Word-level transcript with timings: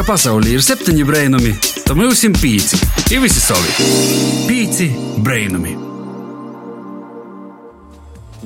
ka 0.00 0.14
pasaulē 0.14 0.54
ir 0.56 0.62
septiņi 0.64 1.02
brainami, 1.04 1.50
tad 1.84 1.98
mums 1.98 2.22
ir 2.24 2.32
pieci. 2.40 2.78
Ir 3.12 3.20
visi 3.20 3.40
savi. 3.42 3.68
Pieci 4.48 4.86
brainami. 5.20 5.74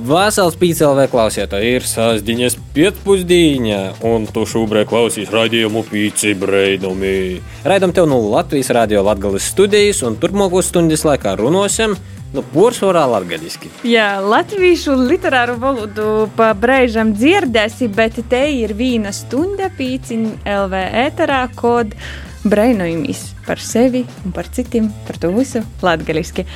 Vasals 0.08 0.56
pīcēlē 0.58 1.04
klausītāji 1.12 1.76
ir 1.76 1.86
sasdiņas 1.86 2.56
pietpusdīņa, 2.74 3.78
un 4.10 4.26
tu 4.34 4.42
šobrīd 4.50 4.90
klausīs 4.90 5.30
raidījumu 5.30 5.84
pīci 5.86 6.34
brainami. 6.40 7.38
Raidam 7.62 7.94
tev 7.94 8.10
no 8.10 8.18
Latvijas 8.32 8.72
radio 8.74 9.04
Latgales 9.06 9.46
studijas, 9.54 10.02
un 10.02 10.18
turpmāko 10.18 10.64
stundas 10.64 11.06
laikā 11.06 11.36
runosim 11.38 11.94
Nu, 12.34 12.42
Porcelāna 12.50 13.06
latviešu. 13.12 13.70
Jā, 13.86 14.18
latviešu 14.18 14.96
literāru 14.98 15.54
valodu 15.62 16.06
pa 16.34 16.48
brīžam 16.58 17.12
dzirdēsi, 17.14 17.86
bet 17.94 18.18
te 18.30 18.42
ir 18.50 18.74
viena 18.74 19.12
stunda 19.14 19.68
pīciņa 19.78 20.32
LV 20.64 20.80
ēterā, 21.04 21.44
kod 21.54 21.94
brainojamies 22.42 23.22
par 23.46 23.62
sevi 23.62 24.02
un 24.24 24.34
par 24.34 24.50
citiem, 24.50 24.90
par 25.06 25.20
to 25.22 25.30
visu 25.36 25.62
latviešu. 25.84 26.48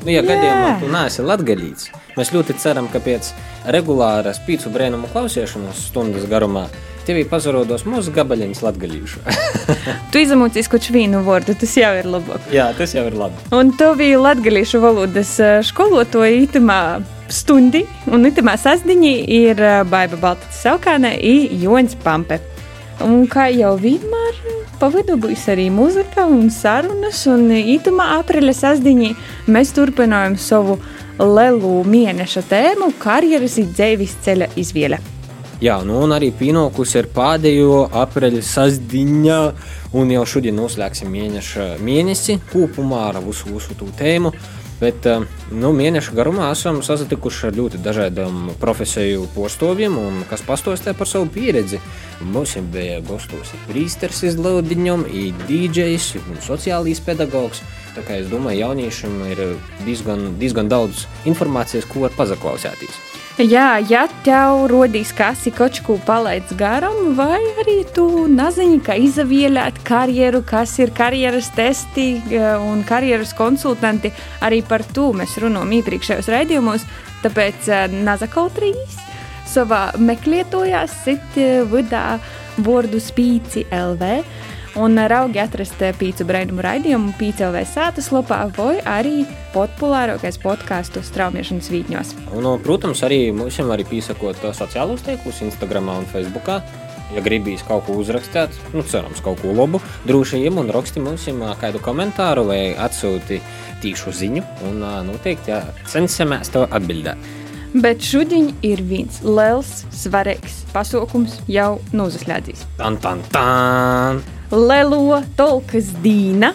Nu, 0.00 0.10
ja 0.10 0.24
gadījumā 0.24 0.76
tu 0.80 0.90
neesi 0.90 1.22
latgadīts, 1.22 1.90
mēs 2.16 2.34
ļoti 2.34 2.56
ceram, 2.58 2.88
ka 2.90 2.98
pēc 3.04 3.30
regulāras 3.70 4.40
pīcu 4.46 4.72
brēnumu 4.74 5.12
klausīšanās 5.12 5.90
stundas 5.92 6.24
garumā 6.26 6.66
Tev 7.10 7.24
pazarodos 7.26 7.82
mūsu 7.90 8.12
gabaliņš 8.14 8.60
latgalīšu. 8.62 9.20
tu 10.14 10.20
izamūcīs 10.22 10.68
kaut 10.70 10.84
vienu 10.94 11.24
vārdu, 11.26 11.56
tas 11.58 11.72
jau 11.74 11.90
ir 11.98 12.06
labāk. 12.06 12.44
Jā, 12.54 12.68
tas 12.78 12.94
jau 12.94 13.02
ir 13.08 13.16
labi. 13.18 13.40
Un 13.56 13.72
tu 13.74 13.88
biji 13.98 14.20
latgalīšu 14.20 14.78
valodas 14.78 15.32
skolotoja 15.66 16.30
itamā 16.44 16.78
stundi, 17.26 17.82
un 18.14 18.30
itamā 18.30 18.54
sasdiņī 18.62 19.12
ir 19.40 19.64
Baiba 19.90 20.20
Baltas 20.22 20.62
Saukāne 20.62 21.16
i 21.18 21.50
Joņs 21.64 21.98
Pampe. 22.04 22.38
Un 23.02 23.24
kā 23.32 23.48
jau 23.50 23.74
vienmēr, 23.80 24.42
pavadu 24.78 25.18
būs 25.18 25.48
arī 25.50 25.66
muzika 25.74 26.28
un 26.30 26.46
sarunas, 26.54 27.24
un 27.26 27.48
itamā 27.58 28.12
apriļa 28.20 28.54
sasdiņī 28.54 29.14
mēs 29.50 29.74
turpinājam 29.74 30.38
savu 30.38 30.78
lelu 31.18 31.80
mēneša 31.90 32.46
tēmu 32.54 32.94
karjeras 33.02 33.58
un 33.58 33.72
dzīves 33.74 34.20
ceļa 34.22 34.54
izvēle. 34.62 35.02
Jā, 35.60 35.74
nu 35.84 35.98
un 36.00 36.14
arī 36.16 36.30
pienākusi 36.32 37.02
ir 37.02 37.06
pēdējo 37.12 37.82
aprīļa 38.00 38.40
sasdiņa, 38.48 39.34
un 40.00 40.12
jau 40.14 40.22
šodien 40.32 40.56
noslēgsim 40.56 41.10
mēneša 41.12 41.66
mēnesi 41.84 42.38
kopumā 42.48 43.02
ar 43.10 43.18
visu, 43.26 43.52
visu 43.52 43.76
to 43.76 43.90
tēmu. 43.98 44.32
Bet 44.80 45.04
nu, 45.52 45.74
mēneša 45.76 46.16
garumā 46.16 46.48
esam 46.54 46.80
sasatikuši 46.80 47.50
ar 47.50 47.58
ļoti 47.58 47.82
dažādiem 47.84 48.54
profesiju 48.62 49.28
postoviem, 49.34 50.00
un 50.00 50.22
kas 50.30 50.46
pastāstīja 50.48 50.96
par 50.96 51.10
savu 51.12 51.28
pieredzi. 51.28 51.82
Mums 52.24 52.56
bija 52.72 53.02
gastos 53.04 53.52
Prīsters 53.68 54.24
iz 54.30 54.40
Laudiņam, 54.40 55.04
DJs 55.44 56.14
un 56.22 56.40
sociālīs 56.40 57.04
pedagogs. 57.04 57.60
Tā 57.92 58.08
kā 58.08 58.22
es 58.22 58.32
domāju, 58.32 58.64
jauniešiem 58.64 59.24
ir 59.28 59.48
diezgan, 59.84 60.30
diezgan 60.40 60.72
daudz 60.72 61.04
informācijas, 61.28 61.84
ko 61.84 62.06
var 62.06 62.16
pazaklausēties. 62.16 63.19
Jā, 63.38 63.78
ja 63.86 64.02
tev 64.24 64.66
rodīs 64.68 65.12
kas 65.16 65.44
ir 65.48 65.54
kaut 65.56 65.78
ko 65.86 65.94
palaidis 66.04 66.52
garām, 66.58 67.12
vai 67.16 67.38
arī 67.62 67.76
tu 67.94 68.26
nezini, 68.28 68.80
kā 68.84 68.96
izavielēt 68.98 69.78
karjeru, 69.86 70.42
kas 70.44 70.74
ir 70.82 70.90
karjeras 70.96 71.48
testi 71.54 72.08
un 72.66 72.82
karjeras 72.88 73.32
konsultanti, 73.38 74.10
arī 74.44 74.60
par 74.66 74.82
to 74.82 75.12
mēs 75.16 75.38
runājam 75.40 75.72
iepriekšējos 75.78 76.28
raidījumos, 76.34 76.84
tāpēc 77.24 77.70
eh, 77.70 77.96
nazakautrīs 78.04 78.98
savā 79.50 79.90
meklētojās 79.98 81.00
sit 81.06 81.40
eh, 81.40 81.62
vidā 81.70 82.18
vārdu 82.60 83.00
spīci 83.00 83.64
LV 83.72 84.10
un 84.80 84.96
raugi 85.10 85.40
atrast 85.42 85.80
pīcu 86.00 86.24
braidumu 86.28 86.62
raidījumu 86.64 87.12
PCLV 87.18 87.64
sātas 87.68 88.10
lapā 88.14 88.42
vai 88.56 88.78
arī 88.88 89.24
populārākais 89.54 90.38
podkāstu 90.40 91.02
straumēšanas 91.04 91.70
vītņos. 91.72 92.14
Un, 92.38 92.48
protams, 92.64 93.02
arī 93.06 93.26
mums 93.36 93.58
arī 93.60 93.84
piesakot 93.88 94.40
sociālos 94.56 95.04
tīklus, 95.06 95.42
Instagram 95.44 95.92
un 95.98 96.08
Facebook. 96.12 96.48
Ja 97.10 97.24
gribīs 97.26 97.64
kaut 97.66 97.88
ko 97.88 97.96
uzrakstīt, 97.98 98.54
nu, 98.70 98.84
cerams, 98.86 99.18
kaut 99.24 99.40
ko 99.42 99.50
labu, 99.50 99.80
droši 100.06 100.44
vien 100.44 100.60
un 100.62 100.70
raksti 100.70 101.02
mums 101.02 101.26
kādu 101.58 101.82
komentāru 101.82 102.46
vai 102.46 102.60
atsūti 102.78 103.40
tīšu 103.82 104.14
ziņu, 104.14 104.46
un 104.70 104.84
noteikti 105.08 105.50
jā, 105.50 105.64
cenšamies 105.90 106.54
to 106.54 106.68
atbildēt. 106.70 107.18
Bet 107.74 108.02
šodien 108.02 108.52
ir 108.66 108.82
viens 108.86 109.20
liels, 109.26 109.84
svarīgs 109.94 110.64
pasākums 110.70 111.40
jau 111.50 111.80
nozaslēdzis. 111.90 112.68
Tan, 112.78 113.02
tan, 113.02 113.26
tan! 113.34 114.22
Lelo 114.50 115.20
Tolkas 115.38 115.92
Dīna. 116.02 116.50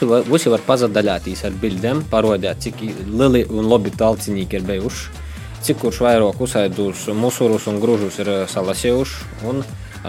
Visi 0.00 0.48
var 0.48 0.62
pazadaļāties 0.64 1.44
ar 1.44 1.56
bildēm, 1.60 2.00
parodēt, 2.08 2.64
cik 2.64 2.80
lieli 3.04 3.44
un 3.52 3.68
labi 3.68 3.92
talcinieki 3.92 4.58
ir 4.58 4.64
bijuši, 4.68 5.22
cik 5.64 5.82
kurš 5.82 6.00
vairāk 6.06 6.40
uzsēdus 6.44 7.06
musurus 7.16 7.68
un 7.68 7.80
gružus 7.84 8.16
ir 8.24 8.30
salasījuši 8.48 9.48
un 9.50 9.60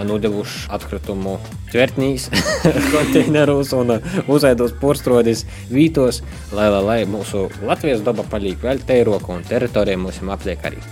nodevuši 0.08 0.70
atkritumu 0.76 1.38
tvertnīs, 1.74 2.30
konteinerus 2.96 3.72
un 3.76 3.98
uzēdos 4.32 4.76
porstrodis 4.80 5.44
vītos, 5.72 6.22
lai, 6.56 6.70
lai, 6.72 6.84
lai 6.88 7.00
mūsu 7.08 7.50
Latvijas 7.68 8.04
daba 8.04 8.24
paliek 8.32 8.64
vēl 8.64 8.84
teiroka 8.88 9.36
un 9.36 9.44
teritorija 9.48 10.00
mums 10.00 10.24
apliek 10.24 10.72
arī. 10.72 10.84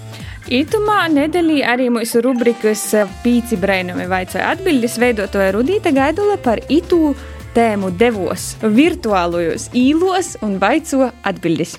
Itumā 0.51 1.05
nedēļā 1.07 1.69
arī 1.71 1.85
mūsu 1.87 2.19
rubrikas 2.19 2.81
Pīci 3.23 3.55
Brainami 3.55 4.03
vaicoja 4.11 4.49
atbildes 4.51 4.97
veidotoja 4.99 5.53
Rudīta 5.55 5.93
Gaidula 5.95 6.35
par 6.35 6.59
itu 6.67 7.13
tēmu 7.55 7.93
devos 7.95 8.49
virtuālajos 8.59 9.69
īlos 9.71 10.33
un 10.43 10.57
vaico 10.59 11.07
atbildes. 11.23 11.77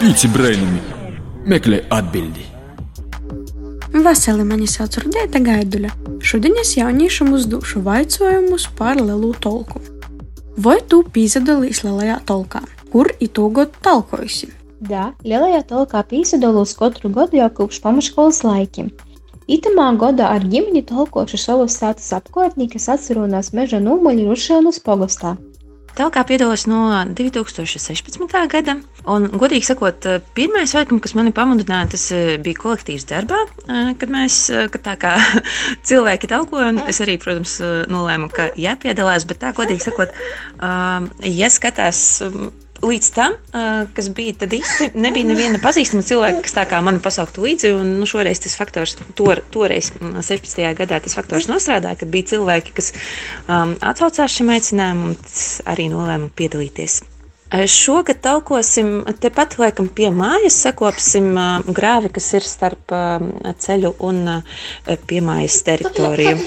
Pīci 0.00 0.30
Brainami 0.32 0.80
meklē 1.44 1.82
atbildi. 1.92 2.46
Vasarī 4.00 4.46
mani 4.48 4.68
sauc 4.70 4.96
Rudīta 5.02 5.42
Gaidula. 5.44 5.90
Šodien 6.24 6.56
es 6.62 6.72
jauniešiem 6.78 7.34
uzdošu 7.36 7.82
vaicojumus 7.84 8.64
par 8.80 8.96
lielu 8.96 9.34
tolku. 9.36 9.84
Vai 10.56 10.78
tu 10.88 11.02
pīzadalīs 11.04 11.84
lielajā 11.84 12.16
tolkā? 12.24 12.64
Kur 12.88 13.12
itu 13.20 13.44
gadu 13.52 13.76
talkojusi? 13.84 14.59
Da, 14.80 15.10
lielajā 15.28 15.60
talkā 15.68 16.00
pīsadalūs 16.08 16.72
katru 16.78 17.10
gadu 17.12 17.36
jau 17.36 17.50
kopš 17.52 17.82
pamaškolas 17.84 18.40
laikiem. 18.46 18.88
Itamā 19.50 19.90
godā 20.00 20.30
ar 20.32 20.46
ģimeni 20.46 20.80
talkošu 20.88 21.36
savus 21.42 21.76
sātas 21.76 22.08
apkārtnī, 22.16 22.70
kas 22.72 22.88
atcerunās 22.94 23.50
meža 23.52 23.80
nūmaļu 23.82 24.30
rušēnus 24.30 24.80
pogostā. 24.86 25.34
Talkā 25.98 26.22
piedalos 26.24 26.64
no 26.70 26.86
2016. 27.18 28.38
gada, 28.48 28.76
un, 29.10 29.26
godīgi 29.42 29.66
sakot, 29.68 30.06
pirmais 30.38 30.72
veikums, 30.72 31.02
kas 31.04 31.16
mani 31.18 31.34
pamudināja, 31.34 31.90
tas 31.96 32.06
eh, 32.14 32.30
bija 32.40 32.62
kolektīvs 32.62 33.04
darbā, 33.10 33.42
eh, 33.66 33.90
kad 34.00 34.14
mēs, 34.14 34.38
eh, 34.54 34.70
kad 34.72 34.86
tā 34.86 34.96
kā 35.02 35.12
cilvēki 35.90 36.30
talkojam, 36.30 36.80
es 36.88 37.02
arī, 37.04 37.18
protams, 37.20 37.58
nolēmu, 37.90 38.30
ka 38.32 38.48
jāpiedalās, 38.56 39.28
bet 39.28 39.42
tā, 39.42 39.52
godīgi 39.56 39.90
sakot, 39.90 40.14
ja 41.26 41.52
skatās 41.52 42.22
līdz 42.84 43.10
tam, 43.14 43.36
kas 43.94 44.08
bija, 44.16 44.34
tad 44.42 44.54
īsti 44.56 44.90
nebija 44.98 45.28
neviena 45.28 45.60
pazīstama 45.62 46.04
cilvēka, 46.06 46.42
kas 46.46 46.56
tā 46.56 46.64
kā 46.70 46.80
mani 46.84 47.02
pasauktu 47.04 47.44
līdzi. 47.44 47.72
Un, 47.76 47.94
nu, 48.00 48.08
šoreiz 48.08 48.42
tas 48.42 48.56
faktors, 48.58 48.96
tor, 49.18 49.42
toreiz, 49.52 49.92
16. 50.00 50.64
gadā, 50.78 51.00
tas 51.04 51.16
faktors 51.18 51.50
nostrādāja, 51.50 52.00
kad 52.00 52.12
bija 52.12 52.32
cilvēki, 52.34 52.74
kas 52.76 52.92
um, 53.46 53.76
atsaucās 53.80 54.36
šim 54.36 54.52
aicinājumam, 54.56 55.14
un 55.14 55.70
arī 55.70 55.90
nolēma 55.92 56.30
piedalīties. 56.36 57.00
Šogad 57.50 58.20
talkosim 58.22 59.00
tepat 59.18 59.56
laikam 59.58 59.88
pie 59.90 60.12
mājas, 60.14 60.60
sakopsim 60.62 61.32
grāvi, 61.74 62.12
kas 62.14 62.28
ir 62.38 62.46
starp 62.46 62.94
ceļu 63.64 63.96
un 64.06 64.22
uh, 64.36 64.60
pie 65.10 65.18
mājas 65.26 65.58
teritoriju. 65.66 66.38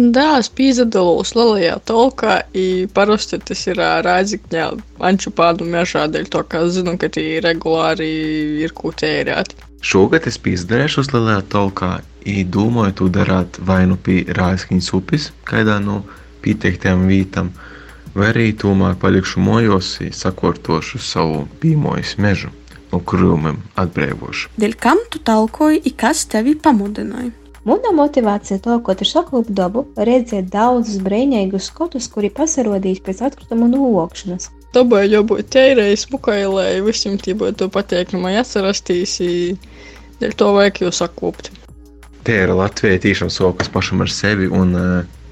Да, 0.00 0.38
спīzadalos 0.40 1.34
lielajā 1.36 1.74
tolkā, 1.84 2.36
i 2.56 2.86
parasti 2.94 3.36
tas 3.42 3.66
ir 3.68 3.80
Rāzikņā 4.06 4.68
Ančupānu 5.04 5.66
mežā, 5.68 6.06
dēļ 6.08 6.30
to, 6.32 6.44
ka 6.48 6.62
zinu, 6.72 6.94
ka 7.00 7.10
tie 7.12 7.42
regulāri 7.44 8.08
ir 8.64 8.72
ko 8.76 8.94
tērēt. 8.96 9.52
Šogad 9.84 10.28
es 10.30 10.38
pīzdarēšu 10.40 11.02
uz 11.04 11.10
lielajā 11.12 11.42
tolkā, 11.52 11.90
i 12.24 12.44
domāju 12.44 12.96
to 12.96 13.08
darāt 13.12 13.58
vai 13.64 13.82
nu 13.90 13.98
pie 14.00 14.22
Rāzikņas 14.36 14.88
upes, 14.96 15.30
kaidā 15.48 15.76
no 15.84 16.00
pieteiktiem 16.44 17.04
vītam, 17.10 17.52
vai 18.14 18.30
arī 18.32 18.50
tomēr 18.56 18.96
palikšu 19.00 19.42
mojos, 19.44 19.98
sakortošu 20.16 21.02
savu 21.02 21.44
pīmojas 21.60 22.16
mežu, 22.16 22.54
no 22.92 23.02
krūmiem 23.04 23.60
atbrīvošu. 23.80 24.54
Dēļ 24.60 24.80
kam 24.80 25.04
tu 25.12 25.20
talkoji, 25.20 25.82
i 25.84 25.92
kas 25.92 26.24
tevi 26.30 26.56
pamudināja? 26.56 27.34
Mūna 27.65 27.89
motivācija 27.97 28.59
talkot 28.61 28.99
ar 29.01 29.09
saklūpu 29.09 29.53
dabu 29.57 29.87
redzēt 29.97 30.51
daudzus 30.53 30.99
brīnīgus 31.01 31.71
skotus, 31.71 32.05
kuri 32.13 32.29
pasarodīs 32.29 32.99
pēc 33.01 33.23
atkritumu 33.25 33.65
novokšanas. 33.71 34.51
Dabai 34.75 35.07
jābūt 35.07 35.49
tīrai, 35.55 35.95
smukai, 35.97 36.43
lai 36.45 36.69
visiem 36.85 37.15
tī 37.17 37.33
būtu 37.33 37.71
patīkamai 37.73 38.35
atcerasties, 38.37 39.15
dēļ 40.21 40.35
to 40.37 40.51
vajag 40.59 40.83
jūs 40.83 41.01
saklūpt. 41.01 41.49
te 42.25 42.37
ir 42.43 42.53
Latvija 42.53 43.01
tīšām 43.01 43.33
sokas 43.33 43.69
pašam 43.73 44.05
ar 44.05 44.13
sevi. 44.13 44.45
Un, 44.45 44.77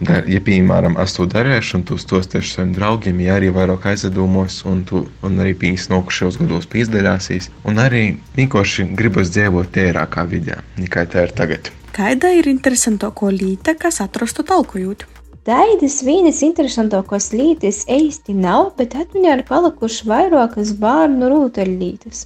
dar, 0.02 0.26
ja, 0.30 0.42
piemēram, 0.42 0.98
es 1.06 1.14
to 1.14 1.28
darīšu, 1.30 1.78
un 1.78 1.86
tu 1.86 1.98
tos 1.98 2.32
tieši 2.34 2.56
saviem 2.56 2.74
draugiem, 2.80 3.22
ja 3.22 3.38
arī 3.38 3.54
vairāk 3.54 3.86
aizdomos, 3.94 4.64
un, 4.66 4.82
tu, 4.90 5.06
un 5.22 5.38
arī 5.38 5.54
pīs 5.54 5.86
nokušos 5.94 6.42
gados 6.42 6.66
pīzdaļāsīs, 6.74 7.52
un 7.70 7.78
arī 7.78 8.04
vienkārši 8.38 8.90
gribas 8.98 9.30
dzīvot 9.38 9.74
tērākā 9.78 10.26
vidē, 10.34 10.62
nekā 10.82 11.06
tā 11.14 11.30
ir 11.30 11.38
tagad. 11.38 11.74
Kāda 11.94 12.32
ir 12.34 12.48
interesantāko 12.50 13.28
līta, 13.30 13.76
kas 13.78 14.00
atrastu 14.02 14.42
talkojot? 14.50 15.04
Tādas 15.46 16.00
vienas 16.02 16.40
interesantākās 16.42 17.28
lietas 17.38 17.84
īsti 17.86 18.34
nav, 18.34 18.72
bet 18.80 18.96
atmiņā 18.98 19.36
ir 19.38 19.44
palikušas 19.46 20.08
vairākas 20.10 20.72
bērnu 20.82 21.30
rūteļlītes. 21.30 22.24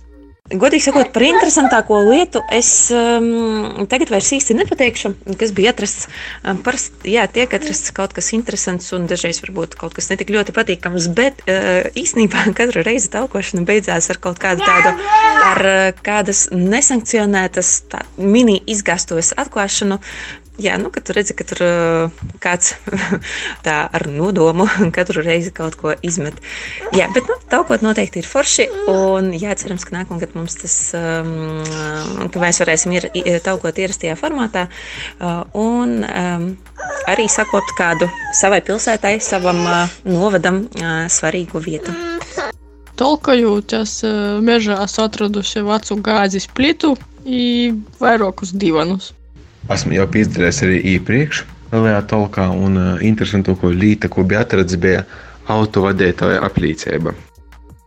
Godīgi 0.47 0.85
sakot, 0.85 1.09
par 1.11 1.25
interesantāko 1.27 1.97
lietu 2.07 2.39
es 2.55 2.69
um, 2.95 3.83
tagad 3.91 4.13
vairs 4.13 4.29
īsti 4.31 4.55
nepateikšu, 4.55 5.11
kas 5.41 5.51
bija 5.55 5.73
atrasts. 5.73 6.07
Um, 6.39 6.61
parasti, 6.63 7.11
jā, 7.17 7.25
tiek 7.27 7.51
atrasts 7.51 7.91
kaut 7.95 8.15
kas 8.15 8.31
interesants 8.37 8.87
un 8.95 9.09
dažreiz 9.11 9.41
varbūt 9.43 9.75
kaut 9.79 9.97
kas 9.97 10.07
netik 10.07 10.31
ļoti 10.31 10.55
patīkams, 10.55 11.09
bet 11.17 11.43
uh, 11.51 11.89
īstenībā 11.99 12.45
katra 12.59 12.85
reize 12.87 13.11
taukošana 13.11 13.67
beidzās 13.67 14.07
ar 14.13 14.21
kaut 14.23 14.39
kādu 14.39 14.63
tādu, 14.63 14.95
ar 15.51 15.63
uh, 15.67 15.91
kādas 16.07 16.45
nesankcionētas 16.55 17.73
tā, 17.91 18.05
mini 18.15 18.61
izgāstos 18.71 19.33
atklāšanu, 19.35 19.99
Jā, 20.57 20.73
nu, 20.81 20.89
kad 20.89 21.05
tu 21.05 21.13
redzi, 21.13 21.35
ka 21.37 21.45
tur 21.45 21.59
kāds 22.41 22.71
tā 23.65 23.75
ar 23.93 24.05
nodomu 24.09 24.65
katru 24.95 25.21
reizi 25.21 25.51
kaut 25.53 25.77
ko 25.77 25.93
izmet. 26.01 26.39
Jā, 26.97 27.05
bet 27.13 27.29
nu, 27.29 27.35
taukot 27.51 27.83
noteikti 27.85 28.23
ir 28.23 28.29
forši. 28.29 28.65
Un 28.89 29.29
jā, 29.37 29.53
cerams, 29.59 29.85
ka 29.85 29.93
nākamgad 29.99 30.33
mums 30.37 30.57
tas, 30.57 30.77
ka 30.97 32.41
mēs 32.41 32.61
varēsim 32.63 32.95
ir, 32.97 33.09
taukot 33.45 33.77
ierastajā 33.77 34.15
formātā. 34.17 34.65
Un 35.53 35.99
arī 37.07 37.27
sakot 37.29 37.75
kādu 37.77 38.09
savai 38.33 38.63
pilsētai, 38.65 39.17
savam 39.21 39.61
novadam 40.09 40.63
svarīgu 41.13 41.61
vietu. 41.61 41.93
Tolkojot, 42.97 43.77
es 43.77 43.99
mežā 44.41 44.79
atradusi 44.81 45.61
vecu 45.61 45.99
gāzes 46.01 46.49
plitu 46.49 46.95
un 47.27 47.83
vairākus 48.01 48.55
divanus. 48.57 49.13
Esmu 49.67 49.97
jau 49.97 50.05
izdarījis 50.15 50.61
arī 50.63 50.75
iepriekš, 50.93 51.41
Lielajā 51.73 52.03
Tolkā, 52.07 52.45
un 52.55 52.79
uh, 52.79 53.01
interesanti, 53.03 53.51
ko 53.59 53.67
līta, 53.75 54.07
ko 54.07 54.23
bija 54.23 54.45
atrasts, 54.45 54.77
bija 54.79 55.01
autovadītāja 55.51 56.39
aplīcība. 56.47 57.11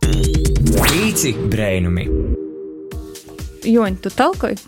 Pīci 0.05 1.31
brēnumi. 1.49 2.05
Joņ, 3.65 3.97
tu 4.03 4.11
talkoji? 4.13 4.59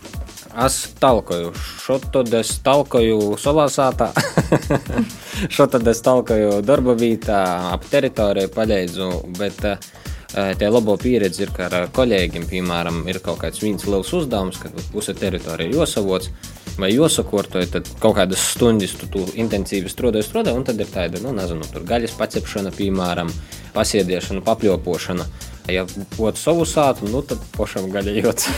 Es 0.64 0.78
talkoju. 0.98 1.52
Šo 1.84 2.00
tad 2.02 2.34
es 2.34 2.50
talkoju 2.66 3.36
savā 3.42 3.68
sātā. 3.70 4.10
Šo 5.54 5.68
tad 5.70 5.86
es 5.90 6.02
talkoju 6.02 6.58
darba 6.66 6.96
vietā, 6.98 7.38
ap 7.70 7.86
teritoriju 7.94 8.50
paļēdzu. 8.58 9.12
Bet 9.38 9.62
uh, 9.70 9.78
tie 10.34 10.72
labo 10.74 10.98
pieredzi 10.98 11.46
ir, 11.46 11.54
ka 11.54 11.70
ar 11.70 11.88
kolēģiem, 11.94 12.50
piemēram, 12.50 13.04
ir 13.06 13.22
kaut 13.22 13.38
kāds 13.46 13.62
viens 13.62 13.86
liels 13.86 14.10
uzdevums, 14.18 14.58
kad 14.66 14.74
puse 14.90 15.14
teritorija 15.14 15.78
josavots 15.78 16.34
vai 16.78 16.90
josakortoji, 16.94 17.70
tad 17.76 17.88
kaut 18.02 18.16
kādas 18.18 18.42
stundas 18.54 18.94
tu, 18.98 19.08
tu 19.10 19.24
intensīvi 19.38 19.90
strādāji, 19.92 20.26
strādāji, 20.26 20.58
un 20.58 20.66
tad 20.66 20.80
ir 20.82 20.90
tāda, 20.90 21.22
nu, 21.22 21.34
nezinu, 21.36 21.66
tur 21.70 21.86
gaļas 21.88 22.16
pacepšana, 22.18 22.74
piemēram, 22.74 23.30
pasiediešana, 23.76 24.44
papļopošana. 24.46 25.28
Ja 25.72 25.86
būtu 26.18 26.40
savu 26.40 26.66
sātu, 26.68 27.08
nu, 27.12 27.22
tad 27.24 27.40
pašam 27.56 27.88
gaļajots. 27.94 28.50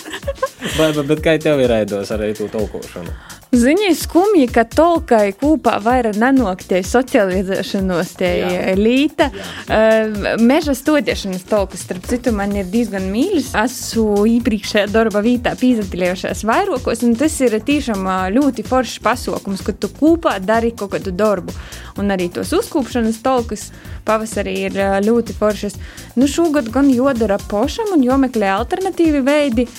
Vai, 0.78 0.90
bet 1.06 1.22
kā 1.24 1.36
tev 1.40 1.62
ir 1.62 1.70
raidos 1.70 2.10
arī 2.14 2.32
tu 2.36 2.48
tulkošanu? 2.52 3.12
Ziņai 3.54 3.92
skumji, 3.94 4.46
ka 4.50 4.64
tolkai 4.66 5.28
kūpā 5.38 5.76
vairāk 5.84 6.16
nenoktie 6.18 6.80
socializēšanos 6.86 8.08
tie 8.18 8.74
līta. 8.74 9.28
Uh, 9.30 10.34
meža 10.42 10.74
stodiešanas 10.74 11.44
tolkas, 11.46 11.84
starp 11.86 12.08
citu, 12.10 12.32
man 12.34 12.56
ir 12.58 12.66
diezgan 12.72 13.06
mīļas. 13.12 13.52
Esmu 13.60 14.24
iepriekšējā 14.32 14.88
darba 14.90 15.22
vietā 15.22 15.54
pīzatilējušās 15.60 16.42
vairākos, 16.48 17.04
un 17.06 17.14
tas 17.20 17.38
ir 17.46 17.54
tiešām 17.62 18.10
ļoti 18.34 18.66
foršs 18.66 18.98
pasākums, 19.04 19.62
ka 19.62 19.76
tu 19.78 19.92
kūpā 20.00 20.40
dari 20.42 20.74
kaut 20.74 20.96
kādu 20.96 21.14
darbu. 21.14 21.54
Un 22.02 22.10
arī 22.10 22.32
tos 22.34 22.50
uzkūpšanas 22.58 23.22
tolkas 23.22 23.68
pavasarī 24.08 24.58
ir 24.66 24.78
ļoti 25.06 25.38
foršas. 25.38 25.78
Nu, 26.18 26.26
šogad 26.26 26.74
gan 26.74 26.90
jodara 26.90 27.38
pošam 27.38 27.94
un 27.94 28.02
jomeklē 28.02 28.50
alternatīvi 28.58 29.22
veidi. 29.22 29.70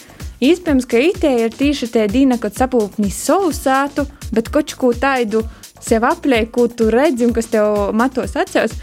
Iespējams, 0.44 0.88
ka 0.90 1.00
itē 1.00 1.32
ir 1.46 1.54
tieši 1.56 1.88
tie 1.94 2.08
dīna, 2.12 2.40
kad 2.42 2.58
sapūpni 2.58 3.12
savu 3.14 3.54
sētu, 3.56 4.04
bet 4.36 4.52
kaut 4.52 4.74
ko 4.80 4.92
tādu 4.92 5.46
sev 5.80 6.04
aplēku, 6.08 6.52
ko 6.52 6.68
tu 6.68 6.90
redzi 6.92 7.28
un 7.28 7.34
kas 7.36 7.48
tev 7.54 7.94
matos 7.96 8.36
acīs. 8.40 8.76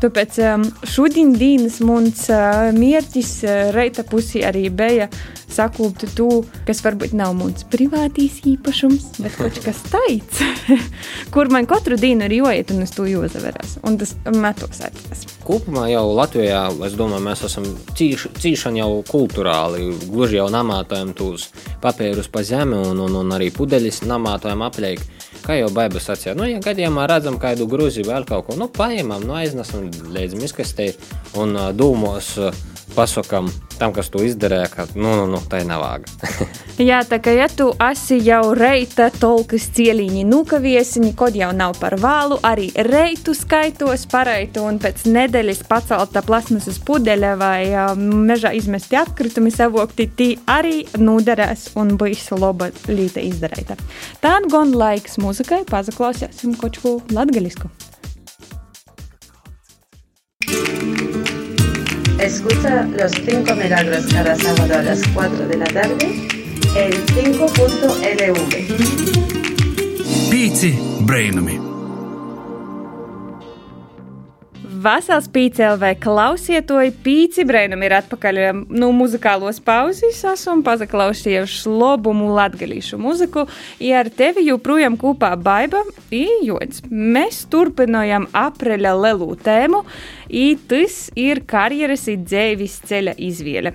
Tāpēc 0.00 0.38
um, 0.46 0.62
šodien 0.88 1.34
dienas 1.36 1.80
mums 1.84 2.24
uh, 2.32 2.70
mērķis 2.72 3.32
uh, 3.44 3.58
reita 3.76 4.04
pusī 4.08 4.40
arī 4.48 4.70
bija 4.72 5.10
sakūpt 5.50 6.06
to, 6.16 6.28
kas 6.68 6.80
varbūt 6.84 7.12
nav 7.16 7.34
mūsu 7.36 7.66
privātīs 7.72 8.40
īpašums, 8.48 9.20
bet 9.20 9.36
kaut 9.38 9.60
kas 9.66 9.82
tāds, 9.90 10.40
kur 11.34 11.50
man 11.52 11.68
katru 11.70 11.98
dienu 12.00 12.28
ir 12.28 12.38
joiet 12.40 12.72
un 12.72 12.84
es 12.86 12.94
to 12.96 13.04
jozaveras. 13.10 13.76
Un 13.84 13.98
tas 14.00 14.14
metos 14.32 14.80
atceras. 14.80 15.26
Kopumā 15.44 15.88
jau 15.90 16.06
Latvijā, 16.14 16.66
es 16.86 16.96
domāju, 16.98 17.24
mēs 17.26 17.44
esam 17.48 17.66
cīši, 17.98 18.34
cīšani 18.40 18.82
jau 18.82 19.00
kulturāli, 19.08 19.90
gluži 20.06 20.38
jau 20.38 20.48
namātojam 20.52 21.12
tos 21.16 21.50
papīrus 21.82 22.30
pa 22.32 22.44
zemi 22.46 22.78
un, 22.78 23.00
un, 23.04 23.20
un 23.20 23.34
arī 23.36 23.50
pudeļus 23.54 24.04
namātojam 24.08 24.64
apliek. 24.68 25.02
Kā 25.40 25.56
jau 25.56 25.70
Baiba 25.72 25.98
sacīja, 26.02 26.34
nu, 26.36 26.44
ja 26.44 26.60
gadījumā 26.62 27.06
redzam 27.08 27.38
kādu 27.40 27.64
grūzi 27.70 28.04
vēl 28.04 28.26
kaut 28.28 28.44
ko, 28.46 28.56
nu, 28.60 28.68
paņemam, 28.70 29.24
nu, 29.24 29.34
aiznesam 29.38 29.88
līdz 30.14 30.38
miskastei 30.40 30.92
un 31.38 31.56
dūmos 31.76 32.36
pasakām 32.94 33.50
tam, 33.80 33.94
kas 33.96 34.10
to 34.12 34.20
izdarīja, 34.24 34.68
ka 34.72 34.84
nu, 34.92 35.14
nu, 35.16 35.24
nu, 35.30 35.40
tā 35.48 35.62
ir 35.62 35.68
navāga. 35.70 36.10
Jā, 36.80 37.00
tā 37.08 37.18
kā 37.22 37.32
ja 37.36 37.46
tu 37.48 37.70
esi 37.84 38.18
jau 38.24 38.52
reita 38.56 39.10
tolkas 39.12 39.66
cieliņi 39.76 40.24
nukaviesiņi, 40.28 41.12
kod 41.18 41.36
jau 41.36 41.50
nav 41.56 41.76
par 41.80 41.96
vālu, 42.00 42.38
arī 42.46 42.70
reitu 42.88 43.34
skaitos 43.36 44.06
pareitu 44.10 44.64
un 44.68 44.80
pēc 44.80 45.04
nedēļas 45.08 45.62
pacelta 45.68 46.22
plasmasas 46.24 46.80
pudeļa 46.86 47.34
vai 47.40 47.60
mežā 48.00 48.54
izmesti 48.56 49.00
atkritumi 49.00 49.52
savokti, 49.54 50.08
tī 50.16 50.30
arī 50.48 50.82
noderēs 51.00 51.70
un 51.80 51.96
būs 52.00 52.30
laba 52.36 52.70
līta 52.88 53.24
izdarīta. 53.24 53.76
Tā 54.24 54.38
gan 54.50 54.72
laiks 54.76 55.20
muzikai, 55.20 55.62
pazaklausīsim 55.68 56.56
koču 56.60 56.98
latgaļisku. 57.12 57.89
Escucha 62.30 62.84
los 62.84 63.10
5 63.10 63.56
milagros 63.56 64.06
cada 64.06 64.36
sábado 64.36 64.74
a 64.78 64.82
las 64.82 65.02
4 65.14 65.48
de 65.48 65.56
la 65.56 65.66
tarde 65.66 66.06
en 66.76 66.92
5.lv. 66.92 67.50
Pīci 70.30 70.78
brainami! 71.00 71.69
Vasals 74.80 75.26
PCLV 75.28 75.98
klausietoji 76.00 76.92
pīci 77.04 77.44
brēnam 77.44 77.82
ir 77.84 77.92
atpakaļ 77.98 78.38
no 78.72 78.88
muzikālos 78.96 79.58
pauzes, 79.60 80.22
esam 80.24 80.62
pazaklausījuši 80.64 81.68
lobumu 81.68 82.30
latgalīšu 82.38 82.96
muziku, 83.00 83.44
ja 83.82 83.98
ar 84.00 84.08
tevi 84.08 84.46
joprojām 84.46 84.96
kopā 85.00 85.34
baiba 85.36 85.82
i 86.14 86.22
jods. 86.46 86.80
Mēs 86.88 87.42
turpinājam 87.52 88.30
apreļa 88.32 88.94
lelu 89.02 89.34
tēmu, 89.44 89.82
i 90.32 90.54
tas 90.70 91.10
ir 91.18 91.42
karjeras 91.50 92.06
i 92.08 92.16
dzēvis 92.22 92.80
ceļa 92.88 93.18
izvēle. 93.20 93.74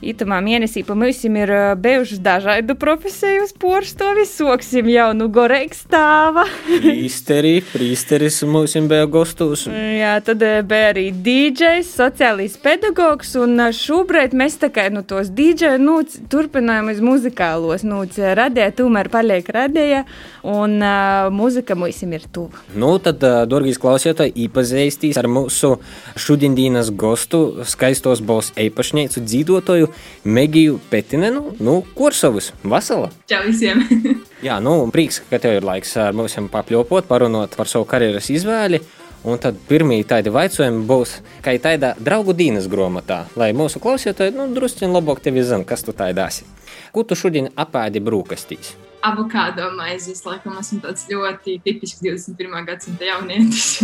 Itamā 0.00 0.38
mēnesī 0.40 0.80
pa 0.88 0.94
mums 0.96 1.18
ir 1.28 1.50
bijušas 1.76 2.22
dažādu 2.24 2.72
profesiju 2.80 3.44
porstovi. 3.60 4.24
Soksim 4.24 4.88
jau 4.88 5.10
nu 5.12 5.26
goreiks 5.28 5.82
stāva. 5.84 6.46
Prīsteri, 6.84 7.58
prīsteris 7.68 8.40
mums 8.48 8.78
bija 8.88 9.04
gostos. 9.04 9.66
Jā, 9.68 10.14
tad 10.24 10.40
bija 10.40 10.94
arī 10.94 11.10
DJs, 11.12 11.90
sociālīs 11.98 12.56
pedagogs, 12.62 13.34
un 13.36 13.60
šobrīd 13.76 14.32
mēs 14.36 14.56
tā 14.62 14.70
kā 14.72 14.86
nu 14.92 15.02
tos 15.04 15.28
DJ 15.36 15.76
nu, 15.82 15.98
turpinājam 16.32 16.88
uz 16.94 17.02
muzikālos, 17.04 17.84
nu, 17.84 18.00
radē, 18.40 18.70
tomēr 18.76 19.12
paliek 19.12 19.52
radēja, 19.52 20.06
un 20.48 20.78
uh, 20.80 21.28
muzika 21.34 21.76
mums 21.76 22.00
ir 22.00 22.24
tuva. 22.32 22.64
Nu, 22.72 22.94
tad, 23.04 23.20
dorgīs 23.52 23.80
klausītāji, 23.82 24.32
iepazīstīs 24.46 25.20
ar 25.20 25.28
mūsu 25.28 25.76
šodienas 26.16 26.88
gostu, 26.88 27.66
skaistos 27.68 28.24
balss 28.24 28.56
īpašnieku 28.56 29.28
dzīvotoju 29.28 29.89
Megiju 30.24 30.78
Petinenu, 30.90 31.54
nu, 31.60 31.76
Kursovus. 31.96 32.52
Vasala! 32.62 33.10
Čau 33.30 33.42
visiem! 33.46 33.84
Jā, 34.46 34.56
nu, 34.64 34.74
prieks, 34.92 35.20
ka 35.30 35.40
tev 35.42 35.58
ir 35.58 35.66
laiks 35.66 35.92
ar 36.00 36.16
mums 36.16 36.38
papļopot, 36.52 37.08
parunot 37.08 37.56
par 37.58 37.70
savu 37.70 37.88
karjeras 37.88 38.30
izvēli. 38.32 38.82
Un 39.28 39.36
tad 39.36 39.58
pirmie 39.68 39.98
tādi 40.08 40.32
jautājumi 40.32 40.86
būs, 40.88 41.18
kā 41.44 41.52
ir 41.52 41.60
tāda 41.60 41.92
draugu 42.00 42.32
dienas 42.32 42.70
grāmatā, 42.72 43.26
lai 43.36 43.50
mūsu 43.52 43.82
klausītāji 43.82 44.32
nu, 44.32 44.48
druskuļi 44.56 44.94
labāk 44.94 45.20
tevi 45.20 45.44
zinātu, 45.44 45.68
kas 45.68 45.84
tu 45.84 45.92
tādā 45.92 46.30
esi. 46.32 46.48
Ko 46.94 47.04
tu 47.04 47.18
šodien 47.18 47.52
apēdi 47.52 48.00
brūkastīs? 48.00 48.72
avokādo 49.04 49.70
maizes. 49.76 50.22
Laikam 50.26 50.58
esmu 50.60 50.80
tāds 50.84 51.06
ļoti 51.10 51.58
tipisks 51.64 52.02
21. 52.04 52.66
gadsimta 52.68 53.08
jaunietis. 53.08 53.80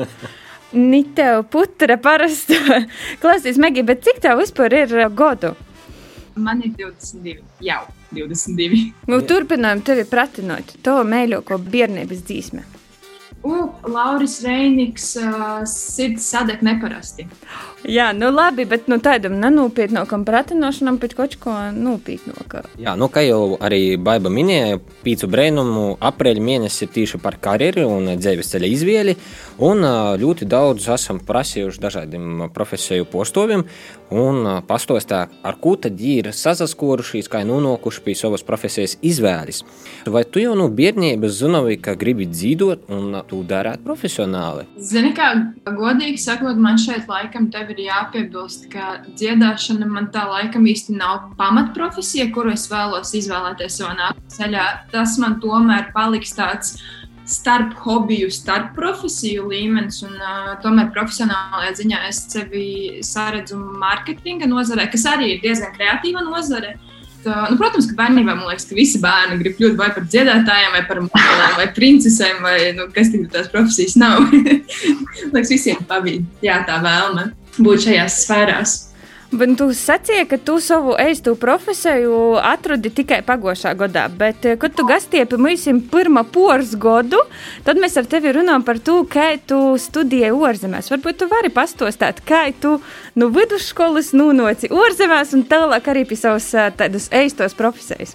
Ni 0.72 1.04
tev 1.14 1.44
putra 1.52 1.96
parasti 2.02 2.56
klausīs, 3.22 3.60
Megija, 3.62 3.86
bet 3.92 4.02
cik 4.06 4.22
tev 4.24 4.40
vispār 4.42 4.74
ir 4.80 4.96
uh, 4.98 5.10
godu? 5.12 5.54
Man 6.34 6.64
ir 6.66 6.72
22, 6.74 7.36
jau 7.62 7.82
22. 8.14 8.80
Nu, 9.10 9.20
turpinām 9.22 9.84
tevi 9.86 10.06
pratinot. 10.08 10.74
To 10.82 10.96
mēļoko 11.06 11.60
bērnības 11.62 12.24
dzīsme. 12.26 12.64
U, 13.44 13.68
Lauris 13.92 14.38
Reiniks, 14.44 15.10
uh, 15.20 15.62
sirds 15.68 16.24
sadeg 16.32 16.62
neparasti. 16.64 17.26
Jā, 17.84 18.06
nu 18.16 18.30
labi, 18.32 18.64
bet 18.64 18.86
nu, 18.88 18.96
tādam 19.04 19.34
nenūpietnākam 19.42 20.22
pratinošanam 20.24 20.96
pēc 21.02 21.12
kaut 21.18 21.34
ko 21.42 21.52
nopietnākā. 21.76 22.62
Jā, 22.80 22.94
nu, 22.96 23.10
kā 23.12 23.26
jau 23.26 23.58
arī 23.60 23.98
Baiba 24.00 24.32
minēja, 24.32 24.78
pīcu 25.04 25.28
brēnumu 25.28 25.82
aprīļa 26.00 26.44
mēnesis 26.46 26.86
ir 26.86 26.94
tieši 26.94 27.20
par 27.20 27.36
karjeru 27.44 27.84
un 27.98 28.14
dzīves 28.16 28.54
ceļa 28.54 28.70
izvēli. 28.72 29.16
Un 29.68 29.84
ļoti 30.22 30.48
daudz 30.48 30.88
esam 30.96 31.20
prasījuši 31.28 31.84
dažādiem 31.84 32.46
profesiju 32.56 33.04
postoviem 33.12 33.66
un 34.14 34.46
pastostā, 34.68 35.24
ar 35.42 35.58
ko 35.60 35.74
tad 35.80 36.00
ir 36.00 36.30
sasaskorušies, 36.34 37.28
kā 37.30 37.42
nonākuši 37.46 38.02
pie 38.04 38.14
savas 38.18 38.44
profesijas 38.46 38.96
izvēles. 39.02 39.62
Vai 40.06 40.24
tu 40.24 40.42
jau 40.42 40.54
no 40.58 40.68
bērnības 40.70 41.38
zināji, 41.40 41.80
ka 41.84 41.96
gribi 41.98 42.28
dzīvot 42.30 42.88
un 42.94 43.20
tu 43.28 43.42
darāt 43.48 43.82
profesionāli? 43.86 44.68
Zini, 44.78 45.14
kā 45.16 45.32
godīgi 45.66 46.20
sakot, 46.22 46.58
man 46.60 46.78
šeit 46.80 47.10
laikam 47.10 47.50
tev 47.54 47.74
ir 47.74 47.84
jāpiebilst, 47.88 48.68
ka 48.72 49.00
dziedāšana 49.10 49.88
man 49.90 50.10
tā 50.14 50.26
laikam 50.30 50.66
īsti 50.70 50.96
nav 50.98 51.30
pamatprofesija, 51.40 52.30
kuru 52.34 52.54
es 52.54 52.68
vēlos 52.70 53.14
izvēlēties 53.18 53.80
savā 53.80 53.96
nākotnē 53.98 54.34
ceļā. 54.34 54.66
Tas 54.92 55.18
man 55.22 55.38
tomēr 55.42 55.90
paliks 55.94 56.34
tāds 56.36 56.76
starp 57.28 57.74
hobiju, 57.84 58.30
starp 58.32 58.74
profesiju 58.76 59.48
līmenis. 59.48 60.02
Un, 60.06 60.16
uh, 60.18 60.54
tomēr 60.64 60.90
profesionālajā 60.94 61.74
ziņā 61.80 62.02
es 62.08 62.24
sevi 62.32 62.66
saredzu 63.04 63.58
mārketinga 63.58 64.48
nozarē, 64.50 64.88
kas 64.92 65.06
arī 65.14 65.34
ir 65.34 65.44
diezgan 65.44 65.72
kreatīva 65.76 66.24
nozare. 66.26 66.76
Tā, 67.24 67.46
nu, 67.48 67.56
protams, 67.56 67.86
ka 67.88 67.96
bērnībā 67.96 68.34
man 68.36 68.44
liekas, 68.50 68.66
ka 68.68 68.76
visi 68.76 69.00
bērni 69.00 69.38
grib 69.40 69.56
kļūt 69.56 69.78
vai 69.78 69.88
par 69.96 70.04
dziedātājiem, 70.04 70.74
vai 70.76 70.82
par 70.84 71.00
modelēm, 71.06 71.54
vai 71.56 71.68
princesēm, 71.72 72.42
vai 72.44 72.58
nu, 72.76 72.90
kas 72.92 73.08
tik 73.14 73.30
tās 73.32 73.48
profesijas 73.52 73.96
nav. 73.96 74.26
liekas, 75.32 75.52
visiem 75.54 75.80
pavīd, 75.88 76.26
jā, 76.44 76.60
tā 76.68 76.82
vēlme 76.84 77.30
būt 77.56 77.86
šajās 77.86 78.18
sfērās. 78.26 78.74
Bet 79.34 79.56
tu 79.58 79.66
sacīji, 79.74 80.26
ka 80.30 80.36
tu 80.38 80.60
savu 80.62 80.92
eistu 81.00 81.32
profesiju 81.40 82.36
atradi 82.38 82.90
tikai 82.94 83.18
pagājušā 83.26 83.72
gadā, 83.80 84.04
bet, 84.20 84.44
eh, 84.46 84.56
kad 84.60 84.76
tu 84.76 84.84
gastiepi 84.86 85.38
mums 85.38 85.64
pirmā 85.90 86.22
poras 86.24 86.74
gadu, 86.78 87.18
tad 87.64 87.80
mēs 87.82 87.96
ar 87.98 88.04
tevi 88.04 88.32
runājam 88.36 88.64
par 88.64 88.78
to, 88.78 89.02
kā 89.04 89.40
tu 89.46 89.74
studēji 89.74 90.30
ārzemēs. 90.30 90.90
Varbūt 90.92 91.18
tu 91.18 91.26
vari 91.26 91.50
pastostāt, 91.50 92.22
kā 92.26 92.52
tu 92.60 92.80
no 93.16 93.26
nu, 93.26 93.30
vidusskolas 93.34 94.12
nonāci 94.12 94.70
ārzemēs 94.70 95.34
un 95.34 95.44
tālāk 95.44 95.90
arī 95.90 96.06
pie 96.06 96.16
savas 96.16 96.54
eh, 96.54 96.70
tādas 96.70 97.08
eistos 97.10 97.54
profesijas. 97.54 98.14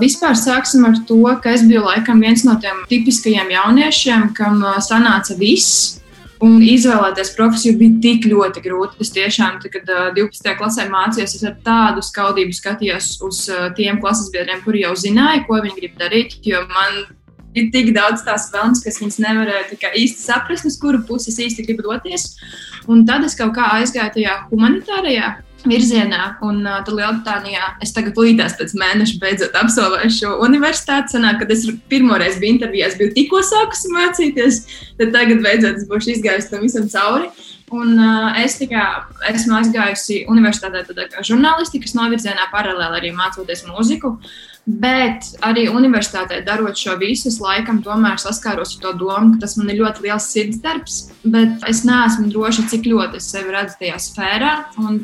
Vispār 0.00 0.36
sāksim 0.36 0.84
ar 0.88 0.96
to, 1.08 1.20
ka 1.42 1.50
es 1.50 1.62
biju 1.68 1.84
laikam 1.84 2.20
viens 2.20 2.44
no 2.44 2.56
tiem 2.60 2.84
tipiskajiem 2.88 3.50
jauniešiem, 3.50 4.32
kam 4.32 4.64
eh, 4.64 4.80
sanāca 4.80 5.36
viss. 5.36 5.95
Un 6.44 6.58
izvēlēties 6.60 7.30
profesiju 7.36 7.78
bija 7.80 8.00
tik 8.04 8.26
ļoti 8.28 8.60
grūti. 8.64 8.98
Es 9.00 9.12
tiešām, 9.14 9.60
kad 9.72 9.88
uh, 9.88 10.08
12. 10.16 10.50
klasē 10.58 10.84
mācījos, 10.92 11.36
es 11.38 11.44
ar 11.48 11.54
tādu 11.64 12.04
skaudību 12.04 12.56
skatījos 12.56 13.14
uz 13.24 13.44
tiem 13.78 14.02
klases 14.02 14.28
biedriem, 14.34 14.60
kuri 14.64 14.84
jau 14.84 14.92
zināja, 15.00 15.46
ko 15.48 15.62
viņi 15.64 15.78
grib 15.78 15.96
darīt. 16.00 16.36
Jo 16.44 16.66
man 16.68 17.06
ir 17.56 17.70
tik 17.72 17.92
daudz 17.96 18.24
tās 18.26 18.50
vēlmes, 18.52 18.82
kas 18.84 19.00
viņas 19.00 19.18
nevarēja 19.24 19.92
īsti 19.96 20.22
saprast, 20.26 20.68
uz 20.68 20.76
kuru 20.80 21.00
pusi 21.08 21.32
es 21.32 21.40
īsti 21.46 21.64
gribu 21.68 21.88
doties. 21.88 22.34
Un 22.86 23.06
tad 23.08 23.24
es 23.26 23.36
kaut 23.38 23.54
kā 23.56 23.70
aizgāju 23.78 24.18
tajā 24.18 24.36
humanitārajā 24.50 25.32
virzienā. 25.70 26.22
Un 26.46 26.62
uh, 26.64 26.78
tad 26.86 26.94
Lielbritānijā 26.96 27.72
es 27.84 27.94
tagad 27.96 28.18
līdās 28.20 28.56
pēc 28.58 28.74
mēneša 28.78 29.18
beidzot 29.22 29.58
absolvēju 29.58 30.12
šo 30.18 30.36
universitāti. 30.46 31.16
Sanāk, 31.16 31.42
kad 31.42 31.52
es 31.54 31.66
pirmoreiz 31.90 32.40
biju 32.42 32.56
intervijā, 32.56 32.92
biju 33.00 33.14
tikko 33.16 33.42
sākusi 33.46 33.92
mācīties, 33.94 34.62
tad 35.00 35.14
tagad 35.16 35.44
beidzot 35.44 35.82
es 35.82 35.88
būšu 35.90 36.16
izgājusi 36.16 36.52
tam 36.52 36.66
visam 36.66 36.90
cauri. 36.92 37.30
Un, 37.74 37.96
uh, 37.98 38.36
es 38.38 38.60
tikai 38.60 38.84
esmu 39.32 39.56
aizgājusi 39.58 40.20
universitātē, 40.30 40.84
kā 41.10 41.24
žurnālistikas 41.26 41.96
novirzienā, 41.98 42.46
paralēli 42.52 43.00
arī 43.00 43.14
mācoties 43.16 43.64
mūziku. 43.66 44.14
Uh, 44.14 44.36
Bet 44.66 45.28
arī 45.46 45.68
universitātē 45.70 46.40
darot 46.42 46.74
šo 46.74 46.96
visu, 46.98 47.28
es 47.30 47.36
laikam 47.38 47.78
tomēr 47.86 48.18
saskāros 48.18 48.72
ar 48.74 48.80
to 48.82 48.92
domu, 48.98 49.36
ka 49.36 49.44
tas 49.44 49.54
man 49.60 49.70
ir 49.70 49.78
ļoti 49.78 50.02
liels 50.08 50.26
sirds 50.26 50.58
darbs, 50.64 50.96
bet 51.22 51.62
es 51.70 51.84
neesmu 51.86 52.26
droša, 52.32 52.64
cik 52.72 52.88
ļoti 52.90 53.20
es 53.20 53.28
sevi 53.30 53.54
redzu 53.54 53.78
tajā 53.78 54.00
sfērā. 54.02 54.54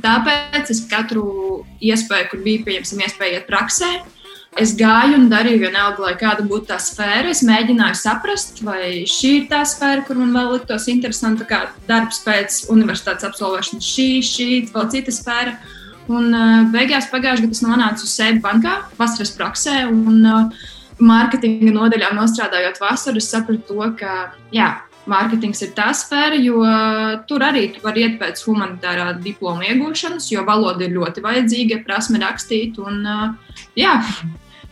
Tāpēc 0.03 0.73
es 0.75 0.83
katru 0.91 1.63
iespēju, 1.79 2.33
kur 2.33 2.43
bija 2.43 2.65
pieņemsim, 2.67 3.05
iespēja 3.07 3.39
iet 3.39 3.47
praksē, 3.47 3.93
es 4.61 4.75
gāju 4.77 5.17
un 5.17 5.29
darīju 5.31 5.63
vienalga, 5.65 6.03
lai 6.05 6.13
kāda 6.21 6.45
būtu 6.49 6.69
tā 6.73 6.79
sfēra. 6.83 7.31
Es 7.33 7.43
mēģināju 7.47 7.99
saprast, 7.99 8.61
vai 8.67 9.05
šī 9.09 9.33
ir 9.39 9.47
tā 9.53 9.63
sfēra, 9.69 10.05
kur 10.07 10.21
man 10.21 10.35
vēl 10.37 10.57
liktos 10.57 10.89
interesanta, 10.93 11.47
kā 11.49 11.63
darbs 11.89 12.21
pēc 12.27 12.59
universitātes 12.73 13.27
absolvēšanas, 13.31 13.89
šī, 13.95 14.09
šī, 14.29 14.51
vēl 14.75 14.91
cita 14.93 15.15
sfēra. 15.15 15.57
Un 16.13 16.35
uh, 16.35 16.69
beigās 16.73 17.09
pagājušajā 17.13 17.47
gadā 17.47 17.57
es 17.57 17.65
nonācu 17.65 18.07
uz 18.07 18.15
Sēdu 18.19 18.43
bankā, 18.45 18.79
vasaras 18.99 19.35
praksē. 19.39 19.85
Un, 19.89 20.23
uh, 20.27 20.71
Mārketinga 21.03 21.73
nodaļā 21.75 22.11
strādājot 22.31 22.77
vasarā, 22.79 23.19
es 23.19 23.31
sapratu, 23.33 23.65
to, 23.73 23.87
ka 23.99 24.33
jā, 24.55 24.69
mārketings 25.11 25.65
ir 25.67 25.73
tā 25.77 25.89
sfēra, 25.97 26.39
jo 26.43 26.63
tur 27.29 27.45
arī 27.47 27.69
tu 27.75 27.83
vari 27.85 28.07
iet 28.07 28.21
pēc 28.21 28.45
humanitārā 28.47 29.09
diploma 29.23 29.67
iegūšanas, 29.71 30.29
jo 30.35 30.45
valoda 30.47 30.87
ir 30.87 30.95
ļoti 30.99 31.25
vajadzīga, 31.25 31.83
prasme 31.87 32.23
rakstīt. 32.23 32.79
Un, 32.83 33.03
jā, 33.79 33.97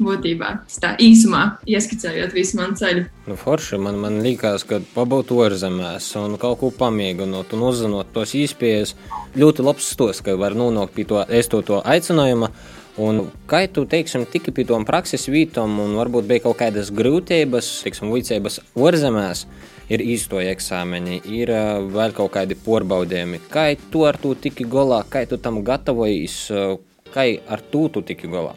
būtībā. 0.01 0.51
Tā 0.83 0.95
īsumā 1.03 1.43
ieskicējot 1.69 2.35
visu 2.35 2.59
manu 2.61 2.79
ceļu. 2.81 3.05
Nu, 3.29 3.37
forši 3.39 3.79
man, 3.83 4.01
man 4.03 4.21
liekas, 4.25 4.65
ka 4.69 4.81
pabūt 4.95 5.33
ārzemēs 5.37 6.11
un 6.21 6.37
kaut 6.41 6.61
ko 6.63 6.73
pamēģinot 6.81 7.55
un 7.57 7.65
uzzinot 7.69 8.13
tos 8.15 8.35
īspējas, 8.39 8.97
ļoti 9.39 9.67
labs 9.67 9.91
stos, 9.95 10.23
ka 10.25 10.37
var 10.41 10.57
nonākt 10.59 10.97
pie 10.97 11.07
to 11.09 11.23
esto 11.29 11.63
to 11.67 11.83
aicinājumu. 11.85 12.51
Un 13.01 13.23
kā 13.49 13.63
tu 13.73 13.87
teiksim, 13.89 14.27
tiki 14.29 14.53
pie 14.53 14.67
tām 14.69 14.83
prakses 14.85 15.29
vītām, 15.31 15.79
un 15.81 15.95
varbūt 15.97 16.27
bija 16.29 16.45
kaut 16.45 16.59
kādas 16.61 16.91
grūtības, 16.93 17.69
teiksim, 17.85 18.11
vicības 18.13 18.59
ārzemēs, 18.77 19.47
ir 19.91 20.05
īstoja 20.15 20.55
eksāmeni, 20.55 21.21
ir 21.27 21.53
uh, 21.55 21.83
vēl 21.91 22.15
kaut 22.17 22.33
kādi 22.39 22.59
porbaudījumi. 22.59 23.43
Kā 23.53 23.71
tu 23.93 24.07
ar 24.09 24.19
to 24.23 24.37
tiki 24.39 24.67
galā, 24.71 25.03
kā 25.11 25.27
tu 25.29 25.41
tam 25.43 25.63
gatavojies, 25.67 26.41
uh, 26.55 26.75
kā 27.11 27.27
ar 27.51 27.63
to 27.73 27.89
tu 27.93 28.05
tiki 28.07 28.31
galā? 28.31 28.57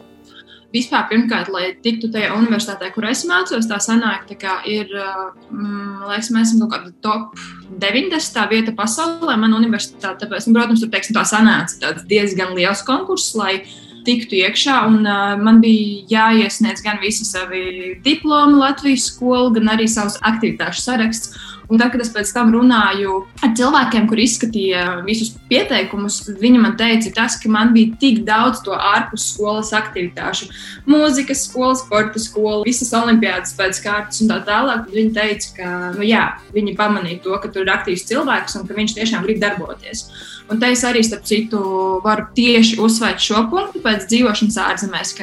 vispār, 0.74 1.06
pirmkārt, 1.10 1.50
lai 1.54 1.68
tiktu 1.84 2.10
tajā 2.12 2.32
universitātē, 2.34 2.90
kur 2.94 3.06
es 3.06 3.22
mācos, 3.28 3.68
tā 3.70 3.78
sanāk, 3.82 4.26
tā 4.30 4.36
kā 4.40 4.56
ir, 4.66 4.90
mm, 4.90 6.02
liekas, 6.08 6.32
mēs 6.34 6.50
esam 6.50 6.64
kaut 6.64 6.74
kāda 6.74 6.92
top 7.04 7.38
90. 7.70 8.46
vieta 8.50 8.74
pasaulē, 8.76 9.36
man 9.38 9.54
universitāte, 9.54 10.24
tāpēc, 10.24 10.48
nu, 10.48 10.56
protams, 10.58 10.82
tur, 10.82 10.90
teiksim, 10.90 11.16
tā 11.18 11.24
sanāca 11.30 11.78
tāds 11.86 12.06
diezgan 12.10 12.54
liels 12.58 12.82
konkurss, 12.86 13.36
lai 13.38 13.60
tiktu 14.06 14.38
iekšā, 14.40 14.76
un 14.90 15.02
uh, 15.02 15.34
man 15.40 15.60
bija 15.64 16.28
jāiesniedz 16.30 16.84
gan 16.84 17.00
visi 17.02 17.26
savi 17.28 17.94
diplomi 18.04 18.60
Latvijas 18.60 19.08
skolu, 19.10 19.52
gan 19.56 19.72
arī 19.76 19.88
savus 19.90 20.18
aktivitāšu 20.22 20.84
saraksts. 20.84 21.34
Un 21.68 21.80
tad, 21.80 21.94
kad 21.94 22.02
es 22.04 22.10
pēc 22.12 22.28
tam 22.34 22.50
runāju 22.52 23.22
ar 23.44 23.52
cilvēkiem, 23.56 24.08
kur 24.10 24.20
izskatīja 24.20 24.82
visus 25.06 25.32
pieteikumus, 25.48 26.18
viņi 26.40 26.60
man 26.60 26.76
teica, 26.76 27.12
tas, 27.16 27.38
ka 27.40 27.48
man 27.52 27.72
bija 27.76 27.94
tik 28.00 28.20
daudz 28.26 28.60
to 28.66 28.76
ārpus 28.76 29.30
skolas 29.32 29.72
aktivitāšu, 29.76 30.50
mūzikas 30.90 31.46
skola, 31.48 31.72
sporta 31.80 32.20
skola, 32.20 32.60
visas 32.68 32.92
olimpiādas 32.96 33.56
pēc 33.56 33.80
kārtas 33.84 34.20
un 34.20 34.32
tā 34.34 34.40
tālāk. 34.44 34.90
Viņi 34.92 35.16
teica, 35.16 35.50
ka 35.56 35.72
nu, 35.96 36.04
jā, 36.04 36.26
viņi 36.54 36.76
pamanīja 36.78 37.24
to, 37.24 37.40
ka 37.40 37.48
tur 37.48 37.64
ir 37.64 37.72
aktīvs 37.78 38.06
cilvēks 38.12 38.60
un 38.60 38.68
ka 38.68 38.76
viņš 38.76 38.96
tiešām 39.00 39.24
grib 39.24 39.40
darboties. 39.42 40.06
Un 40.52 40.60
te 40.60 40.68
es 40.74 40.84
arī, 40.84 41.00
starp 41.00 41.24
citu, 41.24 41.64
varu 42.04 42.28
tieši 42.36 42.76
uzsvērt 42.84 43.22
šo 43.24 43.46
punktu 43.48 43.80
pēc 43.84 44.04
dzīvošanas 44.10 44.60
ārzemēs, 44.68 45.14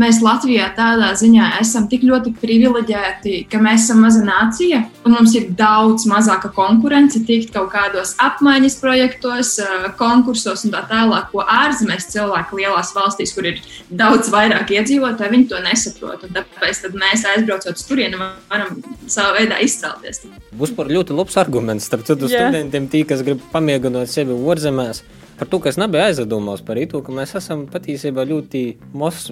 mēs 0.00 0.20
Latvijā 0.24 0.70
tādā 0.76 1.10
ziņā 1.18 1.50
esam 1.60 1.86
tik 1.90 2.04
ļoti 2.08 2.32
privileģēti, 2.40 3.34
ka 3.50 3.60
mēs 3.62 3.86
esam 3.86 4.02
maza 4.04 4.22
nācija 4.24 4.82
un 5.04 5.14
mums 5.16 5.34
ir 5.36 5.48
daudz 5.56 6.06
mazāka 6.10 6.50
konkurence 6.54 7.20
tikt 7.26 7.52
kaut 7.54 7.70
kādos 7.74 8.14
apmaiņas 8.22 8.78
projektos, 8.80 9.52
konkursos 10.00 10.64
un 10.66 10.74
tā 10.74 10.82
tālāk, 10.90 11.30
ko 11.32 11.44
ārzemēs 11.44 12.08
cilvēki 12.14 12.60
lielās 12.60 12.92
valstīs, 12.96 13.34
kur 13.36 13.48
ir 13.50 13.60
daudz 13.88 14.32
vairāk 14.32 14.72
iedzīvotāji, 14.76 15.34
viņi 15.36 15.48
to 15.52 15.62
nesaprot. 15.64 16.26
Un 16.26 16.36
tāpēc 16.36 16.82
mēs 16.96 17.26
aizbraucot 17.34 17.80
uz 17.80 17.86
turieni 17.88 18.20
varam 18.20 18.80
savā 19.06 19.36
veidā 19.40 19.60
izcelties. 19.64 20.24
Būs 20.56 20.74
par 20.76 20.90
ļoti 20.92 21.16
labs 21.16 21.38
arguments 21.40 21.88
starp 21.88 22.06
citu 22.08 22.30
studentiem, 22.30 22.90
tī, 22.90 23.04
kas 23.08 23.24
grib 23.26 23.42
pamēģināt 23.54 24.10
sevi 24.12 24.36
ārzemēs 24.36 25.04
par 25.40 25.48
to, 25.48 25.60
kas 25.64 25.78
nebija 25.80 26.10
aizdomās 26.10 26.60
par 26.66 26.76
to, 26.90 27.00
ka 27.04 27.14
mēs 27.16 27.32
esam 27.38 27.64
patiesībā 27.72 28.26
ļoti 28.28 28.62
mos, 28.92 29.22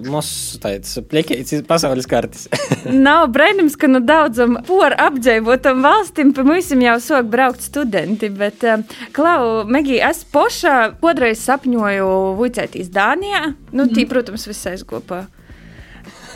plakīts 1.11 1.61
pasaules 1.69 2.09
kartes. 2.09 2.47
Nav 3.09 3.29
brīnums, 3.35 3.77
ka 3.77 3.91
nu 3.93 4.01
daudzam 4.01 4.57
por 4.69 4.97
apdzīvotam 4.97 5.85
valstīm 5.85 6.33
pa 6.33 6.47
mums 6.49 6.73
jau 6.73 6.97
sok 7.05 7.29
braukt 7.29 7.65
studenti, 7.65 8.33
bet 8.33 8.65
uh, 8.65 8.81
Klau, 9.13 9.67
Megī, 9.69 9.99
es 10.01 10.25
pošā 10.25 10.95
kodreiz 11.03 11.45
sapņoju 11.45 12.09
vicētīs 12.41 12.89
Dānijā. 12.95 13.53
Nu, 13.77 13.91
tī, 13.93 14.09
protams, 14.09 14.49
viss 14.49 14.71
aizgopā 14.73 15.27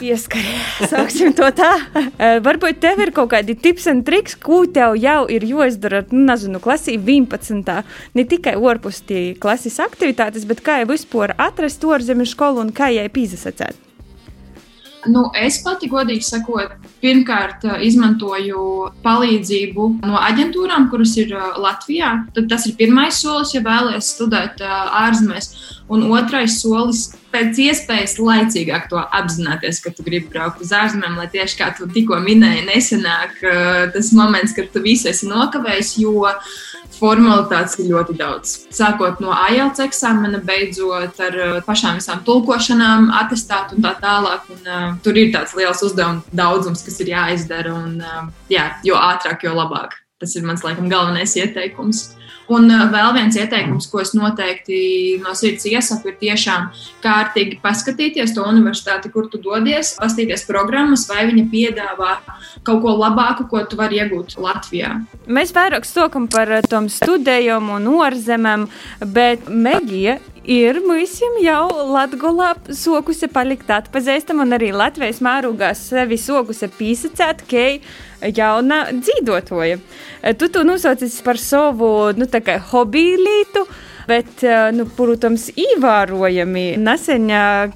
pieskaries. 0.03 0.81
Sāksim 0.93 1.35
to 1.39 1.49
tā. 1.57 1.71
Varbūt 2.43 2.81
tev 2.83 3.03
ir 3.05 3.15
kaut 3.15 3.33
kādi 3.35 3.57
tips 3.59 3.89
un 3.93 4.03
triks, 4.07 4.37
ko 4.41 4.65
tev 4.67 4.97
jau 5.01 5.21
ir 5.33 5.47
jāizdara, 5.47 6.03
nu, 6.11 6.25
nezinu, 6.31 6.63
klasī 6.63 6.99
11. 6.99 7.79
Ne 8.19 8.27
tikai 8.29 8.57
ārpus 8.59 9.03
klases 9.43 9.79
aktivitātes, 9.83 10.49
bet 10.49 10.65
kā 10.65 10.83
jau 10.83 10.91
vispār 10.93 11.37
atrast 11.39 11.85
ārzemju 11.87 12.29
skolu 12.35 12.67
un 12.67 12.75
kā 12.75 12.91
jai 12.95 13.09
pīzasacēt. 13.13 13.92
Nu, 15.11 15.25
es 15.35 15.57
pati, 15.65 15.89
godīgi 15.91 16.23
sakot, 16.23 16.77
pirmkārt 17.03 17.65
izmantoju 17.83 18.61
palīdzību 19.03 19.87
no 20.07 20.21
aģentūrām, 20.21 20.87
kuras 20.93 21.17
ir 21.19 21.33
Latvijā. 21.35 22.13
Tad 22.37 22.47
tas 22.53 22.69
ir 22.71 22.77
pirmais 22.79 23.19
solis, 23.19 23.55
ja 23.57 23.65
vēlaties 23.65 24.13
studēt 24.15 24.63
ārzemēs. 24.63 25.51
Un 25.93 26.07
otrais 26.15 26.61
solis 26.63 27.09
pēc 27.33 27.59
iespējas 27.65 28.15
laicīgāk 28.23 28.87
to 28.93 29.01
apzināties, 29.03 29.81
ka 29.83 29.91
tu 29.97 30.05
gribi 30.07 30.31
braukt 30.31 30.63
uz 30.63 30.71
ārzemēm, 30.77 31.19
lai 31.19 31.27
tieši 31.33 31.59
kā 31.59 31.73
tu 31.77 31.89
tikko 31.91 32.21
minēji, 32.23 32.69
nesenāk 32.69 33.43
tas 33.95 34.13
moments, 34.17 34.55
kad 34.57 34.71
tu 34.73 34.85
visu 34.85 35.11
esi 35.11 35.29
nokavējis, 35.29 35.97
jo 36.05 36.31
formalitātes 36.97 37.79
ir 37.81 37.91
ļoti 37.93 38.17
daudz. 38.19 38.55
Sākot 38.75 39.21
no 39.23 39.33
IELTS 39.33 39.83
eksāmena, 39.87 40.41
beidzot 40.47 41.21
ar 41.23 41.39
uh, 41.39 41.59
pašām 41.67 41.99
visām 42.01 42.23
tulkošanām, 42.27 43.11
atestātu 43.23 43.79
un 43.79 43.87
tā 43.87 43.95
tālāk. 44.03 44.49
Un, 44.55 44.63
uh, 44.67 44.89
tur 45.05 45.19
ir 45.19 45.33
tāds 45.35 45.57
liels 45.59 45.83
uzdevums 45.87 46.29
daudzums, 46.33 46.85
kas 46.87 47.01
ir 47.05 47.13
jāizdara, 47.15 47.75
un 47.75 48.01
uh, 48.01 48.25
jā, 48.53 48.71
jo 48.87 48.99
ātrāk, 49.01 49.47
jo 49.47 49.57
labāk. 49.59 49.99
Tas 50.23 50.37
ir 50.39 50.47
mans 50.47 50.63
laikam 50.63 50.91
galvenais 50.91 51.35
ieteikums. 51.39 52.13
Un 52.53 52.69
uh, 52.71 52.87
vēl 52.93 53.13
viens 53.17 53.37
ieteikums, 53.39 53.89
ko 53.91 54.03
es 54.03 54.13
noteikti 54.17 54.79
no 55.23 55.35
sirds 55.39 55.67
iesaku, 55.71 56.13
ir 56.13 56.19
tiešām 56.21 56.69
kārtīgi 57.05 57.61
paskatīties 57.63 58.35
to 58.37 58.45
universitāti, 58.49 59.13
kur 59.15 59.29
tu 59.33 59.41
dodies, 59.43 59.95
paskatīties 60.01 60.45
programmas, 60.49 61.07
vai 61.11 61.27
viņa 61.31 61.47
piedāvā 61.53 62.17
kaut 62.67 62.83
ko 62.85 62.97
labāku, 62.99 63.49
ko 63.51 63.63
tu 63.69 63.79
vari 63.81 64.03
iegūt 64.03 64.37
Latvijā. 64.43 64.95
Mēs 65.27 65.55
vairāk 65.57 65.89
sokam 65.89 66.29
par 66.33 66.51
uh, 66.51 66.65
tom 66.69 66.91
studējumu 66.93 67.79
un 67.79 67.89
ārzemēm, 68.03 68.69
bet 69.15 69.49
Megija 69.49 70.19
ir 70.45 70.81
mūsim 70.83 71.39
jau 71.43 71.67
Latvijā 71.93 72.53
sokusi 72.75 73.29
palikt 73.33 73.71
atpazīstama 73.71 74.47
un 74.47 74.57
arī 74.57 74.73
Latvijas 74.75 75.21
mērogā 75.25 75.73
sevi 75.79 76.19
sokusi 76.19 76.69
pīsacēt, 76.79 77.45
ka 77.49 78.29
jauna 78.35 78.85
dzīvotoja. 78.93 79.79
Tu 80.39 80.49
to 80.49 80.65
nosaucis 80.67 81.21
par 81.23 81.39
savu 81.39 82.13
nu, 82.17 82.27
hobiju 82.73 83.19
lītu. 83.23 83.67
Bet, 84.09 84.43
nu, 84.75 84.87
protams, 84.97 85.47
ievērojami 85.55 86.65
nesen 86.83 87.29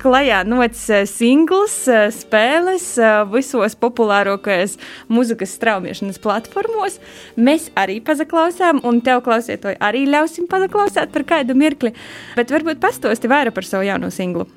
klajā 0.03 0.43
nocis 0.49 1.15
singls, 1.15 1.77
spēles 2.17 2.89
visos 3.33 3.79
populārākajos 3.79 4.77
mūzikas 5.13 5.55
straumēšanas 5.61 6.21
platformos. 6.25 6.99
Mēs 7.39 7.71
arī 7.79 8.01
pazaklausām, 8.05 8.83
un 8.87 9.01
tev 9.07 9.23
klausītāji 9.27 9.79
arī 9.79 10.05
ļausim 10.11 10.51
pazaklausīt 10.51 11.15
par 11.15 11.29
kādu 11.37 11.57
mirkli. 11.59 11.95
Bet 12.37 12.51
varbūt 12.55 12.83
pastosti 12.83 13.31
vairāk 13.31 13.55
par 13.57 13.69
savu 13.69 13.87
jauno 13.87 14.11
singlu. 14.15 14.49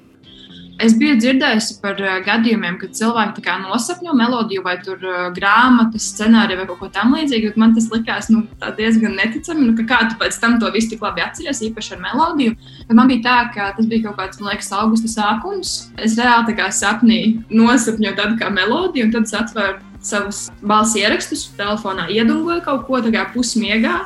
Es 0.80 0.94
biju 0.96 1.18
dzirdējusi 1.20 1.76
par 1.84 1.98
uh, 2.00 2.20
gadījumiem, 2.24 2.78
kad 2.80 2.94
cilvēki 2.96 3.44
nosapņo 3.66 4.14
melodiju 4.16 4.64
vai 4.64 4.78
tur, 4.84 5.02
uh, 5.04 5.26
grāmatas, 5.36 6.08
scenāriju 6.14 6.62
vai 6.62 6.68
kaut 6.70 6.80
ko 6.80 6.90
tamlīdzīgu. 6.96 7.52
Man 7.60 7.76
tas 7.76 7.90
likās 7.92 8.30
nu, 8.32 8.46
diezgan 8.78 9.18
neticami, 9.20 9.68
nu, 9.68 9.76
ka 9.80 9.88
kā 9.90 10.00
tu 10.08 10.20
pēc 10.22 10.39
tam 10.39 10.56
to 10.62 10.72
visu 10.72 10.94
tik 10.94 11.04
labi 11.04 11.26
atceries, 11.26 11.60
īpaši 11.68 11.98
ar 11.98 12.04
melodiju. 12.06 12.56
Tad 12.88 12.96
man 12.96 13.12
bija 13.12 13.26
tā, 13.26 13.38
ka 13.56 13.74
tas 13.76 13.89
bija 13.92 14.08
kaut 14.08 14.22
kāds, 14.22 14.39
man 14.39 14.54
liekas, 14.54 14.72
augusta 14.80 15.12
sākums. 15.12 15.76
Es 16.00 16.15
reāli 16.20 16.56
kā 16.56 16.70
sapnī 16.72 17.20
nosapņoju 17.52 18.15
tādu 18.22 18.39
kā 18.39 18.52
melodiju, 18.54 19.10
un 19.10 19.15
tad 19.18 19.28
es 19.28 19.36
atvēru 19.36 19.80
savus 20.00 20.46
balss 20.63 20.96
ierakstus, 20.96 21.50
telefonā 21.60 22.08
iedungoju 22.13 22.63
kaut 22.63 22.88
ko 22.88 23.02
tādu 23.04 23.26
pusmiegā. 23.34 23.98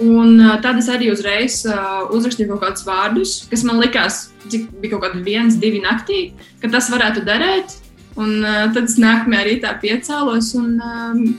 Un 0.00 0.38
tad 0.64 0.78
es 0.80 0.88
arī 0.88 1.10
uzreiz 1.12 1.60
uzrakstīju 1.68 2.54
kaut 2.54 2.62
kādus 2.64 2.86
vārdus, 2.86 3.34
kas 3.50 3.64
man 3.68 3.82
likās, 3.82 4.30
cik 4.48 4.70
bija 4.80 4.94
kaut 4.94 5.04
kādi 5.04 5.24
viens, 5.26 5.58
divi 5.60 5.82
naktī, 5.84 6.30
ka 6.62 6.72
tas 6.72 6.88
varētu 6.92 7.24
derēt. 7.26 7.76
Un 8.20 8.40
tad 8.42 8.88
es 8.88 8.96
nākamajā 9.00 9.42
rītā 9.46 9.70
piecēlos, 9.80 10.50
un 10.58 10.80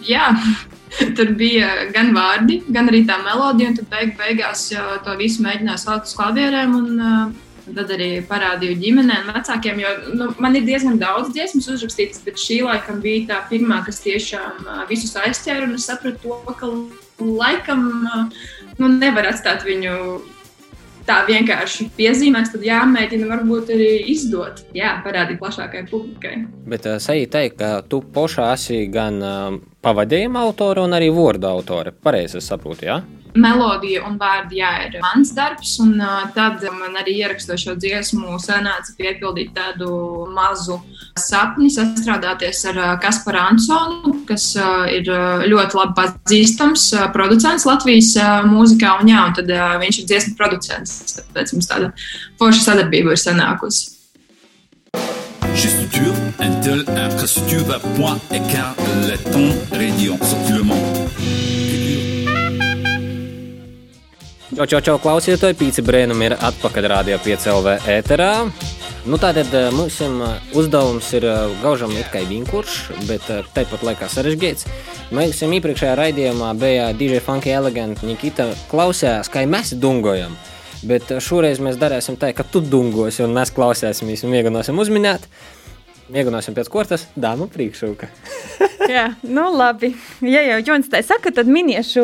jā, 0.08 0.30
tur 1.18 1.34
bija 1.38 1.72
gan 1.94 2.14
vārdi, 2.16 2.62
gan 2.72 2.90
arī 2.92 3.04
tā 3.10 3.18
melodija. 3.26 3.74
Tad 3.80 3.90
beig, 3.92 4.14
beigās 4.20 4.70
to 5.06 5.18
visu 5.20 5.44
mēģināju 5.46 5.82
salikt 5.82 6.12
uz 6.12 6.20
klavierēm. 6.20 6.78
Un, 6.82 7.40
Tad 7.72 7.92
arī 7.94 8.08
parādīju 8.26 8.74
ģimenēm, 8.82 9.28
vecākiem, 9.32 9.78
jo 9.80 9.92
nu, 10.18 10.26
man 10.44 10.58
ir 10.58 10.66
diezgan 10.66 10.98
daudz 11.00 11.30
dziesmu 11.32 11.62
uzrakstītas, 11.62 12.24
bet 12.26 12.42
šī 12.42 12.58
laikam 12.66 12.98
bija 13.04 13.28
tā 13.30 13.38
pirmā, 13.52 13.78
kas 13.86 14.02
tiešām 14.04 14.66
visus 14.90 15.14
aizķēra. 15.22 15.70
Es 15.78 15.86
sapratu, 15.88 16.20
to, 16.26 16.56
ka 16.58 16.72
laikam 17.22 17.88
nu, 18.80 18.92
nevar 18.98 19.32
atstāt 19.32 19.66
viņu 19.68 19.96
tā 21.08 21.22
vienkārši 21.28 21.88
piezīmēs, 21.98 22.52
tad 22.54 22.66
jāmēģina 22.66 23.30
varbūt 23.30 23.72
arī 23.74 23.90
izdot, 24.14 24.62
jā, 24.78 24.94
parādīt 25.06 25.42
plašākai 25.42 25.86
publikai. 25.90 26.36
Bet 26.70 26.86
uh, 26.90 27.00
sajūt 27.02 27.34
teikt, 27.34 27.58
ka 27.62 27.72
tu 27.90 28.04
pošā 28.16 28.52
esi 28.56 28.84
gan 28.94 29.18
uh, 29.22 29.58
pavadījuma 29.82 30.46
autore 30.46 30.86
un 30.86 30.94
arī 30.98 31.10
vārdu 31.14 31.50
autore. 31.50 31.96
Pareizi 32.06 32.44
saprotu, 32.44 32.86
jā? 32.90 33.02
Ja? 33.02 33.21
Melodija 33.36 34.04
un 34.08 34.18
vārdi 34.20 34.60
jā, 34.62 34.72
ir 34.88 34.98
mans 35.04 35.34
darbs. 35.36 35.76
Un, 35.84 35.96
uh, 36.02 36.26
tad 36.36 36.64
man 36.78 36.98
arī 37.00 37.18
ierakstot 37.22 37.62
šo 37.62 37.76
dziesmu, 37.80 38.38
sanāca 38.44 38.96
piepildīt 38.98 39.54
tādu 39.56 39.92
mazu 40.36 40.80
sapni, 41.20 41.70
sastrādāties 41.74 42.64
ar 42.72 42.82
uh, 42.82 42.92
Kasparu 43.02 43.42
Ansonu, 43.42 44.16
kas 44.30 44.52
uh, 44.60 44.86
ir 44.92 45.08
ļoti 45.52 45.80
labi 45.80 45.98
pazīstams 46.02 46.90
uh, 46.98 47.08
producents 47.16 47.68
Latvijas 47.70 48.14
uh, 48.20 48.42
mūzikā. 48.48 48.98
Un, 49.02 49.14
jā, 49.14 49.24
un 49.30 49.40
tad 49.40 49.52
uh, 49.54 49.78
viņš 49.82 50.04
ir 50.04 50.12
dziesmu 50.12 50.38
producents. 50.40 51.00
Tāpēc 51.22 51.56
mums 51.56 51.72
tāda 51.72 51.92
forša 52.42 52.70
sadarbība 52.72 53.16
ir 53.16 53.22
sanākusi. 53.22 53.98
Chez 55.54 55.70
Structure, 55.70 56.16
Intel, 56.40 56.86
infrastructure, 56.96 57.80
point, 57.98 58.22
écart, 58.32 58.78
laiton, 59.08 59.52
radiant, 59.72 60.24
sorti 60.24 61.51
Čau, 64.52 64.66
čau, 64.68 64.82
čau, 64.84 64.98
klausieties, 65.00 65.54
pīci 65.56 65.80
brēnumi 65.80 66.26
ir 66.28 66.34
atpakaļ 66.36 66.86
5 67.24 67.46
LV 67.54 67.76
ēterā. 67.88 68.32
Nu, 69.08 69.16
tātad 69.16 69.48
eh, 69.56 69.70
mums 69.72 69.96
eh, 70.04 70.50
uzdevums 70.60 71.08
ir 71.16 71.24
eh, 71.24 71.54
gaužam 71.62 71.94
it 71.96 72.10
kā 72.12 72.20
vienkāršs, 72.28 73.06
bet 73.08 73.24
tāpat 73.56 73.86
laikā 73.88 74.10
sarežģīts. 74.12 74.68
Mēs 75.16 75.40
jau 75.40 75.48
iepriekšējā 75.56 75.94
raidījumā 75.96 76.52
bija 76.60 76.90
DJ 76.92 77.22
Funky 77.24 77.56
Elegant, 77.56 78.04
Nikita 78.04 78.50
klausījās, 78.68 79.32
kā 79.32 79.46
mēs 79.48 79.72
dungojam. 79.80 80.36
Bet 80.84 81.08
šoreiz 81.24 81.64
mēs 81.64 81.80
darīsim 81.80 82.20
tā, 82.20 82.34
ka 82.36 82.44
tu 82.44 82.60
dungos, 82.60 83.22
un 83.24 83.32
mēs 83.38 83.56
klausīsimies 83.56 84.28
un 84.28 84.36
mēģināsim 84.36 84.84
uzminēt. 84.84 85.32
Mēģināsim 86.12 86.56
pēc 86.58 86.68
kārtas, 86.72 87.06
dāmu 87.16 87.46
priekšroka. 87.52 88.10
Jā, 88.92 89.06
nu 89.24 89.46
labi. 89.56 89.94
Ja 90.26 90.42
jau 90.44 90.58
Jons 90.68 90.90
tā 90.92 91.00
saka, 91.08 91.32
tad 91.32 91.48
miniešu 91.48 92.04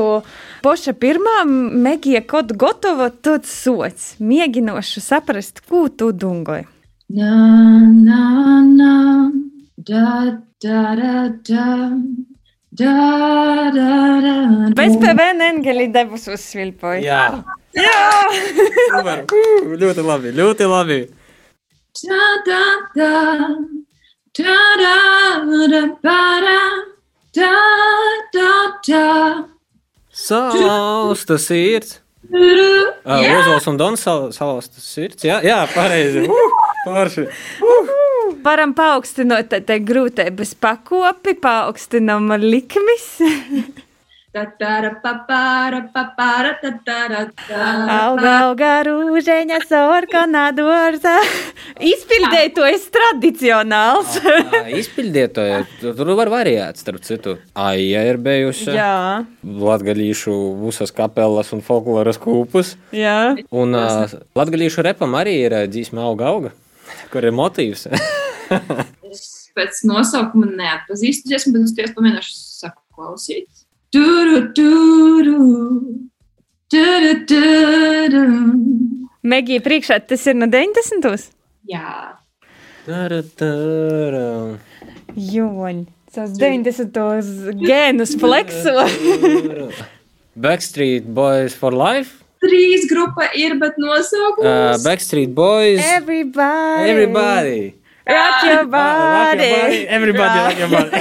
poša 0.63 0.93
pirmā, 0.95 1.41
Megija 1.47 2.21
kaut 2.23 2.53
gatava, 2.59 3.09
tad 3.11 3.47
sots. 3.49 4.13
Mēģinošu 4.23 5.03
saprast, 5.03 5.59
ko 5.67 5.87
tu 5.91 6.13
dungoji. 6.15 6.63
Na, 7.17 7.33
na, 7.91 8.21
na, 8.67 8.93
da, 9.75 10.07
da, 10.63 10.81
da, 10.95 11.27
da. 11.49 11.67
Da, 12.77 12.93
da, 13.73 13.85
da, 14.21 14.33
da. 14.53 14.71
Bez 14.77 14.95
PVN 15.01 15.41
engeļi 15.47 15.87
debus 15.91 16.27
uzsvilpoja. 16.29 16.99
Jā. 17.01 17.21
Jā. 17.73 18.03
Super. 18.91 19.23
ļoti 19.81 20.05
labi, 20.05 20.33
ļoti 20.37 20.67
labi. 20.69 20.99
Da, 22.03 22.27
da, 22.45 22.61
da. 22.93 23.11
Salauzta 30.17 31.37
sirds. 31.41 32.01
Uh, 32.27 32.91
Ozols 33.07 33.67
un 33.71 33.77
Dons 33.79 34.01
sal, 34.03 34.27
salauzta 34.35 34.81
sirds. 34.83 35.23
Jā, 35.25 35.39
jā 35.45 35.61
pareizi. 35.73 36.25
Uh, 36.27 36.57
pārši. 36.85 37.27
Uh. 37.63 37.93
Varam 38.43 38.73
paaugstināt 38.75 39.55
te 39.67 39.77
grūtības 39.83 40.53
pakopi, 40.61 41.33
paaugstinām 41.41 42.29
likmes. 42.43 43.07
Auga, 47.97 48.33
auga, 48.45 48.71
rūžēņa, 48.87 49.59
sorkana, 49.69 50.43
dārza. 50.57 51.15
Izpildētojs 51.81 52.87
tradicionāls. 52.93 54.17
Ā, 54.25 54.63
Izpildītāji, 54.77 55.63
tur 55.81 56.13
var 56.17 56.31
variēt, 56.33 56.77
starp 56.81 57.01
citu. 57.07 57.37
Aija 57.57 58.03
ir 58.09 58.17
bijusi. 58.21 58.69
Jā, 58.75 59.25
Latgalīšu 59.43 60.35
visas 60.65 60.93
kapelas 60.95 61.53
un 61.55 61.63
folkloras 61.65 62.19
kūpus. 62.21 62.75
jā. 62.95 63.35
Un 63.51 63.75
uh, 63.77 64.05
latgalīšu 64.37 64.85
repam 64.85 65.15
arī 65.19 65.39
ir 65.47 65.55
ā, 65.55 65.65
dzīsme 65.71 66.01
auga 66.03 66.29
auga, 66.33 66.53
kur 67.13 67.25
ir 67.25 67.33
motīvs. 67.35 67.87
Es 69.07 69.49
pēc 69.57 69.81
nosaukuma 69.89 70.49
neatpazīstu 70.53 71.31
dziesmu, 71.31 71.55
bet 71.57 71.67
es 71.67 71.75
tiešām 71.77 71.97
pamēģināšu 71.97 72.35
saku 72.37 72.83
Megija 79.27 79.63
priekšā 79.63 79.99
tas 80.07 80.25
ir 80.27 80.35
no 80.35 80.47
90. 80.51 81.29
Jā. 81.67 82.17
Tara, 82.87 83.21
tara. 83.39 84.27
Joņ, 85.17 85.81
tas 86.15 86.35
90. 86.39 87.55
gēnus 87.63 88.15
flekso. 88.19 88.85
Backstreet 90.37 91.07
Boys 91.07 91.55
for 91.57 91.73
Life. 91.73 92.23
Trīs 92.43 92.85
grupa 92.91 93.31
ir, 93.33 93.55
bet 93.57 93.73
Uh, 93.79 93.87
nosaukums. 93.87 94.83
Backstreet 94.85 95.33
Boys. 95.33 95.81
Everybody. 95.81 96.91
Everybody. 96.91 97.73
Rock 98.07 98.43
your 98.47 98.53
Ah, 98.53 98.53
rock 98.53 98.53
your 98.53 98.65
body. 98.65 99.51
body. 99.61 99.79
Everybody 99.87 100.37
rock 100.39 100.57
your 100.59 100.69
body. 100.69 100.91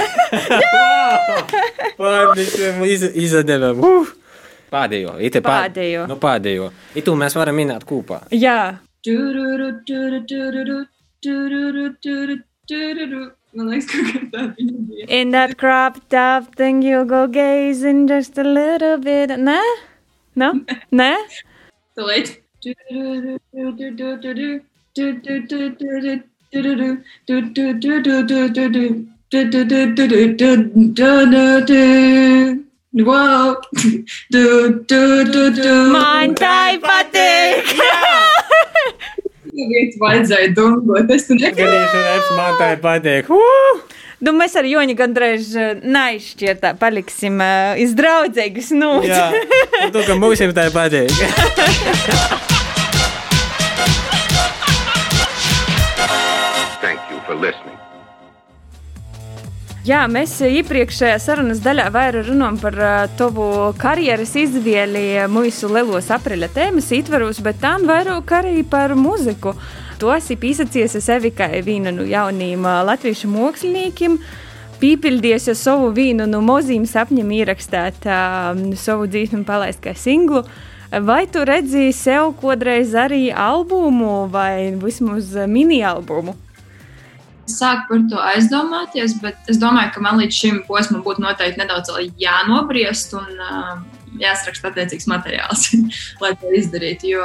Pārdīsim, 1.97 2.81
iz- 2.85 3.11
izadevām. 3.25 3.79
Uh. 3.83 4.07
Pēdējo. 4.71 5.13
Ite 5.23 5.39
pā- 5.41 5.61
Pēdējo. 5.69 6.07
Nu, 6.11 6.15
pēdējo. 6.19 6.71
Itu 6.99 7.15
mēs 7.15 7.33
varam 7.39 7.55
minēt 7.55 7.85
kopā. 7.87 8.21
Jā. 8.31 8.79
Man 13.57 13.69
liekas, 13.71 13.87
kā 13.89 14.19
tāda 14.29 14.65
bija. 14.89 15.05
in 15.09 15.31
that 15.31 15.57
crop 15.57 15.95
top 16.09 16.55
thing 16.55 16.81
you 16.83 17.05
go 17.05 17.25
gazing 17.27 18.07
just 18.07 18.37
a 18.37 18.43
little 18.43 18.97
bit. 18.99 19.29
Nē? 19.31 19.57
No? 20.35 20.51
Nē? 20.91 21.15
Tūlīt. 21.97 22.35
Tururu, 22.61 23.39
Wow. 32.97 33.57
Man 35.91 36.33
tai 36.39 36.79
patīk! 36.81 37.75
Tagad 39.57 39.99
vajadzēja 40.01 40.53
dungot. 40.55 41.11
Es 41.13 41.27
tam 41.27 41.41
nedomāju. 41.41 42.33
Man 42.37 42.57
tai 42.61 42.73
patīk. 42.81 43.29
Nu, 44.17 44.33
mēs 44.33 44.55
ar 44.57 44.65
Joni 44.65 44.95
gandrīz 44.97 45.51
eh, 45.61 45.75
neizšķirtā 45.85 46.71
eh, 46.73 46.77
paliksim 46.79 47.37
eh, 47.43 47.53
uh, 47.75 47.83
izdraudzēgas. 47.83 48.71
Nu, 48.73 48.95
tā 49.05 50.07
kā 50.07 50.17
mums 50.17 50.41
ir 50.41 50.57
tā 50.57 50.71
patīk. 50.73 51.13
Jā, 59.87 60.01
mēs 60.11 60.33
iepriekšējā 60.43 61.15
sarunas 61.21 61.61
daļā 61.63 61.85
vairāk 61.95 62.25
runājam 62.27 62.57
par 62.59 62.75
uh, 62.81 62.93
tavu 63.15 63.43
karjeras 63.79 64.33
izvēli 64.35 65.03
mūsu 65.31 65.69
lielos 65.71 66.09
apreļa 66.11 66.49
tēmas 66.51 66.89
ietvaros, 66.97 67.37
bet 67.45 67.61
tā 67.61 67.77
vairāk 67.79 68.33
arī 68.35 68.65
par 68.67 68.97
muziku. 68.99 69.53
Tu 70.01 70.09
esi 70.11 70.35
piesacies 70.35 70.97
sevi 71.05 71.31
kā 71.31 71.47
vienu 71.63 71.93
no 71.95 72.03
jauniem 72.03 72.65
uh, 72.67 72.81
latviešu 72.89 73.29
māksliniekiem. 73.31 74.17
Pīpildījies 74.81 75.47
ar 75.53 75.59
savu 75.61 75.93
vienu 75.95 76.27
no 76.27 76.41
mozīm 76.43 76.83
sapņiem 76.83 77.31
ierakstīt 77.37 78.09
uh, 78.11 78.59
savu 78.75 79.07
dzīsmu 79.07 79.39
un 79.39 79.45
palaist 79.47 79.79
kā 79.85 79.95
singlu. 79.95 80.41
Vai 80.91 81.21
tu 81.31 81.45
redzēji 81.47 81.95
sev 81.95 82.33
kādreiz 82.41 82.91
arī 82.91 83.29
albumu 83.31 84.25
vai 84.35 84.73
vismaz 84.83 85.31
mini-albumu? 85.47 86.35
Sāku 87.51 87.87
par 87.91 88.07
to 88.11 88.23
aizdomāties, 88.33 89.17
bet 89.23 89.51
es 89.51 89.59
domāju, 89.61 89.93
ka 89.95 90.03
man 90.03 90.19
līdz 90.21 90.39
šim 90.41 90.63
posmam 90.67 91.03
būtu 91.05 91.23
noteikti 91.23 91.61
nedaudz 91.61 91.93
jānobriest 92.21 93.15
un 93.17 93.43
uh, 93.43 93.77
jāsraksta 94.21 94.71
attiecīgs 94.71 95.07
materiāls, 95.09 95.69
lai 96.23 96.33
to 96.39 96.51
izdarītu. 96.57 97.11
Jo 97.13 97.23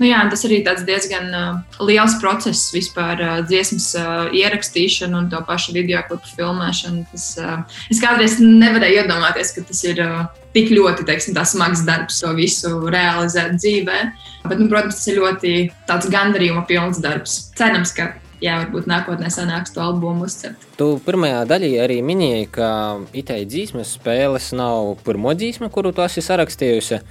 nu 0.00 0.08
jā, 0.08 0.20
tas 0.30 0.44
arī 0.48 0.60
tāds 0.66 0.84
diezgan 0.88 1.30
uh, 1.36 1.80
liels 1.84 2.16
process 2.22 2.72
vispār 2.74 3.22
uh, 3.22 3.34
dziesmas 3.46 3.92
uh, 3.98 4.28
ierakstīšana 4.34 5.18
un 5.18 5.30
to 5.32 5.42
pašu 5.48 5.76
video 5.76 6.02
klipu 6.08 6.34
filmēšana. 6.36 7.06
Tas, 7.12 7.26
uh, 7.40 7.82
es 7.92 8.02
kādreiz 8.02 8.38
nevarēju 8.42 9.04
iedomāties, 9.04 9.56
ka 9.56 9.66
tas 9.68 9.84
ir. 9.88 10.00
Uh, 10.02 10.22
Tik 10.52 10.68
ļoti 10.68 11.06
teiksim, 11.08 11.32
smags 11.48 11.80
darbs, 11.86 12.18
to 12.20 12.28
visu 12.36 12.74
realizēt 12.92 13.54
dzīvē. 13.56 14.00
Bet, 14.42 14.58
nu, 14.60 14.66
protams, 14.68 14.98
tas 14.98 15.08
ir 15.08 15.22
ļoti 15.22 16.10
gandarījuma 16.12 16.66
pilns 16.68 17.00
darbs. 17.00 17.38
Cerams, 17.56 17.94
ka 17.96 18.10
jā, 18.42 18.58
varbūt 18.64 18.88
nākotnē 18.90 19.30
sanāks 19.32 19.74
to 19.74 19.82
albumu 19.84 20.26
uzcelt. 20.26 20.66
Tu 20.78 20.88
pirmajā 21.06 21.44
daļā 21.50 21.72
arī 21.84 22.00
minēji, 22.06 22.50
ka 22.56 22.68
itēji 23.16 23.48
dzīsmes 23.54 23.96
spēles 23.98 24.52
nav 24.58 24.96
pirmo 25.06 25.34
dzīsme, 25.38 25.70
kuru 25.72 25.94
tu 25.94 26.04
esi 26.04 26.24
sarakstījusi. 26.24 27.02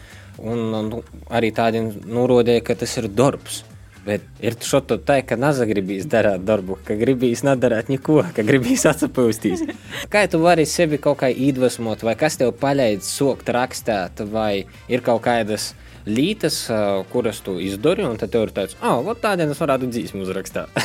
Un 0.41 0.63
nu, 0.89 1.01
arī 1.29 1.51
tādi 1.55 1.83
norādīja, 1.85 2.63
ka 2.65 2.77
tas 2.79 2.95
ir 3.01 3.11
darbs. 3.11 3.63
Bet 4.01 4.23
ir 4.41 4.55
šādi 4.65 4.97
tā, 5.05 5.19
ka 5.21 5.35
nezagribīs 5.37 6.07
darīt 6.09 6.41
darbu, 6.47 6.79
ka 6.87 6.95
gribīs 6.97 7.43
nedarīt 7.45 7.91
neko, 7.93 8.23
ka 8.33 8.45
gribīs 8.45 8.87
atsapūstīs. 8.89 9.61
Kā 10.09 10.23
tu 10.31 10.39
vari 10.41 10.65
sevi 10.65 10.97
kaut 11.01 11.19
kā 11.19 11.29
iedvesmot, 11.29 12.01
vai 12.07 12.15
kas 12.17 12.39
tev 12.41 12.55
palīdz 12.57 13.05
sokt 13.05 13.51
rakstīt, 13.53 14.23
vai 14.33 14.65
ir 14.89 15.05
kaut 15.05 15.21
kādas 15.27 15.69
lietas, 16.05 16.63
ā, 16.71 16.81
kuras 17.11 17.41
tu 17.45 17.57
izdari, 17.61 18.05
un 18.07 18.17
tad 18.21 18.33
tev 18.33 18.47
ir 18.47 18.55
tāds, 18.55 18.79
ah, 18.81 18.97
oh, 18.97 19.13
tādien 19.17 19.51
es 19.51 19.61
varētu 19.61 19.91
dzīsmu 19.91 20.25
uzrakstīt. 20.25 20.81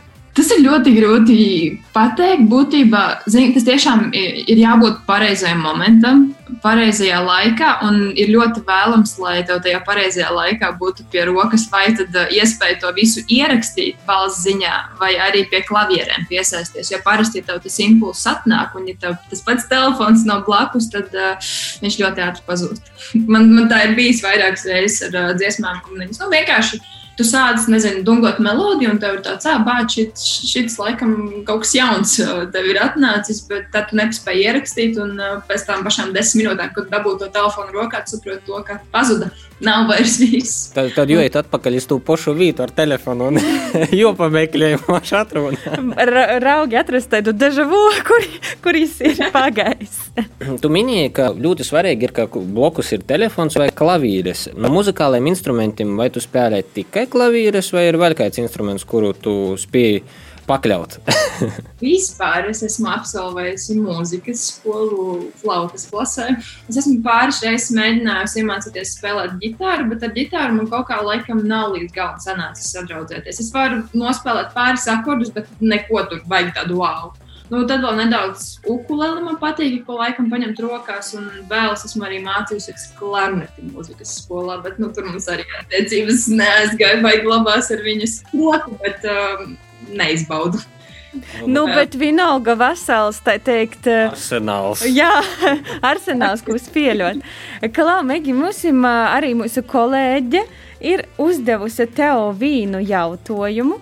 Tas 0.30 0.46
ir 0.54 0.60
ļoti 0.62 0.92
grūti 0.94 1.36
pateikt. 1.94 2.44
Būtībā 2.50 3.00
zin, 3.30 3.50
tas 3.54 3.64
tiešām 3.66 4.12
ir, 4.14 4.36
jābūt 4.60 5.00
pareizajam 5.08 5.58
momentam, 5.64 6.20
pareizajā 6.62 7.18
laikā. 7.24 7.72
Un 7.88 8.12
ir 8.14 8.30
ļoti 8.30 8.62
vēlams, 8.68 9.16
lai 9.18 9.40
tev 9.48 9.58
tajā 9.64 9.80
pareizajā 9.86 10.28
laikā 10.34 10.70
būtu 10.78 11.08
pie 11.10 11.24
rokas 11.26 11.66
vai 11.72 11.88
uh, 11.90 12.30
iespēja 12.30 12.78
to 12.84 12.92
visu 12.94 13.24
ierakstīt 13.26 13.98
valsts 14.06 14.44
ziņā, 14.46 14.76
vai 15.02 15.16
arī 15.18 15.42
pie 15.50 15.64
klavierēm 15.66 16.28
piesaisties. 16.30 16.92
Jo 16.94 17.02
parasti 17.02 17.42
tev 17.42 17.58
tas 17.64 17.80
impulss 17.82 18.30
atnāk, 18.30 18.78
un 18.78 18.86
ja 18.86 18.94
tev 19.02 19.18
tas 19.32 19.42
pats 19.46 19.66
telefons 19.72 20.22
nav 20.30 20.46
blakus, 20.46 20.92
tad 20.94 21.10
uh, 21.10 21.50
viņš 21.82 21.98
ļoti 22.04 22.26
ātri 22.28 22.46
pazūd. 22.46 22.94
man, 23.34 23.50
man 23.56 23.66
tā 23.72 23.82
ir 23.88 23.98
bijis 23.98 24.22
vairākas 24.22 24.68
reizes 24.70 25.10
ar 25.10 25.20
uh, 25.24 25.34
dziesmām, 25.34 25.82
man 25.90 26.06
viņas 26.06 26.22
nu, 26.22 26.30
vienkārši 26.38 26.82
tu 27.20 27.26
sāc, 27.28 27.68
nezinu, 27.68 28.02
dungot 28.06 28.40
melodiju, 28.42 28.94
un 28.94 29.00
tev 29.02 29.18
ir 29.18 29.24
tāds, 29.26 29.48
ah, 29.50 29.60
bāc, 29.66 29.92
šis, 29.92 30.24
šis 30.48 30.78
laikam 30.80 31.14
kaut 31.48 31.66
kas 31.66 31.76
jauns 31.76 32.16
tev 32.54 32.70
ir 32.72 32.80
atnācis, 32.80 33.44
bet 33.50 33.68
tad 33.74 33.90
tu 33.90 34.00
nespēji 34.00 34.48
ierakstīt, 34.48 34.98
un 35.02 35.20
pēc 35.48 35.68
tam 35.68 35.84
pašām 35.86 36.14
desmit 36.16 36.40
minūtēm, 36.40 36.72
kad 36.76 36.92
dabū 36.92 37.18
to 37.20 37.28
telefonu 37.34 37.76
rokā, 37.76 38.04
saproti 38.08 38.46
to, 38.48 38.62
ka 38.64 38.80
pazuda. 38.94 39.28
Nav 39.60 39.88
vairs 39.90 40.14
viss. 40.22 40.52
Tad, 40.72 40.88
tad 40.96 41.10
jūtiet 41.12 41.34
atpakaļ 41.42 41.74
uz 41.76 41.86
to 41.90 41.98
pašu 42.04 42.32
vietu 42.38 42.62
ar 42.64 42.70
telefonu 42.72 43.26
un 43.28 43.36
jau 44.00 44.14
pameklēju 44.16 44.78
mašu 44.88 45.18
atrunu. 45.18 45.58
Ra- 46.10 46.38
Raugi 46.40 46.78
atrast 46.80 47.10
tādu 47.12 47.34
dežavu, 47.36 47.80
kur, 48.08 48.24
kuris 48.64 48.96
ir 49.04 49.20
pagājis. 49.36 49.98
Tu 50.62 50.70
minēji, 50.72 51.12
ka 51.16 51.28
ļoti 51.36 51.66
svarīgi 51.68 52.08
ir, 52.08 52.14
ka 52.16 52.24
blokus 52.32 52.94
ir 52.96 53.04
telefons 53.04 53.58
vai 53.60 53.68
klavīres. 53.76 54.46
No 54.56 54.72
muzikālajiem 54.72 55.28
instrumentiem 55.34 55.92
vai 56.00 56.08
tu 56.14 56.22
spēlē 56.24 56.62
tikai 56.76 57.04
klavīres, 57.12 57.68
vai 57.76 57.84
ir 57.90 58.00
vēl 58.00 58.16
kāds 58.18 58.40
instruments, 58.40 58.88
kuru 58.88 59.12
tu 59.12 59.36
spēj 59.60 60.00
pakļaut? 60.50 60.98
Vispār 61.84 62.50
es 62.50 62.60
esmu 62.66 62.90
absolvējusi 62.92 63.78
mūzikas 63.78 64.42
skolu 64.50 65.30
flautas 65.40 65.86
klasē. 65.90 66.28
Es 66.68 66.80
esmu 66.82 66.98
pāris 67.06 67.40
reizes 67.46 67.70
mēģinājusi 67.76 68.42
iemācīties 68.42 68.94
spēlēt 68.98 69.38
ģitāru, 69.42 69.88
bet 69.94 70.04
ar 70.06 70.14
ģitāru 70.18 70.58
man 70.58 70.70
kaut 70.72 70.90
kā 70.90 71.00
laikam 71.06 71.40
nav 71.46 71.72
līdz 71.76 71.96
galam 71.96 72.20
sanācis 72.22 72.74
sadraudzēties. 72.74 73.40
Es 73.40 73.50
varu 73.54 73.84
nospēlēt 73.96 74.54
pāris 74.56 74.86
akordus, 74.90 75.32
bet 75.34 75.48
neko 75.62 76.04
tur 76.10 76.24
vajag 76.30 76.54
tādu 76.60 76.82
wow. 76.82 77.10
Nu, 77.50 77.64
tad 77.66 77.82
vēl 77.82 77.96
nedaudz 77.98 78.60
ukulele 78.70 79.24
man 79.24 79.38
patīk, 79.42 79.80
ko 79.86 79.96
laikam 79.98 80.28
paņemt 80.30 80.60
rokās, 80.62 81.10
un 81.18 81.26
vēl 81.50 81.72
es 81.74 81.82
esmu 81.88 82.06
arī 82.06 82.20
mācījusies 82.22 82.92
klarneti 83.00 83.64
mūzikas 83.72 84.12
skolā, 84.20 84.60
bet 84.62 84.78
nu, 84.78 84.92
tur 84.94 85.08
mums 85.08 85.26
arī 85.32 85.48
attiecības 85.58 86.28
neaizgāja, 86.30 87.00
vai 87.02 87.16
glabās 87.24 87.72
ar 87.74 87.82
viņas 87.82 88.20
roku, 88.36 88.76
bet 88.84 89.02
um, 89.10 89.56
neizbaudu. 89.96 90.60
Nu, 91.46 91.64
bet 91.66 91.96
vienalga 91.98 92.54
vesels, 92.54 93.18
tā 93.26 93.34
teikt, 93.42 93.88
Arsenāls. 93.90 94.84
Jā, 94.86 95.10
arsenāls, 95.90 96.44
ko 96.46 96.54
spēļot. 96.54 97.24
Klā, 97.74 97.96
Megi, 98.06 98.34
mums 98.36 98.62
ir 98.68 98.78
arī 98.86 99.32
mūsu 99.38 99.64
kolēģe 99.66 100.44
ir 100.80 101.04
uzdevusi 101.20 101.88
tev 101.96 102.30
vīnu 102.38 102.78
jautājumu, 102.86 103.80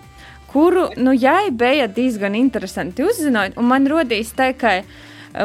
kuru, 0.49 0.89
nu, 0.97 1.13
jai 1.13 1.51
bija 1.53 1.87
diezgan 1.93 2.35
interesanti 2.39 3.05
uzzināt, 3.05 3.61
un 3.61 3.69
man 3.69 3.87
rodīs 3.91 4.33
tā, 4.33 4.55
ka 4.57 4.81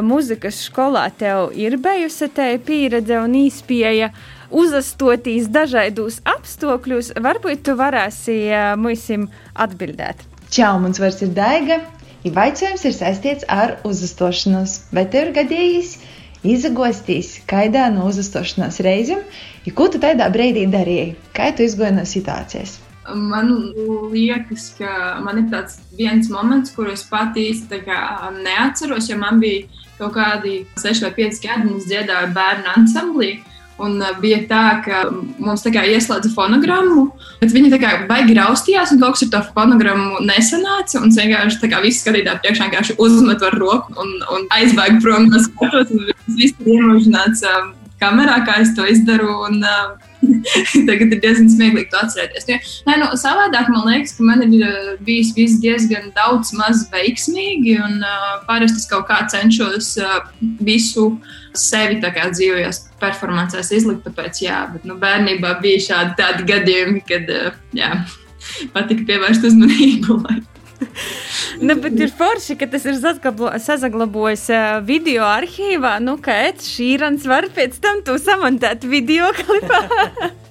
muzikas 0.02 0.64
skolā 0.70 1.10
tev 1.20 1.52
ir 1.60 1.76
bijusi 1.84 2.32
tā 2.32 2.54
pieredze 2.64 3.20
un 3.20 3.36
īspēja 3.44 4.14
uzastotīs 4.54 5.50
dažādos 5.52 6.22
apstākļos. 6.30 7.16
Varbūt 7.20 7.66
tu 7.68 7.76
varēsi 7.76 8.38
mums 8.80 9.10
atbildēt. 9.54 10.33
Čau, 10.54 10.76
mans 10.78 11.00
vārds 11.02 11.24
ir 11.26 11.32
Daiga. 11.34 11.80
Jautājums 12.22 12.84
ir 12.86 12.94
saistīts 12.94 13.46
ar 13.50 13.72
uzastošanos. 13.90 14.76
Vai 14.94 15.08
tev 15.10 15.32
ir 15.32 15.32
gadījis 15.40 15.96
izgostīs 16.46 17.32
kaidā 17.50 17.88
no 17.96 18.06
uzastošanās 18.12 18.78
reizēm, 18.86 19.24
ja 19.66 19.74
ko 19.74 19.88
tu 19.90 19.98
tādā 20.04 20.28
brīdī 20.30 20.68
darīji? 20.70 21.16
Kā 21.34 21.50
tu 21.58 21.66
izgoji 21.66 21.96
no 21.96 22.04
situācijas? 22.06 22.76
Man 23.10 23.50
liekas, 24.14 24.68
ka 24.78 24.92
man 25.26 25.42
ir 25.42 25.48
tāds 25.56 25.80
viens 25.98 26.30
moments, 26.30 26.76
kurus 26.76 27.02
pat 27.10 27.34
īsti 27.34 27.82
neatceros, 28.44 29.10
jo 29.10 29.18
man 29.18 29.42
bija 29.42 29.66
kaut 29.98 30.14
kādi 30.20 30.60
6 30.78 31.02
vai 31.08 31.16
5 31.18 31.42
gadi, 31.48 31.72
un 31.72 31.82
es 31.82 31.90
dziedāju 31.90 32.30
bērnu 32.38 32.76
ansamblī. 32.78 33.34
Un 33.84 33.98
uh, 34.00 34.14
bija 34.22 34.40
tā, 34.50 34.64
ka 34.86 35.04
mums 35.12 35.66
tā 35.66 35.74
kā 35.76 35.84
ieslēdza 35.90 36.32
fonogrammu, 36.36 37.06
bet 37.42 37.56
viņi 37.56 37.74
tā 37.74 37.80
kā 37.82 37.92
baigi 38.10 38.38
raustījās, 38.38 38.94
un 38.94 39.02
kaut 39.02 39.18
kas 39.18 39.26
ar 39.28 39.32
to 39.34 39.42
fonogrammu 39.58 40.24
nesanāca. 40.28 41.02
Un 41.02 41.14
vienkārši 41.16 41.62
tā 41.64 41.72
kā 41.74 41.82
viss 41.84 42.04
skatītāji 42.06 42.44
priekšā 42.46 42.70
vienkārši 42.70 42.98
uzmet 43.04 43.44
ar 43.44 43.58
roku 43.60 43.98
un, 44.00 44.16
un 44.36 44.48
aizbēga 44.56 45.02
prom 45.04 45.30
no 45.32 45.44
skatuves. 45.44 46.16
Tas 46.24 46.40
viss 46.40 46.64
ir 46.64 46.78
iemūžināts 46.78 47.44
um, 47.50 47.74
kamerā, 48.00 48.40
kā 48.48 48.62
es 48.64 48.74
to 48.78 48.88
izdaru. 48.90 49.36
Un, 49.50 49.62
uh, 49.68 50.13
Tagad 50.88 51.14
ir 51.14 51.22
diezgan 51.24 51.50
smieklīgi 51.52 51.92
to 51.92 52.00
atcerēties. 52.02 52.48
Jo, 52.50 52.58
nē, 52.88 52.98
nu, 53.02 53.10
savādāk 53.20 53.70
man 53.74 53.88
liekas, 53.90 54.16
ka 54.18 54.28
man 54.28 54.44
ir 54.46 54.66
uh, 54.68 54.94
bijis 55.06 55.34
viss 55.38 55.62
diezgan 55.64 56.12
daudz 56.18 56.54
maz 56.58 56.86
veiksmīgi, 56.94 57.78
un 57.84 58.00
uh, 58.04 58.30
parasti 58.48 58.84
es 58.84 58.90
kaut 58.92 59.08
kā 59.10 59.22
cenšos 59.32 59.94
uh, 60.04 60.20
visu 60.64 61.10
sevi 61.58 62.00
dzīvojos 62.02 62.84
performancēs 63.02 63.74
izlikt. 63.76 64.06
Tāpēc, 64.08 64.44
jā, 64.46 64.64
bet 64.74 64.88
nu, 64.90 64.98
bērnībā 65.02 65.58
bija 65.64 65.86
šādi 65.90 66.48
gadījumi, 66.50 67.04
kad 67.10 67.30
uh, 67.34 67.62
jā, 67.78 67.94
patika 68.76 69.08
pievērst 69.12 69.52
uzmanību. 69.52 70.20
ne, 71.68 71.76
bet 71.80 71.98
ir 72.00 72.14
forši, 72.18 72.58
ka 72.60 72.70
tas 72.72 72.86
ir 72.90 73.00
saglabājis 73.00 74.48
video 74.88 75.28
arhīvā. 75.30 75.98
Nu, 76.04 76.18
ka 76.22 76.36
Eds 76.50 76.70
Šīrans 76.76 77.28
var 77.30 77.50
pēc 77.56 77.80
tam 77.84 78.04
to 78.08 78.18
samontēt 78.22 78.88
video 78.90 79.32
klipā. 79.38 79.84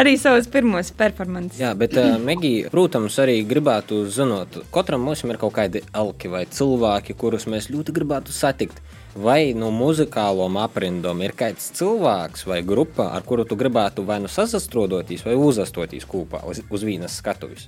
arī 0.00 0.14
savus 0.18 0.48
pirmos 0.50 0.90
performances. 0.96 1.60
Jā, 1.60 1.72
bet, 1.78 1.96
uh, 1.98 2.16
Megija, 2.22 2.70
protams, 2.72 3.18
arī 3.22 3.40
gribētu 3.48 4.04
zināt, 4.12 4.60
katram 4.74 5.04
mums 5.06 5.24
ir 5.24 5.40
kaut 5.40 5.54
kādi 5.58 5.84
elki 5.96 6.30
vai 6.32 6.46
cilvēki, 6.50 7.16
kurus 7.18 7.48
mēs 7.50 7.70
ļoti 7.72 7.94
gribētu 7.96 8.34
satikt. 8.34 8.80
Vai 9.10 9.52
no 9.58 9.72
muzikālām 9.74 10.54
aprindām 10.62 11.18
ir 11.26 11.34
kāds 11.34 11.72
cilvēks 11.74 12.46
vai 12.46 12.60
grupa, 12.62 13.08
ar 13.10 13.24
kuru 13.26 13.42
tu 13.44 13.58
gribētu 13.58 14.04
vai 14.06 14.20
nu 14.22 14.30
sasastrodoties, 14.30 15.24
vai 15.26 15.34
uzastoties 15.34 16.06
kopā 16.06 16.44
uz, 16.46 16.62
uz 16.70 16.86
vienas 16.86 17.18
skatuves? 17.18 17.66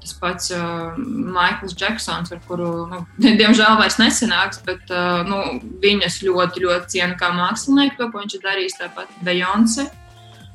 Tas 0.00 0.14
pats 0.20 0.50
uh, 0.56 0.96
Maikls 0.98 1.76
Džeksons, 1.76 2.32
ar 2.32 2.42
kuru, 2.48 2.70
nu, 2.90 3.00
diemžēl, 3.40 3.78
vairs 3.80 4.00
nesenāks, 4.00 4.62
bet 4.66 4.92
uh, 4.92 5.22
nu, 5.28 5.60
viņas 5.82 6.20
ļoti, 6.26 6.64
ļoti 6.66 6.96
cienu 6.96 7.18
kā 7.20 7.32
mākslinieku, 7.36 7.98
to, 8.00 8.10
ko 8.10 8.24
viņš 8.24 8.36
ir 8.38 8.44
darījis. 8.46 8.78
Tāpat 8.80 9.16
Beyoncé, 9.26 9.88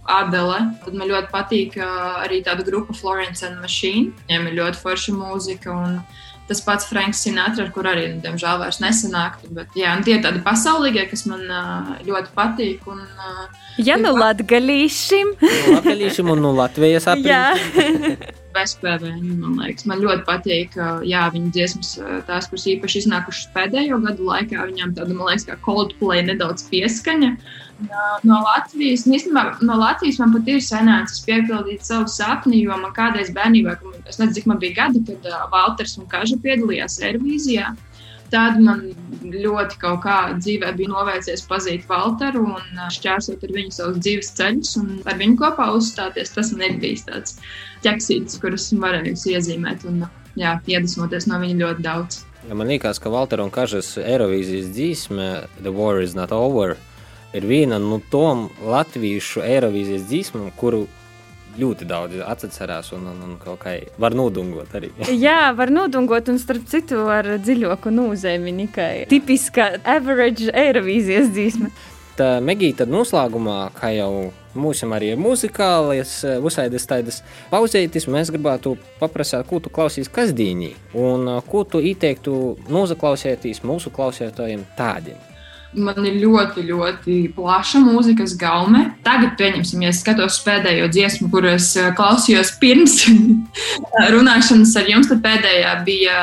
Adele. 0.05 0.62
Tad 0.86 0.97
man 0.97 1.10
ļoti 1.10 1.34
patīk 1.34 1.79
uh, 1.79 2.21
arī 2.25 2.41
tāda 2.45 2.65
grupa 2.67 2.95
Florence 2.97 3.45
and 3.45 3.62
Machine. 3.62 4.13
Viņiem 4.25 4.51
ir 4.51 4.62
ļoti 4.62 4.81
forša 4.86 5.17
mūzika. 5.17 5.75
Un, 5.75 5.99
Tas 6.45 6.60
pats 6.62 6.86
Franks 6.86 7.23
Sinatra, 7.25 7.63
ar 7.65 7.71
kur 7.73 7.88
arī, 7.89 8.03
nu, 8.12 8.19
diemžēl, 8.21 8.60
vairs 8.62 8.77
nesanāktu. 8.77 9.49
Bet, 9.58 9.73
jā, 9.73 9.95
tie 10.05 10.19
ir 10.19 10.21
tādi 10.21 10.43
pasaulīgie, 10.45 11.08
kas 11.10 11.25
man 11.25 11.41
uh, 11.49 11.95
ļoti 12.05 12.36
patīk. 12.38 12.86
Un, 12.86 13.01
uh, 13.01 13.65
ja 13.81 13.97
nu 13.97 14.13
latgalīšim. 14.13 15.36
no 15.41 15.75
latgalīšim 15.79 16.29
un 16.36 16.45
no 16.45 16.53
Latvijas 16.53 17.10
aprindim. 18.56 18.80
bezpēvēņi. 18.80 19.36
Man, 19.41 19.60
liekas. 19.62 19.86
man 19.89 20.02
ļoti 20.04 20.26
patīk, 20.28 20.80
jā, 21.08 21.26
viņa 21.34 21.52
dziesmas, 21.56 21.91
tās, 22.28 22.50
kuras 22.50 22.65
īpaši 22.72 23.04
iznākušas 23.04 23.52
pēdējo 23.56 24.00
gadu 24.04 24.32
laikā, 24.32 24.65
viņām 24.72 24.96
tāda, 24.98 25.13
man 25.13 25.30
liekas, 25.32 25.48
kā 25.50 25.60
Coldplay 25.65 26.24
nedaudz 26.26 26.68
pieskaņa. 26.72 27.36
No 28.24 28.38
Latvijas, 28.39 29.04
un 29.06 29.18
īstenībā 29.18 29.58
no 29.68 29.76
Latvijas 29.76 30.20
man 30.22 30.32
pat 30.32 30.48
ir 30.48 30.62
sanācis 30.63 31.26
piepildīt 31.28 31.84
savu 31.84 32.08
sapni, 32.08 32.62
jo 32.63 32.78
man 32.80 32.94
kādreiz 32.96 33.34
bērnībā, 33.36 33.76
es 34.08 34.15
nezinu, 34.15 34.36
cik 34.38 34.48
man 34.48 34.62
bija 34.62 34.78
gadi, 34.86 35.04
kad 35.10 35.28
uh, 35.28 35.44
Valters 35.52 35.98
un 36.00 36.08
Kaža 36.12 36.39
piedalījās 36.46 37.02
Eirovīzijā. 37.04 37.74
Tad 38.33 38.57
man 38.61 38.88
ļoti 39.21 39.77
kaut 39.81 40.01
kā 40.03 40.17
dzīvē 40.39 40.71
bija 40.77 40.91
novērsies 40.91 41.45
pazīt 41.49 41.85
Valteru 41.89 42.43
un 42.55 42.83
šķērsot 42.95 43.43
ar 43.45 43.53
viņu 43.53 43.73
savus 43.75 44.01
dzīves 44.01 44.31
ceļus 44.38 44.75
un 44.81 44.89
ar 45.05 45.19
viņu 45.21 45.38
kopā 45.41 45.69
uzstāties. 45.77 46.33
Tas 46.35 46.51
man 46.53 46.65
ir 46.69 46.79
bijis 46.81 47.05
tāds 47.07 47.38
ķeksītis, 47.85 48.39
kurus 48.41 48.71
varēju 48.73 49.15
iezīmēt 49.35 49.85
un 49.89 50.07
jā, 50.39 50.57
iedvesmoties 50.65 51.29
no 51.29 51.39
viņa 51.43 51.61
ļoti 51.61 51.85
daudz. 51.85 52.23
Man 52.45 52.69
liekas, 52.69 52.99
ka 53.01 53.09
Valtera 53.09 53.45
un 53.45 53.53
Kažas 53.53 53.95
Eirovīzijas 54.01 54.69
dzīsme 54.73 55.29
The 55.61 55.73
War 55.73 56.01
is 56.01 56.13
not 56.17 56.33
over 56.35 56.75
ir 57.35 57.47
viena 57.49 57.79
no 57.81 57.99
tom 58.11 58.47
latviešu 58.63 59.41
Eirovīzijas 59.43 60.05
dzīsmām, 60.09 60.51
kuru 60.59 60.85
ļoti 61.60 61.88
daudz 61.89 62.22
atcerās 62.26 62.91
un, 62.96 63.08
un, 63.12 63.20
un 63.26 63.34
kaut 63.41 63.60
kā 63.63 63.76
var 64.02 64.15
nodungot 64.18 64.76
arī. 64.78 64.91
Jā, 65.26 65.52
var 65.58 65.74
nodungot 65.74 66.32
un 66.32 66.39
starp 66.41 66.68
citu 66.72 67.06
ar 67.12 67.36
dziļāku 67.41 67.94
nozīmi 67.94 68.56
nekā 68.63 68.89
tipiska 69.12 69.76
average 69.96 70.52
Eirovīzijas 70.54 71.32
dzīsme. 71.34 71.74
Tā 72.15 72.38
Megija 72.39 72.80
tad 72.80 72.91
noslēgumā, 72.94 73.58
kā 73.76 73.89
jau 73.91 74.30
mūsim 74.56 74.94
arī 74.96 75.12
ir 75.12 75.20
muzikālais, 75.20 76.13
visādas 76.44 76.88
tādas 76.88 77.20
pauzētis, 77.52 78.08
mēs 78.08 78.32
gribētu 78.32 78.78
paprasāt, 79.02 79.44
ko 79.50 79.60
tu 79.60 79.74
klausies 79.74 80.08
kasdīnī 80.08 80.72
un 80.96 81.28
ko 81.50 81.65
tu 81.68 81.84
ieteiktu 81.84 82.56
nozaklausēties 82.72 83.65
mūsu 83.68 83.91
klausētājiem 83.96 84.63
tādiem 84.80 85.35
man 85.77 86.07
ir 86.07 86.19
ļoti, 86.21 86.63
ļoti 86.69 87.17
plaša 87.35 87.81
mūzikas 87.83 88.35
gaume. 88.39 88.85
Tagad, 89.05 89.35
pieņemsim, 89.39 89.83
ja 89.85 89.93
skatos 89.95 90.39
pēdējo 90.45 90.89
dziesmu, 90.93 91.29
kuras 91.33 91.71
eh, 91.79 91.91
klausījos 91.97 92.55
pirms 92.61 93.01
runāšanas 94.15 94.75
ar 94.79 94.89
jums, 94.91 95.11
tad 95.11 95.23
pēdējā 95.25 95.75
bija 95.88 96.17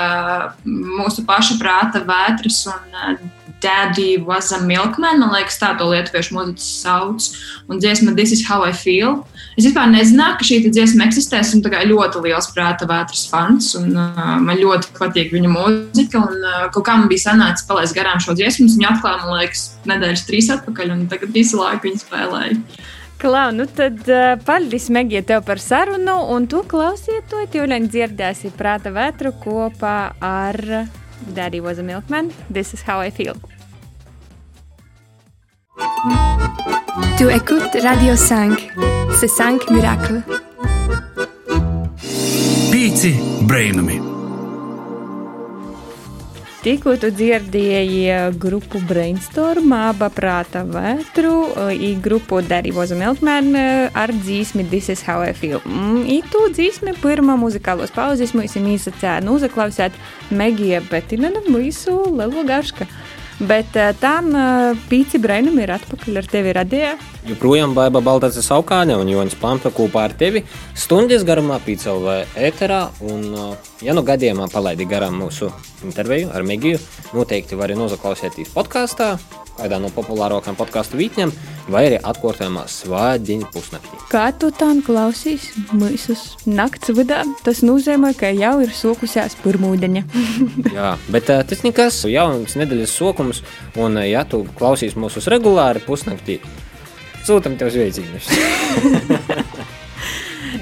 mūsu 0.64 1.26
paša 1.28 1.58
prāta 1.60 2.04
vētras 2.08 2.64
un 2.72 3.00
eh, 3.04 3.22
Daddy 3.62 4.18
was 4.18 4.50
a 4.52 4.60
milkman, 4.60 5.20
man 5.22 5.30
liekas, 5.30 5.60
tā 5.60 5.70
to 5.78 5.86
lietuviešu 5.86 6.34
mūziķis 6.34 6.70
sauc. 6.82 7.26
Un 7.70 7.78
dziesma 7.78 8.14
This 8.16 8.32
is 8.34 8.42
how 8.48 8.64
I 8.66 8.72
feel. 8.74 9.22
Es 9.56 9.66
vispār 9.68 9.86
nezināju, 9.92 10.38
ka 10.40 10.46
šī 10.48 10.58
dziesma 10.66 11.06
eksistē. 11.06 11.40
Esmu 11.42 11.62
ļoti 11.70 12.22
liels 12.24 12.50
prāta 12.56 12.88
vētras 12.90 13.28
fans, 13.30 13.72
un 13.78 13.94
uh, 13.94 14.38
man 14.42 14.58
ļoti 14.58 14.90
patīk 14.98 15.30
viņa 15.34 15.52
mūzika. 15.52 16.22
Un, 16.22 16.42
uh, 16.42 16.64
kaut 16.74 16.86
kā 16.88 16.96
man 16.98 17.10
bija 17.10 17.28
sanācis 17.28 17.68
palaist 17.68 17.94
garām 17.96 18.18
šo 18.22 18.34
dziesmu, 18.38 18.66
viņa 18.74 18.96
atklāja, 18.96 19.20
man 19.22 19.38
liekas, 19.38 19.68
nedēļas 19.86 20.26
trīs 20.26 20.50
atpakaļ, 20.56 20.96
un 20.96 21.06
tagad 21.12 21.30
visu 21.36 21.60
laiku 21.60 21.88
viņa 21.88 22.02
spēlēja. 22.02 22.58
Klau, 23.22 23.52
nu 23.54 23.68
tad 23.70 24.00
paldies, 24.42 24.88
Megija, 24.90 25.22
tev 25.22 25.44
par 25.46 25.62
sarunu, 25.62 26.16
un 26.34 26.48
tu 26.50 26.64
klausies 26.66 27.22
to, 27.30 27.44
jūlēņ 27.54 27.86
dzirdēsi 27.92 28.50
prāta 28.58 28.90
vētru 28.90 29.30
kopā 29.44 29.96
ar 30.18 30.58
Daddy 31.30 31.60
was 31.60 31.78
a 31.78 31.82
milkman. 31.82 32.32
This 32.50 32.74
is 32.74 32.82
how 32.82 32.98
I 32.98 33.10
feel. 33.10 33.38
Tu 37.18 37.30
écoutes 37.30 37.76
Radio 37.82 38.16
5, 38.16 38.70
c'est 39.18 39.28
5 39.28 39.70
miracles. 39.70 40.22
Pīci 42.72 43.14
brainami! 43.46 44.12
Tikko 46.62 46.92
tu 47.02 47.08
dzirdēji 47.10 48.02
eh, 48.06 48.28
grupu 48.38 48.78
Brainstorm, 48.86 49.72
aba 49.74 50.06
prāta 50.14 50.60
vētru, 50.62 51.32
i 51.74 51.88
eh, 51.88 51.96
grupu 51.98 52.38
Darīvoza 52.46 52.94
Milkman 52.94 53.48
eh, 53.58 53.88
ar 53.98 54.12
dzīsmi 54.14 54.68
This 54.70 54.92
is 54.94 55.02
how 55.02 55.24
I 55.26 55.32
feel. 55.34 55.58
Mm, 55.66 56.04
I 56.06 56.20
tu 56.30 56.44
dzīsmi 56.54 56.94
pirmā 57.02 57.34
muzikālos 57.40 57.90
pauzes 57.90 58.30
mums 58.38 58.54
ir 58.54 58.68
īsacēna 58.76 59.24
nu, 59.26 59.34
uzaklausēt 59.40 59.98
Megija 60.30 60.78
Betinena 60.86 61.42
visu 61.48 61.96
lielo 62.14 62.46
garška. 62.46 62.86
Bet 63.40 63.76
uh, 63.78 63.90
tam 64.00 64.32
uh, 64.36 64.78
pīci 64.90 65.20
brainam 65.22 65.58
ir 65.62 65.72
atpakaļ 65.78 66.20
ar 66.20 66.30
tevi 66.30 66.54
radījā. 66.58 66.94
Joprojām 67.28 67.76
Baiba 67.76 68.02
Baltāca 68.02 68.42
Saukāne 68.42 68.96
un 68.98 69.10
Jonas 69.10 69.36
Pampa 69.38 69.70
kopā 69.74 70.08
ar 70.08 70.16
tevi 70.18 70.42
stundas 70.74 71.26
garumā 71.28 71.60
pīcelvē 71.62 72.16
ēterā 72.48 72.82
un 73.10 73.28
uh, 73.30 73.72
Ja 73.82 73.96
nu 73.98 74.04
gadījumā 74.06 74.46
palaidi 74.52 74.84
garām 74.86 75.16
mūsu 75.18 75.48
interviju 75.82 76.28
ar 76.30 76.44
Megiju, 76.46 76.78
noteikti 77.16 77.56
vari 77.58 77.74
noklausīties 77.74 78.52
podkāstā, 78.54 79.16
kādā 79.56 79.80
no 79.82 79.90
populārākajām 79.90 80.54
podkāstu 80.54 81.00
vītņiem, 81.00 81.32
vai 81.74 81.82
arī 81.88 81.98
atkārtojumā 81.98 82.62
svādiņa 82.70 83.50
pusnaktī. 83.50 83.98
Kā 84.12 84.28
tu 84.38 84.52
tā 84.54 84.70
klausīs 84.86 85.48
mūsu 85.74 86.14
nakts 86.46 86.94
vidā, 86.94 87.24
tas 87.42 87.64
nozīmē, 87.66 88.14
ka 88.14 88.30
jau 88.30 88.54
ir 88.62 88.70
sokusies 88.70 89.34
pirmūdeņa. 89.42 90.06
Jā, 90.78 90.94
bet 91.10 91.34
uh, 91.34 91.42
tas 91.42 91.66
nekas 91.66 92.04
jauns 92.06 92.54
nedēļas 92.62 92.98
sokums, 93.02 93.42
un 93.74 93.98
uh, 93.98 94.06
ja 94.06 94.22
tu 94.22 94.44
klausīs 94.60 94.94
mūsus 94.94 95.26
regulāri 95.32 95.82
pusnaktī, 95.82 96.38
sūtam 97.26 97.58
tev 97.60 97.72
sveicienus. 97.74 98.28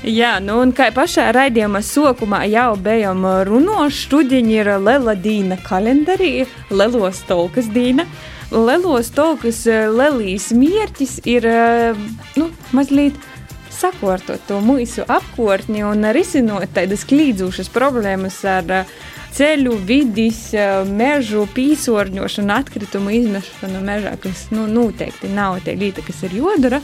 Jā, 0.01 0.38
nu 0.40 0.61
un 0.62 0.70
kā 0.73 0.88
pašā 0.94 1.27
raidījuma 1.35 1.83
sākumā 1.85 2.44
jau 2.49 2.73
bijām 2.81 3.25
runājuši, 3.46 4.05
šodien 4.09 4.49
ir 4.53 4.70
Lela 4.81 5.16
Dīna 5.18 5.59
kalendārī, 5.66 6.46
Lelos 6.70 7.20
Tolkas 7.29 7.68
Dīna. 7.75 8.07
Lelos 8.51 9.12
Tolkas 9.14 9.64
Lelijas 9.68 10.49
mērķis 10.57 11.18
ir 11.29 11.46
nu, 12.40 12.49
mazliet 12.75 13.18
sakārtot 13.81 14.42
to 14.49 14.59
mūsu 14.64 15.05
apkārtni 15.09 15.85
un 15.87 16.09
risinot 16.14 16.73
tādas 16.77 17.05
klīdzošas 17.09 17.70
problēmas 17.73 18.40
ar 18.49 18.85
ceļu, 19.37 19.77
vidis, 19.87 20.51
mežu 20.90 21.47
pīsorņošanu, 21.55 22.55
atkritumu 22.57 23.14
izmešanu 23.21 23.83
mežā, 23.85 24.16
kas 24.21 24.49
nu, 24.55 24.66
noteikti 24.71 25.31
nav 25.33 25.61
tie 25.64 25.77
lieta, 25.79 26.05
kas 26.07 26.25
ir 26.29 26.37
jodara. 26.40 26.83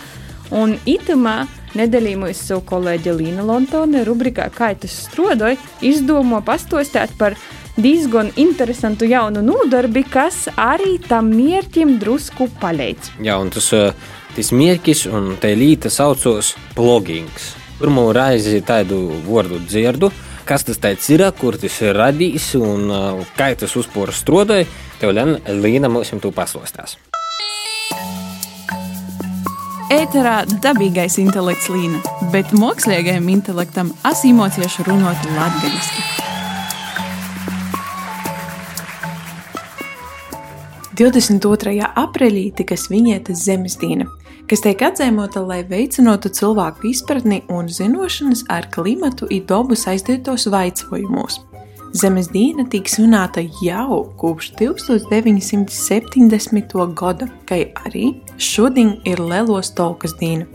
Un 0.55 0.77
itamā 0.87 1.41
nedēļījumus 1.77 2.41
savu 2.49 2.63
kolēģi 2.69 3.15
Līna 3.19 3.45
Lontone 3.47 4.05
rubrikā 4.07 4.47
Kā 4.55 4.71
tas 4.79 4.95
strodoja, 5.09 5.59
izdomo 5.83 6.39
pastostāt 6.47 7.11
par 7.19 7.35
diezgan 7.77 8.31
interesantu 8.41 9.09
jaunu 9.11 9.43
nodarbi, 9.45 10.05
kas 10.09 10.47
arī 10.57 10.97
tam 11.03 11.33
mērķim 11.35 11.97
drusku 12.01 12.49
palīdz. 12.63 13.17
Jā, 13.27 13.37
un 13.43 13.51
tas, 13.53 13.69
tas 14.37 14.53
mērķis 14.55 15.07
un 15.13 15.35
tā 15.43 15.53
līta 15.59 15.93
saucos 15.93 16.55
plogings. 16.77 17.55
Pirmo 17.77 18.09
reizi 18.17 18.63
tādu 18.65 19.03
vārdu 19.27 19.61
dzirdu, 19.67 20.09
kas 20.47 20.65
tas 20.67 20.81
ir, 20.81 21.27
kur 21.41 21.59
tas 21.61 21.81
ir 21.83 21.97
radījis 21.99 22.53
un 22.61 22.87
uh, 22.91 23.25
kā 23.39 23.51
tas 23.59 23.75
uzpūras 23.79 24.23
strādāja, 24.23 24.69
tev 25.01 25.15
Līna 25.63 25.91
mums 25.93 26.13
jau 26.15 26.33
pastāstīs. 26.35 26.97
Ēterā 29.93 30.41
dabīgais 30.65 31.21
intelekts 31.23 31.71
Līna, 31.71 32.03
bet 32.35 32.51
mākslīgajam 32.51 33.31
intelektam 33.31 33.95
asimotieši 34.11 34.89
runot 34.89 35.29
latviešu. 35.37 36.16
22. 40.97 41.77
aprīlī 42.01 42.47
tika 42.57 42.73
svinēta 42.81 43.35
Zemes 43.37 43.75
diena, 43.77 44.07
kas 44.49 44.63
tiek 44.65 44.81
atzīmota, 44.87 45.43
lai 45.45 45.59
veicinātu 45.69 46.31
cilvēku 46.33 46.89
izpratni 46.89 47.43
un 47.53 47.69
zināšanas 47.69 48.49
ar 48.49 48.65
klimatu 48.73 49.29
un 49.29 49.45
dabu 49.45 49.77
saistītos 49.77 50.49
jautājumos. 50.49 51.45
Zemes 51.93 52.33
diena 52.33 52.65
tiek 52.73 52.89
svinēta 52.89 53.45
jau 53.61 54.09
kopš 54.17 54.57
1970. 54.57 56.73
gada, 56.97 57.29
kā 57.45 57.69
arī 57.85 58.17
šodien 58.41 58.97
ir 59.05 59.21
Lielos 59.21 59.77
Tolkas 59.77 60.17
diena. 60.17 60.49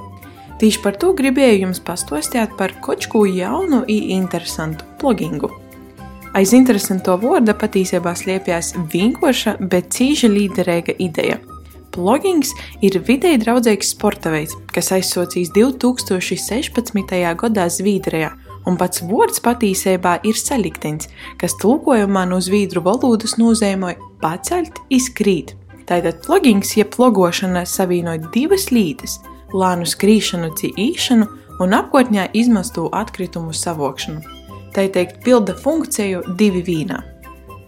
Tieši 0.58 0.82
par 0.82 0.98
to 0.98 1.14
gribēju 1.14 1.62
jums 1.68 1.78
pastostāt 1.86 2.58
par 2.58 2.74
kočku 2.82 3.30
jaunu 3.30 3.86
un 3.86 4.02
interesantu 4.18 4.90
blogingu. 4.98 5.61
Aiz 6.32 6.54
interesanto 6.56 7.18
vārda 7.20 7.52
patiesībā 7.60 8.14
slēpjas 8.16 8.70
vienkārša, 8.94 9.58
bet 9.68 9.90
cīņa 9.92 10.30
līderīga 10.32 10.96
ideja. 11.04 11.42
Blogings 11.92 12.54
ir 12.80 12.96
vidēji 13.04 13.42
draudzīgs 13.42 13.92
sporta 13.92 14.32
veids, 14.32 14.56
kas 14.72 14.94
aizsocīs 14.96 15.52
2016. 15.52 17.20
gadā 17.44 17.68
Zviedrijā 17.68 18.32
un 18.64 18.80
pats 18.80 19.04
vārds 19.10 19.44
patiesībā 19.44 20.22
ir 20.24 20.40
saliktenis, 20.40 21.12
kas 21.42 21.58
tulkojumā 21.60 22.24
no 22.32 22.40
zviedru 22.40 22.86
valodas 22.86 23.36
nozīmē 23.36 23.98
pacelt, 24.24 24.80
izkrīt. 24.88 25.58
Tātad 25.84 26.24
plugins, 26.24 26.78
jeb 26.80 26.96
plogošana 26.96 27.66
savienoja 27.68 28.32
divas 28.32 28.70
lītes- 28.72 29.20
lānu 29.62 29.84
skrīšanu, 29.84 30.56
cīņšanu 30.56 31.28
un 31.60 31.76
apkārtņā 31.76 32.30
izmestu 32.32 32.88
atkritumu 32.88 33.52
savokšanu. 33.52 34.41
Tā 34.76 34.88
teikt, 34.88 35.24
pilda 35.26 35.56
funkciju 35.58 36.24
divi 36.40 36.62
vīnā. 36.68 37.00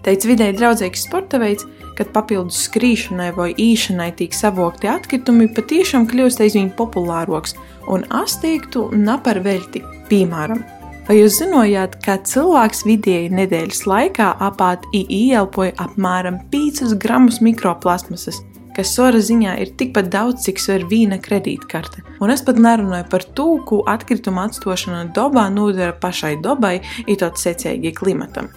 Teic 0.03 0.27
vidēji 0.27 0.57
draudzīgs 0.59 1.07
sporta 1.07 1.39
veids, 1.39 1.65
kad 1.97 2.09
papildus 2.15 2.65
skrīšanai 2.67 3.31
vai 3.37 3.49
īšanai 3.59 4.09
tiek 4.19 4.35
savokti 4.35 4.89
atkritumi, 4.91 5.49
patiešām 5.55 6.07
kļūst 6.09 6.41
aizvien 6.43 6.71
populārāks 6.77 7.57
un 7.91 8.07
asteiktu 8.21 8.89
napar 8.97 9.43
velti, 9.45 9.83
piemēram, 10.09 10.63
Vai 11.03 11.17
jūs 11.17 11.41
zinājāt, 11.41 11.97
ka 11.99 12.13
cilvēks 12.23 12.85
vidēji 12.87 13.31
nedēļas 13.35 13.81
laikā 13.91 14.29
apāta 14.45 14.87
ieelpoja 14.95 15.73
apmēram 15.83 16.37
5 16.53 16.93
gramus 17.03 17.41
mikroplasmasas, 17.43 18.39
kas 18.75 18.93
svara 18.95 19.21
ziņā 19.23 19.55
ir 19.63 19.73
tikpat 19.79 20.09
daudz, 20.13 20.43
cik 20.45 20.61
sver 20.61 20.85
vīna 20.89 21.19
kredītkarte. 21.23 22.03
Un 22.23 22.33
es 22.33 22.43
pat 22.45 22.59
nerunāju 22.61 23.07
par 23.11 23.25
to, 23.37 23.47
ko 23.67 23.83
atkrituma 23.89 24.47
atstošana 24.49 25.05
dabā 25.15 25.47
nodara 25.53 25.93
pašai 25.93 26.35
dabai, 26.43 26.79
tāds 27.21 27.45
secīgi 27.45 27.93
klimatam. 27.95 28.51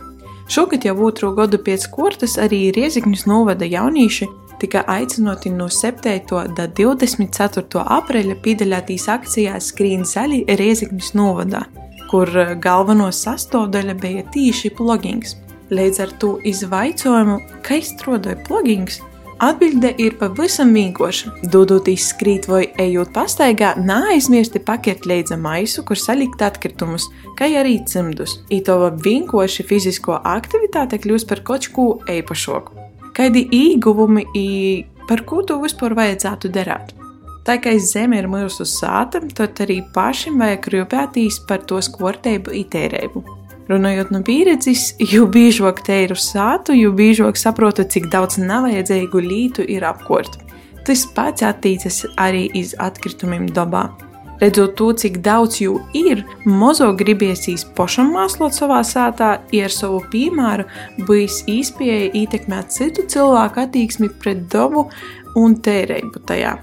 Šogad 0.48 0.84
jau 0.86 0.96
otro 1.06 1.32
gadu 1.34 1.58
pēc 1.58 1.88
kortas 1.90 2.36
arī 2.38 2.68
Riezikņus 2.74 3.26
novada 3.26 3.66
jaunieši 3.66 4.28
tika 4.60 4.84
aicināti 4.88 5.50
no 5.52 5.66
7. 5.68 6.20
līdz 6.56 6.68
24. 6.78 7.82
aprīļa 7.98 8.38
piedalīties 8.44 9.08
akcijā 9.12 9.58
Skrīna 9.60 10.06
zaļi 10.06 10.44
Riezikņus 10.48 11.12
novadā 11.18 11.66
kur 12.10 12.30
eh, 12.38 12.54
galveno 12.62 13.08
sastāvdaļa 13.12 13.96
bija 14.00 14.24
tieši 14.34 14.72
plugins. 14.78 15.36
Līdz 15.74 16.02
ar 16.04 16.12
to 16.22 16.36
izvaicojumu, 16.46 17.40
kā 17.66 17.80
izstrādāja 17.80 18.38
plugins, 18.46 19.00
Atbilde 19.36 19.90
ir 20.00 20.14
pavisam 20.16 20.70
vienkārša. 20.72 21.34
Dodoties 21.52 22.06
skrīt 22.14 22.46
vai 22.48 22.62
ejot 22.80 23.10
pastaigā, 23.12 23.74
neaizmirsti 23.76 24.62
pakert 24.64 25.04
līdzi 25.04 25.36
maisu, 25.36 25.84
kur 25.84 26.00
salikt 26.00 26.40
atkritumus, 26.40 27.10
kā 27.36 27.50
arī 27.60 27.76
cimdus. 27.84 28.38
Itova 28.48 28.88
vienkārši 29.04 29.66
fizisko 29.68 30.16
aktivitāte 30.24 30.96
kļūst 31.04 31.28
par 31.28 31.44
kaut 31.44 31.68
ko 31.68 31.86
īpašāku. 32.08 32.88
Kādi 33.12 33.44
ieguvumi 33.52 34.24
ir 34.40 34.86
par 35.04 35.26
ko 35.28 35.44
to 35.44 35.60
vispār 35.60 35.92
vajadzētu 36.00 36.52
darīt? 36.56 36.96
Tā 37.44 37.60
kā 37.60 37.76
zeme 37.76 38.16
ir 38.16 38.32
mūsu 38.32 38.64
sāta, 38.64 39.20
tad 39.20 39.60
arī 39.62 39.82
pašam 39.92 40.40
vajag 40.40 40.72
rūpēties 40.72 41.44
par 41.46 41.68
to 41.68 41.84
skortēbu 41.84 42.56
itērēbu. 42.64 43.35
Runājot 43.66 44.12
no 44.14 44.20
pieredzes, 44.22 44.92
jo 45.02 45.26
biežāk 45.26 45.82
te 45.86 46.04
ir 46.04 46.14
uz 46.14 46.28
sātu, 46.30 46.74
jo 46.78 46.92
biežāk 46.94 47.38
saprotu, 47.40 47.82
cik 47.82 48.06
daudz 48.12 48.38
nevajadzīgu 48.38 49.22
lītu 49.22 49.66
ir 49.66 49.86
apkort. 49.88 50.38
Tas 50.86 51.02
pats 51.16 51.42
attiecas 51.42 52.04
arī 52.14 52.46
uz 52.54 52.76
atkritumiem 52.78 53.48
dabā. 53.50 53.88
Redzot 54.38 54.76
to, 54.78 54.90
cik 54.92 55.18
daudz 55.24 55.58
jų 55.62 55.80
ir, 55.96 56.22
mozo 56.46 56.92
gribiesīs 56.94 57.64
pašam 57.74 58.12
māslot 58.14 58.54
savā 58.54 58.82
sātā, 58.84 59.30
ar 59.40 59.72
savu 59.72 60.02
piemēru 60.12 60.68
bijis 61.08 61.40
īspēja 61.50 62.12
ietekmēt 62.20 62.70
citu 62.70 63.06
cilvēku 63.10 63.64
attieksmi 63.64 64.12
pret 64.20 64.44
dabu 64.52 64.86
un 65.40 65.56
tērēbu 65.58 66.22
tajā. 66.28 66.54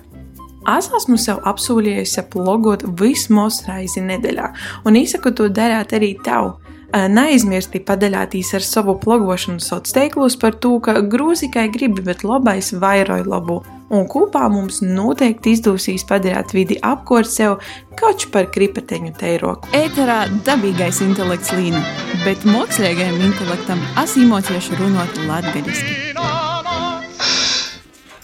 Es 0.72 0.88
esmu 0.96 1.18
sev 1.20 1.42
apsolījusi 1.50 2.22
aplogot 2.22 2.86
vismaz 3.00 3.66
reizi 3.68 4.06
nedēļā, 4.06 4.52
un 4.88 4.96
īsaku 4.96 5.34
to 5.36 5.50
darīt 5.52 5.98
arī 5.98 6.13
tev. 6.24 6.54
Neaizmirsti 6.94 7.80
padalīties 7.82 8.52
ar 8.54 8.62
savu 8.62 8.94
blogošanu 9.02 9.58
sociālos 9.58 9.96
tīklos 9.96 10.36
par 10.38 10.54
to, 10.62 10.76
ka 10.84 11.00
grūzi 11.02 11.50
kā 11.54 11.66
gribi, 11.74 12.04
bet 12.06 12.22
labais 12.22 12.70
vairoja 12.78 13.26
labu. 13.26 13.64
Un 13.94 14.06
kopā 14.10 14.46
mums 14.50 14.80
noteikti 14.86 15.56
izdosies 15.58 16.06
padarīt 16.10 16.54
vidi 16.54 16.78
apkārt 16.86 17.30
sev 17.30 17.58
kaut 17.98 18.28
par 18.34 18.46
kripeteņu 18.54 19.14
teiroku. 19.18 19.74
Ēterā 19.74 20.24
dabīgais 20.46 21.02
intelekts 21.06 21.54
līna, 21.58 21.82
bet 22.24 22.46
mākslīgajam 22.46 23.20
intelektam 23.26 23.82
asimocieši 24.02 24.78
runāt 24.82 25.18
latgaļiski. 25.26 26.00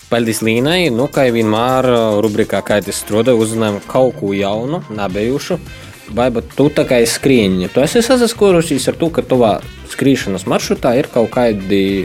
Paldies 0.09 0.39
Līnai. 0.41 0.89
Nu, 0.89 1.05
kā 1.13 1.27
jau 1.27 1.35
vienmēr, 1.35 1.85
rubrikā 2.25 2.63
Kā 2.65 2.79
tas 2.81 2.97
strādā, 3.03 3.35
uzzinājām 3.37 3.81
kaut 3.89 4.15
ko 4.17 4.33
jaunu, 4.33 4.81
nebijušu. 4.89 5.59
Vai 6.15 6.29
tu 6.55 6.69
tā 6.73 6.85
kā 6.89 6.97
skriņķi, 7.05 7.69
tu 7.73 7.83
esi 7.83 8.01
saskūrusies 8.05 8.87
ar 8.89 8.97
to, 8.97 9.11
ka 9.13 9.21
tuvā 9.25 9.59
skrīšanas 9.89 10.45
maršrutā 10.49 10.93
ir 10.99 11.09
kaut 11.11 11.31
kādi 11.33 11.99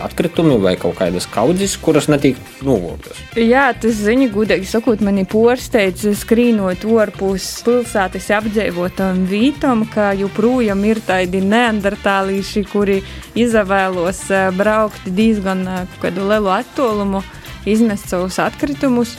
atkritumi 0.00 0.56
vai 0.62 0.74
kaut 0.80 0.96
kādas 0.98 1.28
kaudzes, 1.30 1.76
kuras 1.80 2.08
netiek 2.10 2.38
novoktas. 2.64 3.20
Jā, 3.38 3.68
tas 3.80 4.00
ziņa, 4.00 4.28
gudīgi 4.34 4.68
sakot, 4.70 5.04
mani 5.04 5.26
porsteidz 5.28 6.06
skrīnot 6.22 6.86
orpus 6.88 7.48
pilsētas 7.66 8.28
apdzīvotam 8.40 9.24
vītam, 9.30 9.86
ka 9.92 10.10
joprojām 10.18 10.84
ir 10.88 11.02
tādi 11.06 11.42
neandertālīši, 11.44 12.66
kuri 12.72 13.00
izvēlos 13.38 14.26
eh, 14.32 14.50
braukt 14.56 15.08
diezgan 15.08 15.64
eh, 15.68 15.96
kādu 16.02 16.28
lielu 16.32 16.52
attālumu, 16.58 17.24
izmest 17.68 18.12
savus 18.12 18.40
atkritumus. 18.42 19.16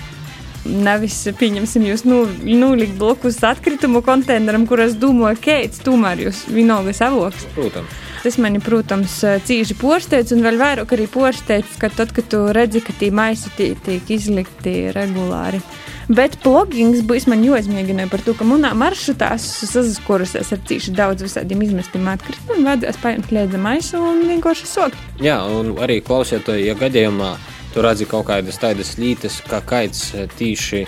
Nevis, 0.68 1.22
pieņemsim, 1.40 1.86
jūs 1.88 2.04
nu, 2.08 2.24
nulikt 2.44 2.98
blokus 3.00 3.40
atkritumu 3.48 4.02
konteineram, 4.06 4.68
kuras 4.68 4.98
domāju, 5.00 5.40
Keits, 5.48 5.82
tomēr 5.86 6.28
jūs 6.28 6.44
vienalga 6.52 6.96
savoks. 6.98 7.48
Protams. 7.56 8.04
Tas 8.24 8.36
mani, 8.42 8.60
protams, 8.60 9.14
cīži 9.48 9.78
porsteidz, 9.80 10.34
un 10.36 10.42
vēl 10.44 10.58
vairāk 10.60 10.92
arī 10.98 11.06
porsteidz, 11.12 11.78
ka 11.80 11.88
tad, 11.94 12.12
kad 12.16 12.28
tu 12.28 12.42
redzi, 12.52 12.82
ka 12.84 12.96
tie 12.98 13.12
maisi 13.14 13.52
tie 13.56 13.70
tiek 13.86 14.10
izlikti 14.12 14.90
regulāri. 14.96 15.62
Bet 16.08 16.38
plugins 16.44 17.02
būs 17.08 17.26
man 17.28 17.44
jāizmēģina 17.44 18.08
par 18.12 18.24
to, 18.24 18.34
ka 18.36 18.48
manā 18.48 18.72
maršrutā 18.80 19.34
saskarusies 19.44 20.54
ar 20.56 20.62
cīši 20.70 20.96
daudz 20.96 21.26
visādiem 21.26 21.66
izmestiem 21.66 22.08
atkritumiem, 22.08 22.64
vajadzēs 22.70 23.00
paņemt 23.04 23.34
līdzi 23.36 23.62
maisu 23.64 24.00
un 24.02 24.24
vienkārši 24.30 24.70
sokt. 24.72 25.06
Jā, 25.24 25.42
un 25.52 25.76
arī 25.84 26.00
klausieties, 26.04 26.64
ja 26.64 26.78
gadījumā 26.80 27.36
tu 27.78 27.84
redzi 27.86 28.08
kaut 28.10 28.26
kādas 28.26 28.58
tādas 28.58 28.96
lītas, 28.98 29.36
kā 29.46 29.60
kaits 29.62 30.08
tīši 30.40 30.80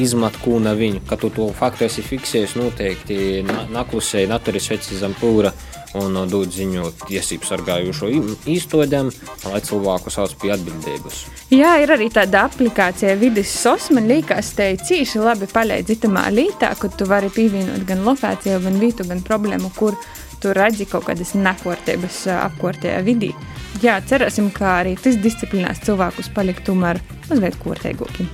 izmet 0.00 0.38
kūna 0.40 0.72
viņu, 0.78 1.02
ka 1.04 1.18
tu 1.20 1.28
to 1.34 1.50
faktu 1.52 1.84
esi 1.84 2.00
fiksējis 2.00 2.54
noteikti 2.56 3.16
na- 3.44 3.66
naklusēji, 3.74 4.30
naturis 4.30 4.70
veci 4.72 4.96
zem 4.96 5.12
pūra 5.20 5.50
un 6.00 6.16
uh, 6.16 6.24
dod 6.30 6.48
ziņu 6.54 6.86
tiesību 7.02 7.44
sargājušo 7.44 8.08
īstodēm, 8.48 9.10
lai 9.50 9.60
cilvēku 9.66 10.12
sauc 10.14 10.32
pie 10.40 10.54
atbildības. 10.54 11.18
Jā, 11.52 11.74
ir 11.82 11.92
arī 11.92 12.08
tāda 12.14 12.46
aplikācija, 12.48 13.18
vidus 13.20 13.52
sos. 13.52 13.90
Man 13.92 14.08
liekas, 14.08 14.54
te 14.56 14.70
cīši 14.80 15.20
labi 15.20 15.50
palīdz 15.50 15.92
itamā 15.98 16.28
lītā, 16.32 16.72
kur 16.80 16.94
tu 16.96 17.10
vari 17.10 17.28
pievienot 17.34 17.84
gan 17.84 18.06
lokāciju, 18.06 18.62
gan 18.64 18.80
vietu, 18.80 19.04
gan 19.10 19.20
problēmu, 19.26 19.74
kur 19.76 19.98
tu 19.98 20.08
redzi 20.56 20.86
kaut 20.88 21.06
kādas 21.08 21.34
nekārtības 21.36 22.20
ā, 22.30 22.38
apkārtējā 22.48 23.00
vidī. 23.06 23.32
Jā, 23.84 23.98
cerēsim, 24.04 24.50
ka 24.52 24.80
arī 24.80 24.96
tas 25.00 25.18
disciplinās 25.20 25.82
cilvēkus 25.86 26.30
palikt 26.34 26.64
tomēr 26.68 27.00
mazliet 27.28 27.58
kārtīgākiem. 27.62 28.30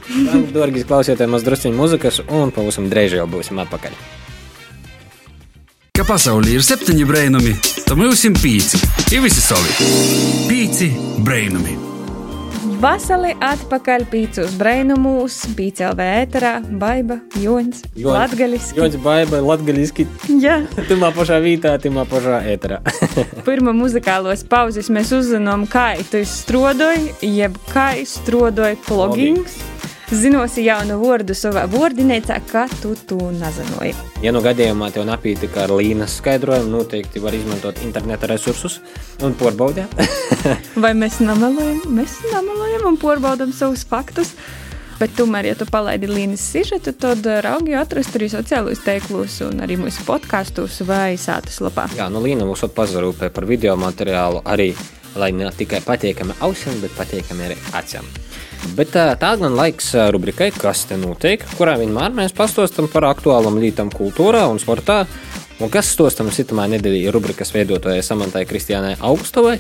Dārgie 0.55 0.87
klausieties, 0.89 1.31
mēs 1.31 1.47
druskuļi 1.47 1.77
muzikas, 1.77 2.23
un 2.27 2.55
pavisam 2.55 2.89
drīz 2.93 3.19
jau 3.19 3.27
būsim 3.31 3.61
atpakaļ. 3.67 3.99
Ka 5.97 6.05
pasaulē 6.05 6.59
ir 6.59 6.65
septiņi 6.65 7.09
brainami, 7.09 7.55
tad 7.87 7.97
mums 7.97 8.25
ir 8.29 8.37
pīci. 8.37 8.83
Ir 9.17 9.25
visi 9.25 9.41
savi. 9.41 9.91
Pīci 10.51 10.93
brainami. 11.25 11.96
Vasarī 12.77 13.31
atpakaļ 13.41 14.03
pīcos 14.13 14.57
brainumūs, 14.61 15.39
pīcēl 15.57 15.95
vēterā, 15.97 16.51
baiba, 16.77 17.17
joņas, 17.41 17.87
latgaliski. 18.05 18.77
Ļoti 18.77 19.01
baiba, 19.01 19.41
latgaliski. 19.41 20.05
Jā. 20.43 20.59
Timā 20.91 21.09
pašā 21.17 21.39
vītā, 21.41 21.73
timā 21.81 22.05
pašā 22.11 22.43
ēterā. 22.53 22.83
Pirmā 23.49 23.73
muzikālos 23.77 24.45
pauzes 24.51 24.93
mēs 24.93 25.15
uzzinām, 25.17 25.65
kā 25.73 25.95
tu 26.11 26.21
strodoji, 26.29 27.15
jeb 27.25 27.57
kā 27.73 27.95
strodoji 28.05 28.77
plugins. 28.85 29.57
Zinosi 30.07 30.63
jaunu 30.63 31.01
vārdu 31.01 31.35
savā 31.35 31.65
vārdinēcā, 31.67 32.37
kā 32.47 32.69
tu 32.79 32.93
to 33.11 33.17
nezināji. 33.35 33.91
Ja 34.23 34.31
nu 34.31 34.39
gadījumā 34.45 34.93
tev 34.95 35.03
napītika 35.09 35.65
ar 35.65 35.73
līnijas 35.75 36.21
skaidrojumu, 36.21 36.71
noteikti 36.71 37.19
var 37.25 37.35
izmantot 37.35 37.81
interneta 37.83 38.29
resursus 38.31 38.77
un 39.27 39.35
pārbaudīt. 39.35 39.97
Vai 40.85 40.93
mēs 40.95 41.19
nemelojam? 41.19 41.81
Mēs 41.91 42.21
nemelojam 42.31 42.87
un 42.93 42.99
pārbaudām 43.03 43.51
savus 43.57 43.83
faktus. 43.89 44.31
Bet 45.01 45.17
tomēr, 45.19 45.51
ja 45.51 45.57
tu 45.59 45.67
palaidi 45.67 46.07
līnijas 46.07 46.45
sižetu, 46.55 46.95
tad 46.95 47.27
raugi 47.45 47.75
atrast 47.77 48.15
arī 48.17 48.31
sociālos 48.31 48.85
tīklos 48.87 49.41
un 49.49 49.59
arī 49.67 49.75
mūsu 49.81 50.07
podkastos 50.07 50.85
vai 50.87 51.19
sātas 51.19 51.59
lapā. 51.67 51.89
Jā, 51.99 52.07
nu 52.15 52.23
Līna 52.23 52.47
mums 52.47 52.63
pazarūpē 52.79 53.33
par 53.35 53.51
video 53.51 53.75
materiālu 53.75 54.45
arī, 54.47 54.71
lai 55.19 55.33
ne 55.35 55.51
tikai 55.51 55.83
patīkami 55.83 56.39
ausiem, 56.47 56.79
bet 56.87 56.95
patīkami 56.95 57.51
arī 57.51 57.59
acīm. 57.75 58.26
Bet 58.77 58.93
tā 58.93 59.33
gan 59.41 59.55
laiks 59.57 59.93
rubrikai, 60.13 60.51
kas 60.57 60.85
te 60.91 60.99
notiek, 61.01 61.43
kurā 61.57 61.77
vienmēr 61.81 62.15
mēs 62.17 62.35
pastāstām 62.37 62.91
par 62.93 63.09
aktuālām 63.13 63.61
lietām 63.63 63.93
kultūrā 63.95 64.47
un 64.51 64.61
sportā. 64.63 65.05
Un 65.57 65.71
kas 65.73 65.89
stostam 65.95 66.29
sitamā 66.35 66.67
nedēļā 66.75 67.07
ir 67.07 67.15
rubrikas 67.17 67.55
veidotājai 67.55 68.03
Samantai 68.05 68.45
Kristiānai 68.49 68.99
Augstovai. 69.01 69.57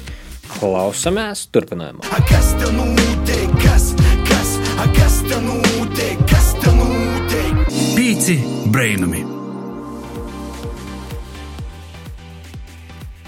Klausamies 0.58 1.46
turpinājumā. 1.54 2.04
Kas 2.28 2.52
tev 2.60 2.74
notiek? 2.76 3.54
Kas, 3.62 3.88
kas, 4.28 4.52
a, 4.76 4.86
kas 4.98 5.22
tev 5.24 5.40
notiek? 5.46 6.20
Kas 6.28 6.52
tev 6.60 6.76
notiek? 6.82 7.64
Pīci 7.96 8.36
brainami. 8.74 9.24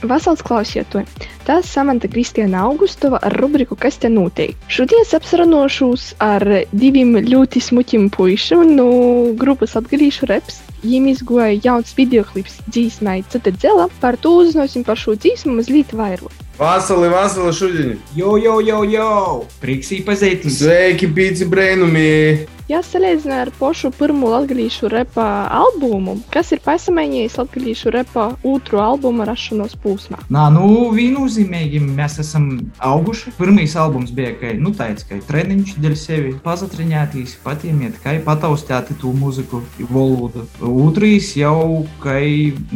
Vasals 0.04 0.44
klausietoji! 0.46 1.37
Tas 1.48 1.64
Samanta 1.64 2.10
Kristiāna 2.12 2.60
Augustova 2.68 3.16
ar 3.24 3.32
rubriku 3.40 3.72
Kas 3.80 3.96
te 3.96 4.10
notiek? 4.12 4.52
Šodien 4.68 5.00
es 5.00 5.14
apsarunāšos 5.16 6.10
ar 6.20 6.44
diviem 6.76 7.14
ļoti 7.24 7.62
smukiem 7.64 8.10
puišiem 8.12 8.74
no 8.76 8.88
grupas 9.32 9.72
Latgalīšu 9.78 10.28
reps. 10.28 10.58
Viņiem 10.82 11.06
izgoja 11.14 11.54
jauns 11.64 11.94
videoklips 11.96 12.58
dzīsmai 12.68 13.22
Cita 13.32 13.54
dzela. 13.56 13.88
Par 14.02 14.20
to 14.20 14.34
uzzināsim 14.42 14.84
par 14.84 15.00
šo 15.00 15.16
dzīsmu 15.16 15.56
mazliet 15.62 15.96
vairāk. 15.96 16.36
Vasarī, 16.60 17.08
vasarī 17.14 17.56
šodien! 17.56 17.96
Jo, 18.18 18.36
jo, 18.36 18.58
jo, 18.68 18.84
jo! 18.92 19.10
Prieks 19.64 19.94
īpazīt! 20.02 20.44
Sveiki, 20.52 21.08
pīci 21.16 21.48
brainumi! 21.48 22.57
Ja 22.68 22.82
salīdzinām 22.84 23.46
ar 23.46 23.48
pašu 23.56 23.88
pirmo 23.96 24.28
latviešu 24.28 24.90
repa 24.92 25.24
albumu, 25.56 26.18
kas 26.28 26.50
ir 26.52 26.60
pasamainījis 26.60 27.38
latviešu 27.40 27.88
repa 27.94 28.26
otru 28.44 28.82
albumu 28.84 29.24
rašanos 29.24 29.72
posmā. 29.80 30.18
Nā, 30.28 30.42
nu, 30.52 30.66
viennozīmīgi 30.92 31.80
mēs 31.86 32.18
esam 32.20 32.50
auguši. 32.84 33.32
Pirmais 33.38 33.72
albums 33.72 34.12
bija 34.12 34.34
kā, 34.36 34.50
nu, 34.60 34.74
tāds, 34.76 35.06
kā 35.08 35.16
treniņš 35.30 35.78
dēļ 35.80 35.94
sevi, 35.96 36.34
pazatriņātīs, 36.44 37.38
patiemiet, 37.46 37.96
kā 38.04 38.18
pataustēti 38.26 38.98
to 39.00 39.14
mūziku, 39.16 39.62
valodu. 39.88 40.44
Otrais 40.60 41.30
jau 41.40 41.86
kā 42.04 42.18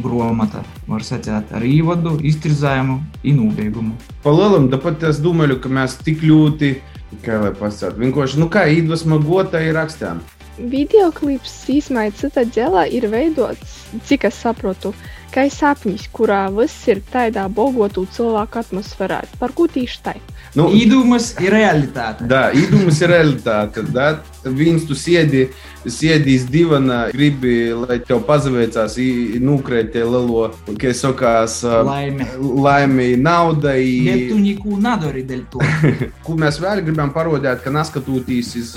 gromata, 0.01 0.64
var 0.88 1.05
sacīt, 1.05 1.53
ar 1.53 1.68
īvadu, 1.68 2.16
iztirzājumu, 2.32 2.97
inūbēgumu. 3.28 3.93
Palielam, 4.24 4.72
tāpat 4.72 5.05
es 5.12 5.20
domāju, 5.20 5.61
ka 5.61 5.68
mēs 5.68 6.01
tik 6.01 6.24
ļoti, 6.24 6.78
kā 7.25 7.41
lai 7.43 7.53
pasakā, 7.57 7.97
vienkārši, 8.01 8.41
nu 8.43 8.49
kā 8.53 8.67
iedvesma 8.73 9.19
gota 9.23 9.61
ir 9.63 9.77
rakstām. 9.79 10.23
Videoklips 10.59 11.55
īsumā 11.73 12.11
cita 12.17 12.45
ģelā 12.45 12.85
ir 12.93 13.09
veidots, 13.13 13.79
cik 14.09 14.27
es 14.29 14.41
saprotu, 14.43 14.93
kā 15.33 15.47
sapnis, 15.51 16.05
kurā 16.13 16.45
viss 16.53 16.89
ir 16.93 17.01
tādā 17.13 17.47
bogotu 17.49 18.05
cilvēku 18.13 18.61
atmosfērā. 18.61 19.23
Par 19.41 19.55
ko 19.57 19.67
tieši 19.67 20.03
tā? 20.05 20.15
Nu, 20.59 20.69
Īdumas 20.77 21.33
ir 21.41 21.55
realitāte. 21.57 22.29
Da, 22.29 22.51
īdumas 22.53 23.01
ir 23.01 23.15
realitāte. 23.15 23.87
Da? 23.95 24.11
Viens 24.45 24.82
tu 24.86 24.95
siedi, 24.99 25.47
siedi 25.86 26.34
iz 26.34 26.47
divana, 26.51 27.05
gribi, 27.14 27.72
lai 27.76 27.99
tev 28.03 28.24
pazaveicās, 28.26 28.97
nukrēt 29.43 29.93
tie 29.95 30.03
lielo, 30.03 30.49
kā 30.80 30.90
sakās, 30.97 31.61
Laime. 31.62 32.26
laimi, 32.38 33.12
naudai. 33.16 33.84
Bet 34.09 34.24
tu 34.32 34.40
neko 34.43 34.78
nedari 34.82 35.24
dēļ 35.28 35.43
to. 35.53 35.62
Ko 36.26 36.36
mēs 36.38 36.59
vēl 36.62 36.82
gribam 36.86 37.14
parodēt, 37.14 37.62
ka 37.62 37.74
neskatoties 37.74 38.55
uz 38.59 38.72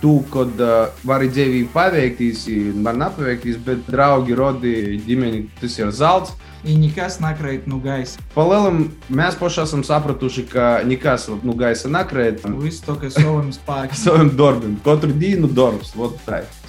to, 0.00 0.18
kad 0.32 0.64
uh, 0.64 1.02
var 1.04 1.24
dzīvī 1.26 1.66
paveikties, 1.74 2.46
var 2.84 2.96
nepaveikties, 3.00 3.60
bet 3.66 3.84
draugi, 3.90 4.36
rodi, 4.38 4.76
ģimeni, 5.04 5.48
tas 5.60 5.76
ir 5.80 5.92
zelts. 5.92 6.36
I 6.60 6.74
nekas 6.76 7.16
nakrīt 7.22 7.64
no 7.70 7.78
gaisa. 7.80 8.20
Palielam, 8.34 8.82
mēs 9.08 9.36
paši 9.40 9.62
esam 9.62 9.84
sapratuši, 9.86 10.42
ka 10.50 10.66
nekas 10.84 11.24
no 11.40 11.54
gaisa 11.56 11.88
nakrīt. 11.88 12.44
Viss 12.60 12.84
to, 12.84 12.98
kas 13.00 13.16
savam 13.16 13.48
spēkam. 13.54 13.96
Saviem 14.04 14.32
darbiem. 14.36 14.74
Katru 14.84 15.09
dienu 15.18 15.50
darbs. 15.54 15.94
vot 15.96 16.18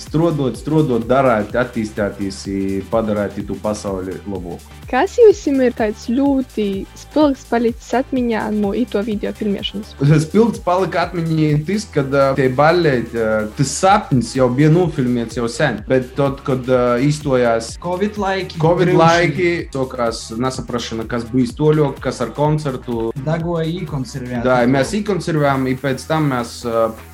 tā. 0.01 0.11
Strodot, 0.11 0.57
strodot, 0.59 1.07
darāt, 1.07 1.55
attīstīties, 1.55 2.43
padarīt 2.91 3.45
to 3.47 3.55
pasauli 3.61 4.17
labāku. 4.27 4.81
Kas 4.91 5.13
jums 5.15 5.39
ir 5.47 5.71
tāds 5.71 6.09
ļoti 6.11 6.65
spilgts 6.99 7.45
palicis 7.47 7.93
atmiņā 7.95 8.41
no 8.57 8.73
ito 8.75 8.99
video 9.07 9.31
filmēšanas? 9.31 9.93
Spilgts 10.25 10.59
palika 10.65 11.05
atmiņā 11.05 11.61
tas, 11.67 11.85
kad 11.93 12.11
uh, 12.11 12.33
tie 12.35 12.49
baļķi, 12.51 13.15
uh, 13.15 13.45
tas 13.55 13.71
sapnis 13.71 14.33
jau 14.35 14.49
bija 14.51 14.67
nofilmēts 14.73 15.39
jau 15.39 15.47
sen. 15.51 15.79
Bet 15.87 16.11
tad, 16.17 16.41
kad 16.43 16.67
uh, 16.67 16.99
izstojās 16.99 17.77
Covid 17.81 18.19
laiki, 18.19 18.59
Covid 18.59 18.91
laiki, 18.97 19.51
sākās 19.71 20.25
nesaprašana, 20.35 21.07
kas 21.07 21.23
bija 21.31 21.55
toļok, 21.61 22.03
kas 22.03 22.19
ar 22.25 22.35
koncertu. 22.35 23.13
Dagoja 23.23 23.69
īkonservēt. 23.71 24.43
Jā, 24.43 24.59
mēs 24.75 24.91
īkonservējām, 24.99 25.69
un 25.71 25.79
pēc 25.79 26.03
tam 26.09 26.27
mēs 26.33 26.57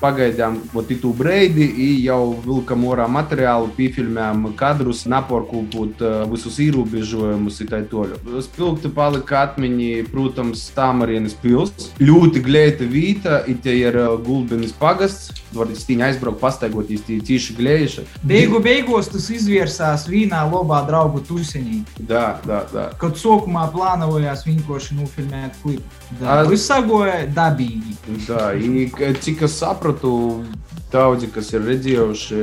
pagaidām 0.02 0.58
tu 0.98 1.14
breidi, 1.14 1.70
i 1.78 1.88
jau 2.02 2.34
vilkam 2.42 2.77
orā 2.86 3.08
materiālu, 3.10 3.70
pīfilmējām 3.76 4.46
kadrus, 4.58 5.04
naporkūpot 5.10 6.02
uh, 6.04 6.16
visus 6.30 6.58
ierobežojumus, 6.62 7.60
tā 7.68 7.82
toļu. 7.90 8.20
Spilgti 8.44 8.90
palika 8.94 9.44
atmiņā, 9.46 10.04
protams, 10.12 10.68
Tāmarienes 10.76 11.36
pils. 11.38 11.90
Ļoti 12.02 12.42
glēta 12.44 12.88
vīta, 12.88 13.42
it 13.50 13.66
ir 13.68 13.98
gulbenis 14.24 14.74
pagasts. 14.78 15.32
Var 15.56 15.70
stīņa 15.72 16.10
aizbraukt, 16.10 16.42
pastaigoties, 16.42 17.06
tie 17.06 17.18
tīši 17.24 17.54
glējuši. 17.56 18.04
Beigu 18.28 18.60
beigās 18.64 19.08
tas 19.08 19.30
izvērsās 19.32 20.04
vienā 20.10 20.42
labā 20.50 20.82
draugu 20.88 21.22
tusenī. 21.24 21.80
Da, 21.98 22.38
da, 22.44 22.64
da. 22.72 22.90
Kad 23.00 23.16
sākumā 23.20 23.64
plānojās 23.72 24.44
vienkārši 24.48 24.98
nofilmēt 25.00 25.56
klipu. 25.62 25.97
A- 26.24 26.42
Viss 26.48 26.66
sagoja 26.70 27.26
dabīgi. 27.34 27.96
Da, 28.26 28.52
i, 28.56 28.88
cik 29.20 29.42
es 29.44 29.58
sapratu, 29.60 30.42
daudzi, 30.92 31.28
kas 31.28 31.50
ir 31.52 31.60
redzējuši, 31.68 32.38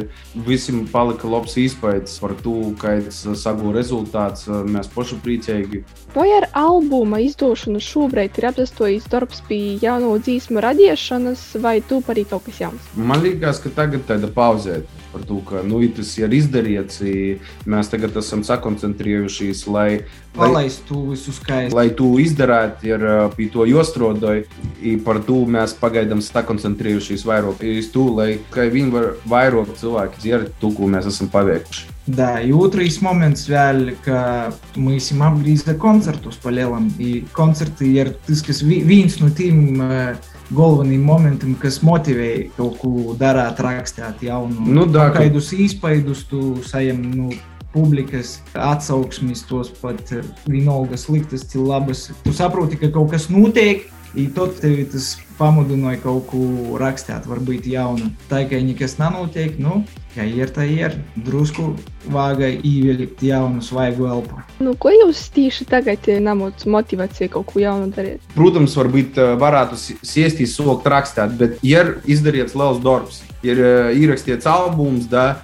visiem 0.45 0.84
palika 0.91 1.26
labs 1.28 1.55
iespējas 1.57 2.20
par 2.22 2.36
to, 2.43 2.53
kāds 2.82 3.24
sagu 3.41 3.72
rezultāts. 3.74 4.45
Mēs 4.70 4.91
paši 4.93 5.18
priecīgi. 5.24 5.82
Vai 6.13 6.28
ar 6.38 6.45
albuma 6.53 7.20
izdošanu 7.26 7.82
šobrīd 7.82 8.38
ir 8.38 8.49
apstāstojis 8.51 9.09
darbs 9.11 9.41
pie 9.49 9.80
jaunu 9.82 10.13
dzīsmu 10.22 10.61
radīšanas, 10.68 11.47
vai 11.66 11.80
tu 11.82 12.03
arī 12.13 12.28
kaut 12.30 12.45
kas 12.45 12.61
jauns? 12.68 12.91
Man 12.95 13.26
liekas, 13.26 13.63
ka 13.66 13.74
tagad 13.82 14.05
tāda 14.05 14.30
pauzēta 14.30 14.86
par 15.14 15.22
to, 15.26 15.40
ka 15.42 15.62
nu, 15.66 15.80
i 15.82 15.88
tas 15.90 16.12
ir 16.18 16.30
izdarīts. 16.30 17.01
i 17.03 17.38
Mēs 17.66 17.88
tagad 17.90 18.14
esam 18.16 18.44
sakoncentrējušies, 18.46 19.64
lai, 19.66 19.90
lai, 19.98 20.05
Palaist 20.36 20.84
to 20.88 21.01
visu 21.11 21.32
skaisti. 21.34 21.74
lai 21.74 21.88
to 21.98 22.12
izdarītu, 22.22 22.86
ir 22.86 23.01
ā, 23.03 23.16
pie 23.34 23.48
to 23.51 23.66
jostrodoju. 23.66 24.44
i 24.82 24.96
Par 25.03 25.18
to 25.26 25.40
mēs 25.51 25.74
pagaidām 25.80 26.22
sakoncentrējušies 26.22 27.24
vairāk 27.26 27.62
uz 27.78 27.90
to, 27.90 28.07
lai 28.14 28.38
kā 28.55 28.68
viņi 28.70 28.90
var 28.94 29.09
vairāk 29.26 29.74
cilvēki 29.80 30.22
dzirdēt 30.22 30.53
to, 30.61 30.70
ko 30.78 30.86
mēs 30.86 31.07
esam 31.11 31.28
paveikuši. 31.28 31.86
Да, 32.07 32.40
и 32.40 32.51
otrais 32.53 33.01
moments 33.03 33.46
vēl, 33.48 33.92
ka 34.03 34.51
mēs 34.76 35.11
esam 35.11 35.20
apgriezījuši 35.28 35.76
koncertus 35.78 36.38
pa 36.42 36.51
lielam. 36.51 36.88
I 36.98 37.24
koncerti 37.32 37.92
ir 37.98 38.14
tas, 38.26 38.42
kas 38.42 38.62
vi- 38.62 38.82
viens 38.82 39.20
no 39.20 39.28
tiem 39.30 39.80
uh, 39.80 40.14
galvenajiem 40.53 41.03
momentiem, 41.03 41.55
kas 41.55 41.79
motivē 41.83 42.49
kaut 42.57 42.77
ko 42.81 43.15
darīt, 43.19 43.59
rakstīt 43.65 44.21
jaunu. 44.27 44.67
Nu, 44.67 44.85
ka- 44.91 45.09
kādus 45.17 45.51
īspaidus 45.53 46.25
tu 46.29 46.61
sajam 46.63 47.01
no 47.15 47.29
publikas 47.73 48.39
atsauksmes, 48.53 49.43
tos 49.49 49.69
pat 49.81 50.11
eh, 50.15 50.23
vienalga 50.47 50.95
sliktas, 50.97 51.43
labas. 51.55 52.11
Tu 52.23 52.31
saproti, 52.33 52.77
ka 52.79 52.87
kaut 52.93 53.11
kas 53.11 53.29
notiek. 53.29 53.89
I 54.15 54.29
tad 54.31 54.53
tev 54.61 54.77
tas 54.93 55.17
pamudināja 55.39 56.01
kaut 56.03 56.27
ko 56.31 56.77
rakstīt, 56.81 57.27
varbūt 57.29 57.67
jaunu. 57.69 58.11
Tā 58.31 58.45
kā 58.49 58.61
nekas 58.63 58.97
nenotiek, 59.01 59.57
nu, 59.59 59.83
kā 60.15 60.23
ir, 60.27 60.47
tā 60.55 60.63
ir. 60.69 60.95
Drusku 61.25 61.73
vāga 62.11 62.47
ievilkt 62.53 63.23
jaunu 63.25 63.61
svaigu 63.65 64.07
elpu. 64.07 64.39
Nu, 64.63 64.75
ko 64.79 64.91
jūs 64.93 65.25
tieši 65.36 65.65
tagad 65.67 66.07
namot 66.23 66.63
motivāciju 66.69 67.31
kaut 67.33 67.49
ko 67.51 67.59
jaunu 67.63 67.89
darīt? 67.91 68.23
Protams, 68.36 68.75
varbūt 68.79 69.17
ā, 69.19 69.31
varētu 69.41 69.75
si- 69.79 69.97
siestīs, 70.05 70.55
sokt 70.55 70.86
rakstīt, 70.88 71.36
bet 71.38 71.57
ir 71.65 71.97
izdarīts 72.07 72.55
liels 72.55 72.79
darbs. 72.83 73.23
Ir 73.45 73.59
ā, 73.61 73.73
ierakstīts 73.93 74.47
albums, 74.49 75.05
da, 75.11 75.41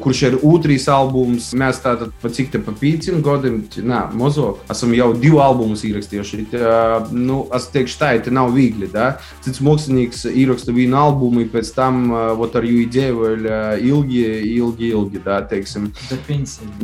kurš 0.00 0.22
ir 0.30 0.36
otrs 0.46 0.86
albums. 0.88 1.50
Mēs 1.52 1.82
tātad 1.82 2.12
pa 2.22 2.30
cik 2.32 2.52
te 2.54 2.58
pa 2.62 2.72
pieciem 2.72 3.20
gadiem, 3.24 3.58
nē, 3.76 4.04
mazāk, 4.16 4.62
esam 4.72 4.94
jau 4.96 5.10
divu 5.18 5.42
albumus 5.44 5.82
ierakstījuši. 5.84 6.46
Tā, 6.54 7.10
Nu, 7.10 7.46
es 7.54 7.66
teikšu, 7.72 7.98
tā 8.00 8.14
ir 8.16 8.30
nav 8.32 8.52
viegli. 8.54 8.86
Da. 8.92 9.16
Cits 9.44 9.60
mākslinieks 9.60 10.22
ieraksta 10.30 10.72
vienu 10.72 10.96
albumu, 10.96 11.42
pēc 11.52 11.68
tam 11.76 12.06
vot 12.38 12.54
ar 12.56 12.64
jū 12.64 12.78
ideju 12.86 13.26
ilgi, 13.84 14.22
ilgi, 14.54 14.88
ilgi. 14.94 15.20
Da, 15.24 15.40
teiksim. 15.48 15.90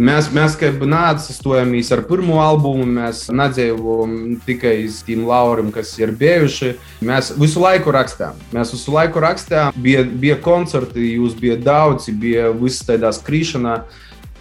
Mēs, 0.01 0.29
mēs 0.37 0.57
kā 0.61 0.69
neatsastojamies 0.77 1.93
ar 1.97 2.05
pirmo 2.09 2.41
albumu, 2.45 2.85
mēs 2.99 3.27
nedzīvojam 3.33 4.37
tikai 4.45 4.75
uz 4.89 5.01
tiem 5.07 5.25
lauriem, 5.29 5.73
kas 5.73 5.95
ir 6.01 6.13
bijuši. 6.21 6.75
Mēs 7.07 7.33
visu 7.41 7.65
laiku 7.65 7.97
rakstām. 7.97 8.37
Mēs 8.53 8.75
visu 8.77 8.93
laiku 8.93 9.25
rakstām. 9.25 9.73
Bija, 9.81 10.05
bija 10.05 10.37
koncerti, 10.45 11.15
jūs 11.17 11.37
bija 11.41 11.57
daudzi, 11.61 12.13
bija 12.13 12.53
viss 12.53 12.85
tādā 12.85 13.13
skrišanā. 13.17 13.81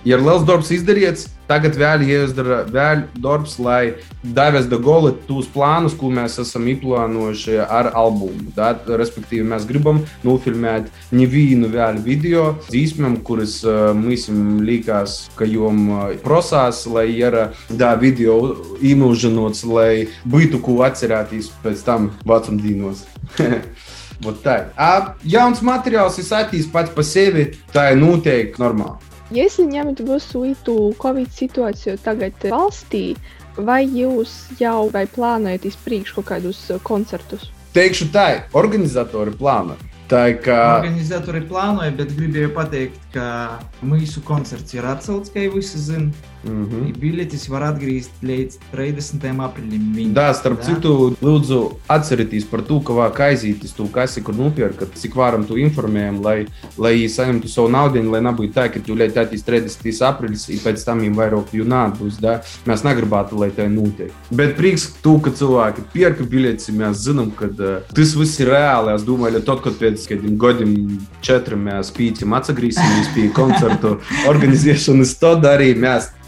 Ir 0.08 0.22
liels 0.24 0.46
darbs 0.48 0.70
izdarīts, 0.72 1.26
tagad 1.50 1.76
vēl 1.76 2.06
jāizdara 2.08 2.62
vēl 2.72 3.02
darbs, 3.20 3.58
lai 3.60 3.98
davestu 4.24 4.80
goli 4.80 5.12
tos 5.28 5.50
plānus, 5.52 5.96
ko 6.00 6.08
mēs 6.14 6.38
esam 6.40 6.70
ieplānojuši 6.72 7.58
ar 7.66 7.92
albumu. 8.00 8.48
Da? 8.56 8.72
Respektīvi, 8.88 9.44
mēs 9.50 9.68
gribam 9.68 10.00
nofilmēt 10.24 10.88
nevienu 11.12 11.68
vēl 11.74 12.00
video 12.06 12.46
dzīsmēm, 12.70 13.20
kuras 13.28 13.60
mums 13.98 14.30
liekas, 14.64 15.18
ka 15.36 15.48
jom 15.50 15.92
prosās, 16.24 16.86
lai 16.88 17.10
ir 17.18 17.36
da, 17.68 17.92
video 18.00 18.40
īmūžinots, 18.80 19.66
lai 19.68 20.08
būtu 20.24 20.64
ko 20.64 20.80
atcerēties 20.88 21.52
pēc 21.66 21.84
tam 21.88 22.12
vecumdīnos. 22.24 23.04
Vot 24.24 24.42
tā. 24.44 24.58
A, 24.76 25.16
Jauns 25.28 25.62
materiāls 25.64 26.20
ir 26.20 26.28
attīstīts 26.28 26.72
pats 26.72 26.92
par 26.96 27.08
sevi, 27.08 27.50
tā 27.72 27.92
ir 27.94 28.02
noteikti 28.02 28.60
normāli. 28.60 29.09
Ja 29.30 29.46
es 29.46 29.60
ņemtu 29.62 30.08
visu 30.08 30.40
itu 30.50 30.76
Covid 30.98 31.30
situāciju 31.30 32.00
tagad 32.02 32.34
valstī, 32.50 33.14
vai 33.62 33.84
jūs 33.86 34.32
jau 34.58 34.88
vai 34.90 35.04
plānojat 35.06 35.68
izpriekš 35.70 36.16
kaut 36.16 36.32
kādus 36.32 36.64
uh, 36.74 36.80
koncertus? 36.82 37.52
Teikšu 37.76 38.10
tā, 38.10 38.26
organizatori 38.58 39.36
plāno. 39.38 39.78
Tā 40.10 40.24
ir 40.32 40.40
kā. 40.42 40.58
Organizatori 40.80 41.44
plānoja, 41.46 41.94
bet 42.00 42.16
gribēju 42.18 42.50
pateikt, 42.56 43.04
ka 43.14 43.60
mūsu 43.86 44.24
koncerts 44.26 44.74
ir 44.74 44.88
atcelts, 44.90 45.30
kā 45.30 45.46
jau 45.46 45.54
visi 45.60 45.78
zina. 45.78 46.10
Mm 46.44 46.66
-hmm. 46.66 47.00
Biļetes 47.00 47.50
var 47.50 47.64
atgriezt 47.64 48.12
līdz 48.24 48.58
30. 48.72 49.40
aprīlim. 49.40 49.94
Viņa. 49.96 50.14
Jā, 50.16 50.34
starp 50.34 50.60
Da? 50.60 50.66
citu, 50.66 51.16
lūdzu, 51.22 51.76
atcerieties 51.88 52.46
par 52.46 52.62
to, 52.62 52.80
ka 52.80 52.94
vajag 52.94 53.20
aizīties 53.20 53.76
to 53.76 53.88
kasi, 53.88 54.22
kur 54.22 54.36
nopirkt, 54.36 54.96
cik 54.96 55.16
varam 55.16 55.44
to 55.46 55.58
informējam, 55.58 56.22
lai, 56.24 56.46
lai 56.78 57.08
saņemtu 57.08 57.48
savu 57.48 57.70
naudu, 57.70 58.04
lai 58.12 58.22
nebūtu 58.22 58.54
tā, 58.54 58.70
ka 58.74 58.80
tu 58.80 58.96
lieti 58.96 59.20
attīs 59.20 59.44
30. 59.44 60.02
aprīlis, 60.02 60.50
un 60.50 60.60
pēc 60.64 60.86
tam 60.86 61.00
viņam 61.00 61.16
vairāk 61.16 61.54
jau 61.54 61.66
nākos. 61.66 62.20
Mēs 62.66 62.84
negribētu, 62.84 63.40
lai 63.40 63.50
tā 63.52 63.68
notiek. 63.70 64.12
Bet 64.32 64.56
prieks 64.56 64.94
to, 65.04 65.20
ka 65.20 65.32
cilvēki 65.32 65.82
pērka 65.94 66.24
biļetes, 66.24 66.70
mēs 66.70 67.04
zinām, 67.06 67.32
ka 67.32 67.46
uh, 67.46 67.82
tas 67.96 68.16
viss 68.16 68.40
ir 68.40 68.48
reāli. 68.48 68.96
Es 68.96 69.04
domāju, 69.04 69.40
ka 69.40 69.46
tad, 69.52 69.64
kad 69.64 69.74
pēc 69.74 70.08
kādiem 70.08 70.38
gadiem, 70.38 71.00
četriem 71.22 71.60
mēs 71.70 71.92
pīķim 71.96 72.36
atgriezīsimies 72.40 73.14
pie 73.16 73.30
koncertu 73.36 73.98
organizēšanas, 74.28 75.16
tad 75.20 75.46
arī 75.46 75.74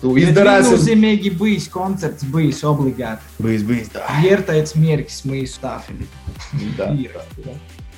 mēs 0.01 0.07
to 0.07 0.15
izdarīsim. 0.17 0.71
Viennozīmīgi 0.71 1.31
bijis 1.37 1.67
koncerts, 1.69 2.23
bijis 2.23 2.63
obligāti. 2.63 3.23
Bijis, 3.41 3.63
bijis 3.63 3.89
tā. 3.93 4.05
Ir 4.25 4.41
tāds 4.47 4.75
mierkis 4.75 5.23
mūsu 5.25 5.59
stāfili. 5.59 6.07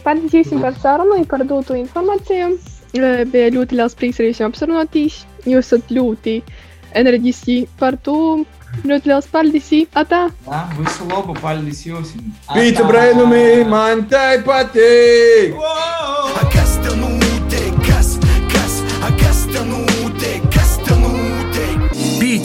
Paldies 0.04 0.52
jums 0.52 0.62
par 0.62 0.76
sarunu 0.82 1.16
un 1.18 1.26
par 1.26 1.44
doto 1.48 1.76
informāciju. 1.76 2.58
E, 2.94 3.26
Bija 3.26 3.50
ļoti 3.56 3.80
liels 3.80 3.96
prieks 3.96 4.20
ar 4.20 4.28
jums 4.28 4.42
apsarunāties. 4.50 5.24
Jūs 5.46 5.72
esat 5.72 5.92
ļoti 5.92 6.42
enerģiski 6.94 7.68
par 7.80 7.98
to. 8.04 8.44
Ļoti 8.84 9.06
liels 9.12 9.28
paldies! 9.30 9.68
Atā! 9.94 10.32
Jā, 10.48 10.62
visu 10.80 11.06
labu, 11.06 11.36
paldies 11.38 11.84
jums! 11.86 12.16
Pīta 12.50 12.82
brainumi, 12.88 13.62
man 13.70 14.02
tai 14.10 14.42
patīk! 14.42 15.54
Kas 16.50 16.80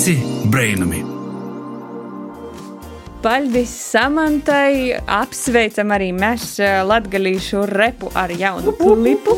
Pīci 0.09 0.49
brainumi! 0.49 1.18
Paldies 3.23 3.73
Samantai! 3.91 4.93
Apsveicam 5.11 5.91
arī 5.91 6.13
mēs 6.15 6.53
latgalīšu 6.87 7.65
repu 7.73 8.13
ar 8.15 8.31
jaunu 8.31 8.77
klipu. 8.79 9.35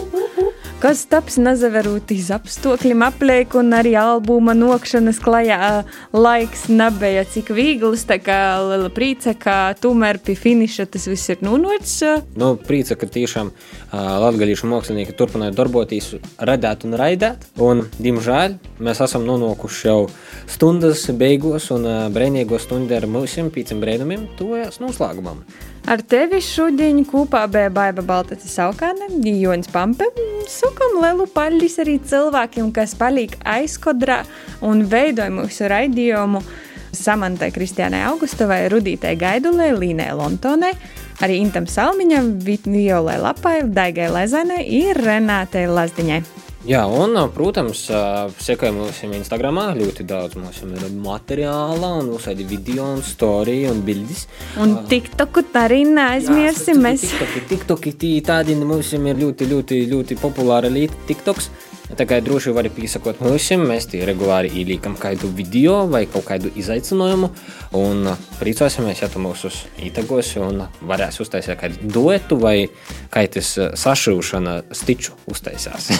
Kas 0.80 1.02
taps 1.04 1.34
nazaverūtīs 1.36 2.30
apstākļiem 2.32 3.02
apliek 3.04 3.52
un 3.60 3.74
arī 3.76 3.90
albuma 4.00 4.54
nokšanas 4.56 5.18
klajā 5.20 5.58
laiks 6.16 6.62
nebija 6.72 7.26
cik 7.28 7.50
viegls, 7.52 8.06
tā 8.08 8.16
kā 8.16 8.38
liela 8.64 8.88
prīca, 8.88 9.34
ka 9.36 9.56
tomēr 9.76 10.16
pie 10.24 10.38
finiša 10.40 10.86
tas 10.88 11.04
viss 11.10 11.34
ir 11.34 11.42
nunācis. 11.44 12.24
Nu, 12.40 12.54
prīca, 12.56 12.96
ka 12.96 13.10
tiešām 13.12 13.50
latgadījuši 13.92 14.70
mākslinieki 14.72 15.16
turpināja 15.18 15.52
darboties, 15.58 16.14
radīt 16.40 16.88
un 16.88 16.96
raidīt. 16.96 17.44
Un, 17.60 17.84
diemžēl, 18.00 18.56
mēs 18.80 19.04
esam 19.04 19.28
nonākuši 19.28 19.84
jau 19.90 19.98
stundas 20.48 21.04
beigās, 21.12 21.68
un 21.76 21.84
brīvīgo 22.16 22.56
stundu 22.56 22.96
ar 22.96 23.04
mūsu 23.04 23.42
pīciem 23.70 23.82
brīvumiem 23.82 24.22
tuvojas 24.38 24.80
noslēgumam. 24.82 25.44
Ar 25.86 26.02
tevi 26.02 26.40
šodien 26.42 27.04
kopā 27.06 27.46
bija 27.50 27.70
Baiva 27.70 28.02
Baltaca 28.02 28.48
Saukāne, 28.48 29.06
Jonas 29.22 29.70
Pampe. 29.70 30.08
Sakam 30.50 30.98
lielu 31.00 31.26
paldies 31.30 31.78
arī 31.78 32.00
cilvēkiem, 32.02 32.72
kas 32.72 32.96
paliek 32.98 33.36
aizkodrā 33.44 34.24
un 34.62 34.82
veidoja 34.90 35.30
mūsu 35.30 35.70
raidījumu. 35.70 36.42
Samantai 36.90 37.52
Kristiānai 37.54 38.02
Augustovai, 38.08 38.64
Rudītai 38.72 39.14
Gaidulē, 39.14 39.70
Līnai 39.78 40.10
Lontonai, 40.18 40.72
arī 41.22 41.38
Intam 41.38 41.68
Salmiņam, 41.70 42.32
Violai 42.42 43.20
Lapai, 43.22 43.60
Daigai 43.62 44.10
Lezainai 44.10 44.64
un 44.82 44.98
Renātei 44.98 45.68
Lazdiņai. 45.70 46.39
Jā, 46.68 46.82
un, 46.92 47.16
protams, 47.32 47.86
sekojam 48.44 48.82
mums 48.82 48.98
Instagram. 49.16 49.62
Ļoti 49.78 50.04
daudz 50.04 50.36
mums 50.36 50.58
ir 50.60 50.90
materiāla, 51.00 51.94
un 52.02 52.10
uzsādi 52.12 52.44
video, 52.44 52.84
un 52.98 53.00
storija 53.00 53.70
un 53.72 53.80
bildes. 53.86 54.26
Un 54.60 54.76
TikToku 54.90 55.46
arī 55.56 55.86
neaizmirsim. 55.88 56.82
Mēs 56.84 57.06
TikToki, 57.06 57.44
TikToki 57.54 57.94
tī 57.96 58.12
tādi 58.26 58.58
mums 58.60 58.92
ir 58.92 59.24
ļoti, 59.24 59.48
ļoti, 59.54 59.80
ļoti 59.94 60.20
populāri 60.20 60.72
līdzi 60.76 61.00
TikToks. 61.08 61.48
Tā 61.98 62.06
kā 62.06 62.20
droši 62.22 62.52
var 62.54 62.68
piesakot 62.70 63.18
mums, 63.24 63.48
mēs 63.58 63.88
tie 63.90 64.04
regulāri 64.06 64.50
ieliekam 64.60 64.94
kādu 64.98 65.30
video 65.34 65.82
vai 65.90 66.04
kaut 66.10 66.28
kādu 66.28 66.52
izaicinājumu. 66.60 67.30
Un 67.78 68.06
priecāsimies, 68.38 69.02
ja 69.02 69.08
tu 69.10 69.22
mūs 69.22 69.64
ietagos 69.82 70.30
un 70.40 70.64
varēs 70.86 71.20
uztaisīt 71.22 71.58
kādu 71.60 71.90
duetu 71.90 72.38
vai 72.40 72.68
kaitas 73.10 73.52
sašūšana 73.80 74.56
stiču 74.74 75.16
uztaisās. 75.30 75.90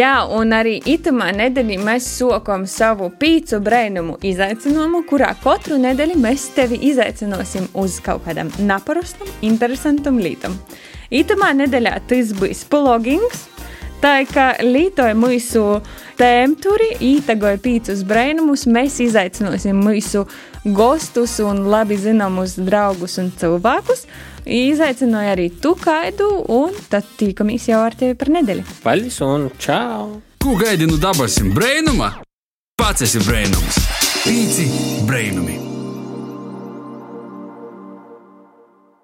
Jā, 0.00 0.14
un 0.26 0.54
arī 0.56 0.76
itamā 0.90 1.30
nedēļā 1.36 1.78
mēs 1.86 2.08
sokam 2.18 2.66
savu 2.70 3.12
pīcu 3.20 3.60
brainumu 3.62 4.18
izaicinājumu, 4.26 5.04
kurā 5.10 5.30
katru 5.44 5.78
nedēļu 5.80 6.18
mēs 6.20 6.48
tevi 6.56 6.80
izaicināsim 6.90 7.70
uz 7.78 8.00
kaut 8.04 8.24
kādam 8.26 8.50
neparastam, 8.58 9.30
interesantam 9.46 10.18
lietam. 10.18 10.58
Itamā 11.10 11.54
nedēļā 11.62 11.96
tas 12.10 12.34
būs 12.38 12.66
plugins. 12.70 13.46
Tā 14.00 14.22
kā 14.24 14.46
lītoja 14.64 15.12
mūsu 15.12 15.62
tēmturi, 16.16 16.94
ītagoja 17.04 17.60
pīcus 17.60 18.00
brainumus, 18.08 18.64
mēs 18.64 18.96
izaicināsim 19.04 19.76
mūsu 19.76 20.24
gostus 20.64 21.36
un 21.44 21.66
labi 21.68 21.98
zināmus 22.00 22.56
draugus 22.56 23.18
un 23.20 23.28
cilvēkus. 23.36 24.06
Izaicināja 24.48 25.34
arī 25.36 25.50
tu 25.52 25.74
kaidu, 25.76 26.30
un 26.48 26.72
tad 26.88 27.04
tīkamies 27.20 27.68
jau 27.68 27.82
ar 27.84 27.96
tevi 27.96 28.16
par 28.16 28.32
nedēļu. 28.38 28.64
Paldies 28.80 29.20
un 29.26 29.50
čau! 29.60 30.22
Ko 30.40 30.56
gaidi 30.56 30.88
no 30.88 30.96
dabasim 30.96 31.52
brainuma? 31.52 32.14
Pats 32.80 33.04
esi 33.04 33.20
brainums! 33.26 33.84
Pīci 34.24 34.70
brainumi! 35.04 35.79